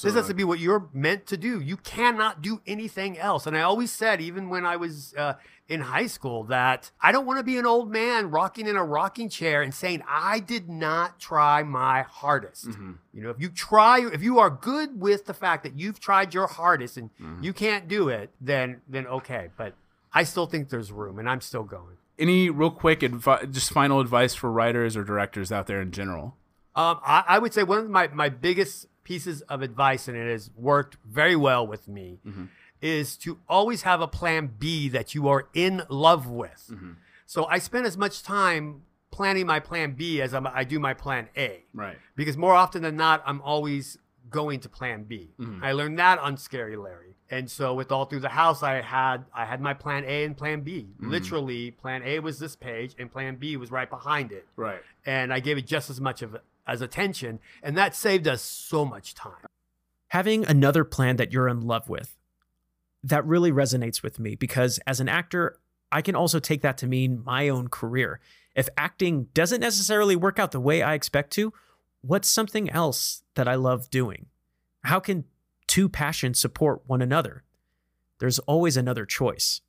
This 0.01 0.13
has 0.15 0.27
to 0.27 0.33
be 0.33 0.43
what 0.43 0.59
you're 0.59 0.87
meant 0.93 1.25
to 1.27 1.37
do. 1.37 1.59
You 1.59 1.77
cannot 1.77 2.41
do 2.41 2.61
anything 2.67 3.17
else. 3.17 3.47
And 3.47 3.55
I 3.57 3.61
always 3.61 3.91
said, 3.91 4.21
even 4.21 4.49
when 4.49 4.65
I 4.65 4.75
was 4.75 5.13
uh, 5.17 5.33
in 5.67 5.81
high 5.81 6.07
school, 6.07 6.43
that 6.45 6.91
I 7.01 7.11
don't 7.11 7.25
want 7.25 7.39
to 7.39 7.43
be 7.43 7.57
an 7.57 7.65
old 7.65 7.91
man 7.91 8.29
rocking 8.29 8.67
in 8.67 8.75
a 8.75 8.83
rocking 8.83 9.29
chair 9.29 9.61
and 9.61 9.73
saying, 9.73 10.03
I 10.07 10.39
did 10.39 10.69
not 10.69 11.19
try 11.19 11.63
my 11.63 12.03
hardest. 12.03 12.69
Mm-hmm. 12.69 12.91
You 13.13 13.23
know, 13.23 13.29
if 13.29 13.39
you 13.39 13.49
try, 13.49 13.99
if 14.11 14.21
you 14.21 14.39
are 14.39 14.49
good 14.49 14.99
with 14.99 15.25
the 15.25 15.33
fact 15.33 15.63
that 15.63 15.77
you've 15.79 15.99
tried 15.99 16.33
your 16.33 16.47
hardest 16.47 16.97
and 16.97 17.09
Mm-hmm. 17.21 17.43
you 17.43 17.53
can't 17.53 17.87
do 17.87 18.07
it, 18.09 18.29
then 18.39 18.81
then 18.87 19.05
okay. 19.07 19.49
But 19.57 19.73
I 20.13 20.23
still 20.23 20.45
think 20.45 20.69
there's 20.69 20.91
room, 20.91 21.19
and 21.19 21.29
I'm 21.29 21.41
still 21.41 21.63
going. 21.63 21.97
Any 22.17 22.49
real 22.49 22.71
quick 22.71 22.99
advi- 22.99 23.51
just 23.51 23.71
final 23.71 23.99
advice 23.99 24.35
for 24.35 24.51
writers 24.51 24.95
or 24.97 25.03
directors 25.03 25.51
out 25.51 25.67
there 25.67 25.81
in 25.81 25.91
general? 25.91 26.35
Um, 26.75 26.99
I, 27.03 27.23
I 27.27 27.39
would 27.39 27.53
say 27.53 27.63
one 27.63 27.79
of 27.79 27.89
my, 27.89 28.07
my 28.09 28.29
biggest 28.29 28.87
pieces 29.09 29.41
of 29.53 29.61
advice, 29.69 30.07
and 30.07 30.15
it 30.15 30.29
has 30.31 30.51
worked 30.55 30.97
very 31.19 31.35
well 31.35 31.63
with 31.73 31.87
me, 31.87 32.07
is 32.81 33.17
to 33.17 33.39
always 33.57 33.81
have 33.89 33.99
a 34.01 34.07
plan 34.19 34.43
B 34.63 34.87
that 34.89 35.07
you 35.15 35.27
are 35.33 35.43
in 35.53 35.81
love 35.89 36.27
with. 36.27 36.61
So 37.25 37.45
I 37.45 37.57
spend 37.59 37.85
as 37.85 37.97
much 37.97 38.15
time 38.23 38.83
planning 39.11 39.47
my 39.47 39.59
plan 39.59 39.93
B 39.93 40.21
as 40.21 40.33
I'm, 40.33 40.45
I 40.47 40.63
do 40.63 40.77
my 40.79 40.93
plan 40.93 41.27
A. 41.35 41.63
Right. 41.73 41.97
Because 42.15 42.37
more 42.37 42.53
often 42.63 42.81
than 42.83 42.95
not, 42.95 43.17
I'm 43.25 43.41
always 43.41 43.97
going 44.29 44.59
to 44.61 44.69
plan 44.69 45.03
B. 45.11 45.31
Mhm. 45.39 45.63
I 45.63 45.71
learned 45.79 45.97
that 45.99 46.19
on 46.19 46.37
Scary 46.37 46.77
Larry. 46.77 47.15
And 47.31 47.49
so 47.49 47.73
with 47.79 47.91
all 47.91 48.05
through 48.05 48.21
the 48.29 48.35
house, 48.43 48.61
I 48.63 48.81
had 48.81 49.25
I 49.41 49.45
had 49.45 49.59
my 49.69 49.73
plan 49.83 50.03
A 50.05 50.23
and 50.27 50.35
plan 50.37 50.61
B. 50.61 50.73
Mhm. 51.01 51.09
Literally, 51.15 51.71
plan 51.71 52.01
A 52.03 52.19
was 52.19 52.35
this 52.39 52.55
page 52.55 52.91
and 52.99 53.11
plan 53.11 53.35
B 53.41 53.57
was 53.57 53.69
right 53.71 53.89
behind 53.89 54.31
it. 54.31 54.45
Right. 54.55 54.81
And 55.05 55.33
I 55.33 55.39
gave 55.39 55.57
it 55.61 55.67
just 55.75 55.89
as 55.89 55.99
much 55.99 56.21
of 56.21 56.37
as 56.69 56.81
attention, 56.81 57.39
and 57.63 57.77
that 57.77 57.95
saved 57.95 58.27
us 58.27 58.41
so 58.41 58.85
much 58.85 59.13
time. 59.13 59.45
having 60.09 60.45
another 60.45 60.83
plan 60.83 61.17
that 61.17 61.31
you're 61.31 61.47
in 61.47 61.61
love 61.61 61.87
with 61.87 62.17
that 63.03 63.25
really 63.25 63.51
resonates 63.51 64.01
with 64.03 64.19
me 64.19 64.35
because 64.35 64.79
as 64.87 64.99
an 64.99 65.07
actor 65.07 65.57
i 65.91 66.01
can 66.01 66.15
also 66.15 66.39
take 66.39 66.61
that 66.61 66.77
to 66.77 66.87
mean 66.87 67.23
my 67.23 67.47
own 67.49 67.67
career. 67.67 68.19
If 68.55 68.67
acting 68.77 69.27
doesn't 69.33 69.61
necessarily 69.61 70.15
work 70.15 70.39
out 70.39 70.51
the 70.51 70.59
way 70.59 70.81
i 70.81 70.93
expect 70.93 71.31
to 71.33 71.53
what's 72.01 72.27
something 72.29 72.69
else 72.69 73.23
that 73.35 73.47
i 73.47 73.55
love 73.55 73.89
doing? 73.89 74.25
How 74.83 74.99
can 74.99 75.25
two 75.67 75.87
passions 75.89 76.39
support 76.39 76.81
one 76.87 77.01
another? 77.01 77.43
There's 78.19 78.39
always 78.39 78.75
another 78.77 79.05
choice. 79.05 79.61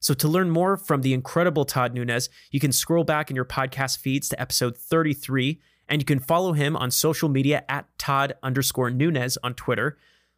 So 0.00 0.14
to 0.14 0.28
learn 0.28 0.50
more 0.50 0.76
from 0.76 1.02
the 1.02 1.14
incredible 1.14 1.64
todd 1.64 1.94
nunes 1.94 2.28
you 2.50 2.60
can 2.60 2.72
scroll 2.72 3.04
back 3.04 3.30
in 3.30 3.36
your 3.36 3.44
podcast 3.44 3.98
feeds 3.98 4.28
to 4.30 4.40
episode 4.40 4.76
33 4.76 5.60
and 5.88 6.00
you 6.00 6.04
can 6.04 6.18
follow 6.18 6.52
him 6.52 6.76
on 6.76 6.90
social 6.90 7.28
media 7.28 7.64
at 7.68 7.86
Todd 7.98 8.34
underscore 8.42 8.90
Nunes 8.90 9.38
on 9.42 9.54
Twitter. 9.54 9.96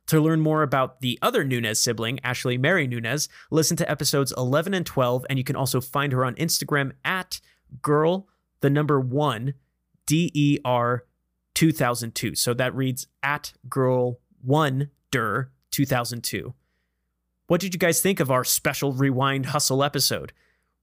To 0.08 0.20
learn 0.20 0.40
more 0.40 0.62
about 0.62 1.00
the 1.00 1.18
other 1.20 1.42
Nunes 1.42 1.80
sibling, 1.80 2.20
Ashley 2.22 2.56
Mary 2.56 2.86
Nunes, 2.86 3.28
listen 3.50 3.76
to 3.78 3.90
episodes 3.90 4.32
11 4.36 4.72
and 4.72 4.86
12, 4.86 5.26
and 5.28 5.38
you 5.38 5.44
can 5.44 5.56
also 5.56 5.80
find 5.80 6.12
her 6.12 6.24
on 6.24 6.36
Instagram 6.36 6.92
at 7.04 7.40
girl, 7.82 8.28
the 8.60 8.70
number 8.70 9.00
one, 9.00 9.54
D 10.06 10.30
E 10.32 10.58
R 10.64 11.04
2002. 11.54 12.36
So 12.36 12.54
that 12.54 12.74
reads 12.74 13.08
at 13.22 13.52
girl 13.68 14.20
one 14.42 14.90
der 15.10 15.50
2002. 15.72 16.54
What 17.48 17.60
did 17.60 17.74
you 17.74 17.78
guys 17.78 18.00
think 18.00 18.20
of 18.20 18.30
our 18.30 18.44
special 18.44 18.92
Rewind 18.92 19.46
Hustle 19.46 19.82
episode? 19.82 20.32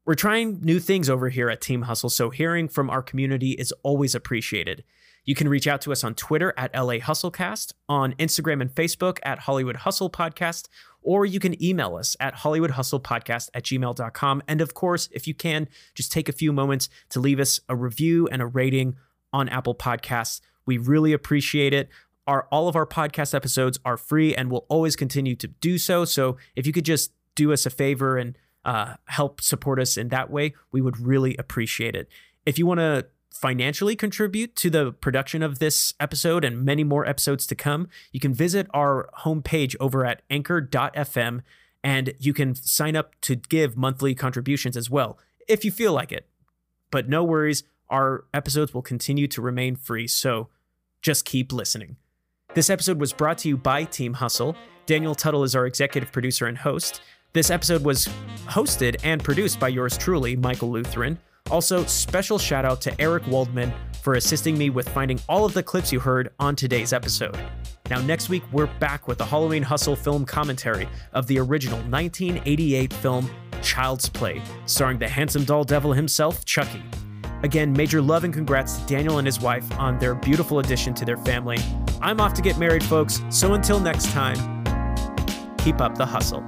We're 0.06 0.16
trying 0.16 0.60
new 0.62 0.80
things 0.80 1.10
over 1.10 1.30
here 1.30 1.50
at 1.50 1.62
Team 1.62 1.84
Hustle, 1.84 2.10
so 2.10 2.30
hearing 2.30 2.68
from 2.68 2.90
our 2.90 3.02
community 3.02 3.52
is 3.52 3.72
always 3.84 4.14
appreciated. 4.14 4.84
You 5.24 5.34
can 5.34 5.48
reach 5.48 5.66
out 5.66 5.80
to 5.82 5.94
us 5.94 6.04
on 6.04 6.14
Twitter 6.14 6.54
at 6.58 6.74
LA 6.76 6.96
Hustlecast, 6.96 7.72
on 7.88 8.12
Instagram 8.16 8.60
and 8.60 8.70
Facebook 8.70 9.20
at 9.24 9.40
Hollywood 9.40 9.78
Hustle 9.78 10.10
Podcast, 10.10 10.68
or 11.02 11.26
you 11.26 11.40
can 11.40 11.62
email 11.64 11.96
us 11.96 12.18
at 12.20 12.36
HollywoodHustlePodcast 12.36 13.50
at 13.54 13.64
gmail.com. 13.64 14.44
And 14.46 14.60
of 14.60 14.74
course, 14.74 15.08
if 15.14 15.26
you 15.26 15.34
can, 15.34 15.70
just 15.96 16.12
take 16.12 16.28
a 16.28 16.34
few 16.34 16.52
moments 16.52 16.90
to 17.10 17.22
leave 17.22 17.40
us 17.40 17.62
a 17.70 17.76
review 17.76 18.28
and 18.28 18.42
a 18.42 18.46
rating 18.46 18.96
on 19.32 19.48
Apple 19.48 19.76
Podcasts. 19.76 20.42
We 20.66 20.78
really 20.78 21.14
appreciate 21.14 21.74
it. 21.74 21.90
Our 22.28 22.48
all 22.52 22.68
of 22.68 22.76
our 22.76 22.86
podcast 22.86 23.34
episodes 23.34 23.80
are 23.86 23.98
free 23.98 24.36
and 24.36 24.50
will 24.50 24.66
always 24.70 24.96
continue 24.96 25.36
to 25.38 25.48
do 25.48 25.78
so. 25.78 26.06
So 26.06 26.38
if 26.56 26.66
you 26.66 26.74
could 26.74 26.86
just 26.86 27.12
do 27.36 27.52
us 27.52 27.66
a 27.66 27.70
favor 27.70 28.18
and 28.18 28.38
uh, 28.66 28.96
help 29.06 29.42
support 29.42 29.80
us 29.80 29.98
in 29.98 30.10
that 30.10 30.30
way, 30.30 30.54
we 30.72 30.82
would 30.82 31.00
really 31.00 31.36
appreciate 31.38 31.96
it. 31.96 32.08
If 32.46 32.58
you 32.58 32.66
want 32.66 32.80
to 32.80 33.08
financially 33.32 33.96
contribute 33.96 34.56
to 34.56 34.70
the 34.70 34.92
production 34.92 35.42
of 35.42 35.60
this 35.60 35.94
episode 36.00 36.46
and 36.46 36.64
many 36.64 36.84
more 36.84 37.06
episodes 37.06 37.48
to 37.48 37.56
come, 37.56 37.88
you 38.12 38.20
can 38.20 38.34
visit 38.34 38.68
our 38.74 39.10
homepage 39.22 39.76
over 39.80 40.06
at 40.06 40.22
anchor.fm 40.30 41.42
and 41.84 42.14
you 42.20 42.34
can 42.34 42.56
sign 42.56 42.96
up 42.96 43.20
to 43.22 43.36
give 43.36 43.76
monthly 43.76 44.16
contributions 44.16 44.78
as 44.78 44.90
well 44.90 45.18
if 45.48 45.66
you 45.66 45.72
feel 45.72 45.94
like 45.94 46.12
it. 46.12 46.28
But 46.92 47.10
no 47.10 47.24
worries, 47.24 47.64
our 47.90 48.26
episodes 48.34 48.74
will 48.74 48.82
continue 48.82 49.28
to 49.28 49.42
remain 49.42 49.76
free, 49.76 50.08
so 50.08 50.50
just 51.02 51.26
keep 51.26 51.52
listening. 51.52 51.98
This 52.54 52.70
episode 52.70 53.00
was 53.00 53.14
brought 53.14 53.40
to 53.40 53.50
you 53.50 53.58
by 53.58 53.84
Team 53.84 54.14
Hustle. 54.14 54.56
Daniel 54.86 55.16
Tuttle 55.16 55.44
is 55.44 55.56
our 55.56 55.66
executive 55.66 56.12
producer 56.12 56.46
and 56.46 56.58
host. 56.58 57.02
This 57.34 57.50
episode 57.50 57.84
was 57.84 58.08
hosted 58.46 58.98
and 59.04 59.24
produced 59.24 59.60
by 59.60 59.70
yours 59.70 59.98
truly, 59.98 60.36
Michael 60.36 60.70
Lutheran. 60.70 61.18
Also, 61.50 61.84
special 61.86 62.38
shout 62.38 62.64
out 62.64 62.80
to 62.82 63.02
Eric 63.02 63.26
Waldman 63.26 63.74
for 64.04 64.14
assisting 64.14 64.56
me 64.56 64.70
with 64.70 64.88
finding 64.90 65.20
all 65.28 65.44
of 65.44 65.56
the 65.56 65.64
clips 65.64 65.92
you 65.92 66.00
heard 66.00 66.30
on 66.40 66.56
today's 66.56 66.94
episode. 66.94 67.36
Now, 67.90 68.02
next 68.02 68.30
week, 68.30 68.44
we're 68.52 68.68
back 68.78 69.08
with 69.08 69.18
the 69.18 69.26
Halloween 69.26 69.64
Hustle 69.64 69.96
film 69.96 70.26
commentary 70.26 70.88
of 71.14 71.26
the 71.26 71.40
original 71.40 71.80
1988 71.80 72.94
film 72.94 73.28
Child's 73.64 74.10
Play, 74.10 74.40
starring 74.68 75.00
the 75.00 75.10
handsome 75.10 75.44
doll 75.44 75.64
devil 75.64 75.92
himself, 75.92 76.46
Chucky. 76.46 76.84
Again, 77.42 77.74
major 77.74 78.00
love 78.00 78.26
and 78.26 78.34
congrats 78.34 78.78
to 78.78 78.86
Daniel 78.86 79.18
and 79.18 79.26
his 79.26 79.40
wife 79.42 79.66
on 79.80 79.98
their 79.98 80.14
beautiful 80.14 80.60
addition 80.60 80.94
to 80.94 81.04
their 81.04 81.18
family. 81.18 81.58
I'm 82.00 82.22
off 82.22 82.36
to 82.36 82.44
get 82.44 82.60
married, 82.60 82.84
folks, 82.84 83.22
so 83.32 83.54
until 83.54 83.80
next 83.80 84.12
time, 84.12 84.38
keep 85.58 85.82
up 85.82 85.98
the 85.98 86.06
hustle. 86.06 86.48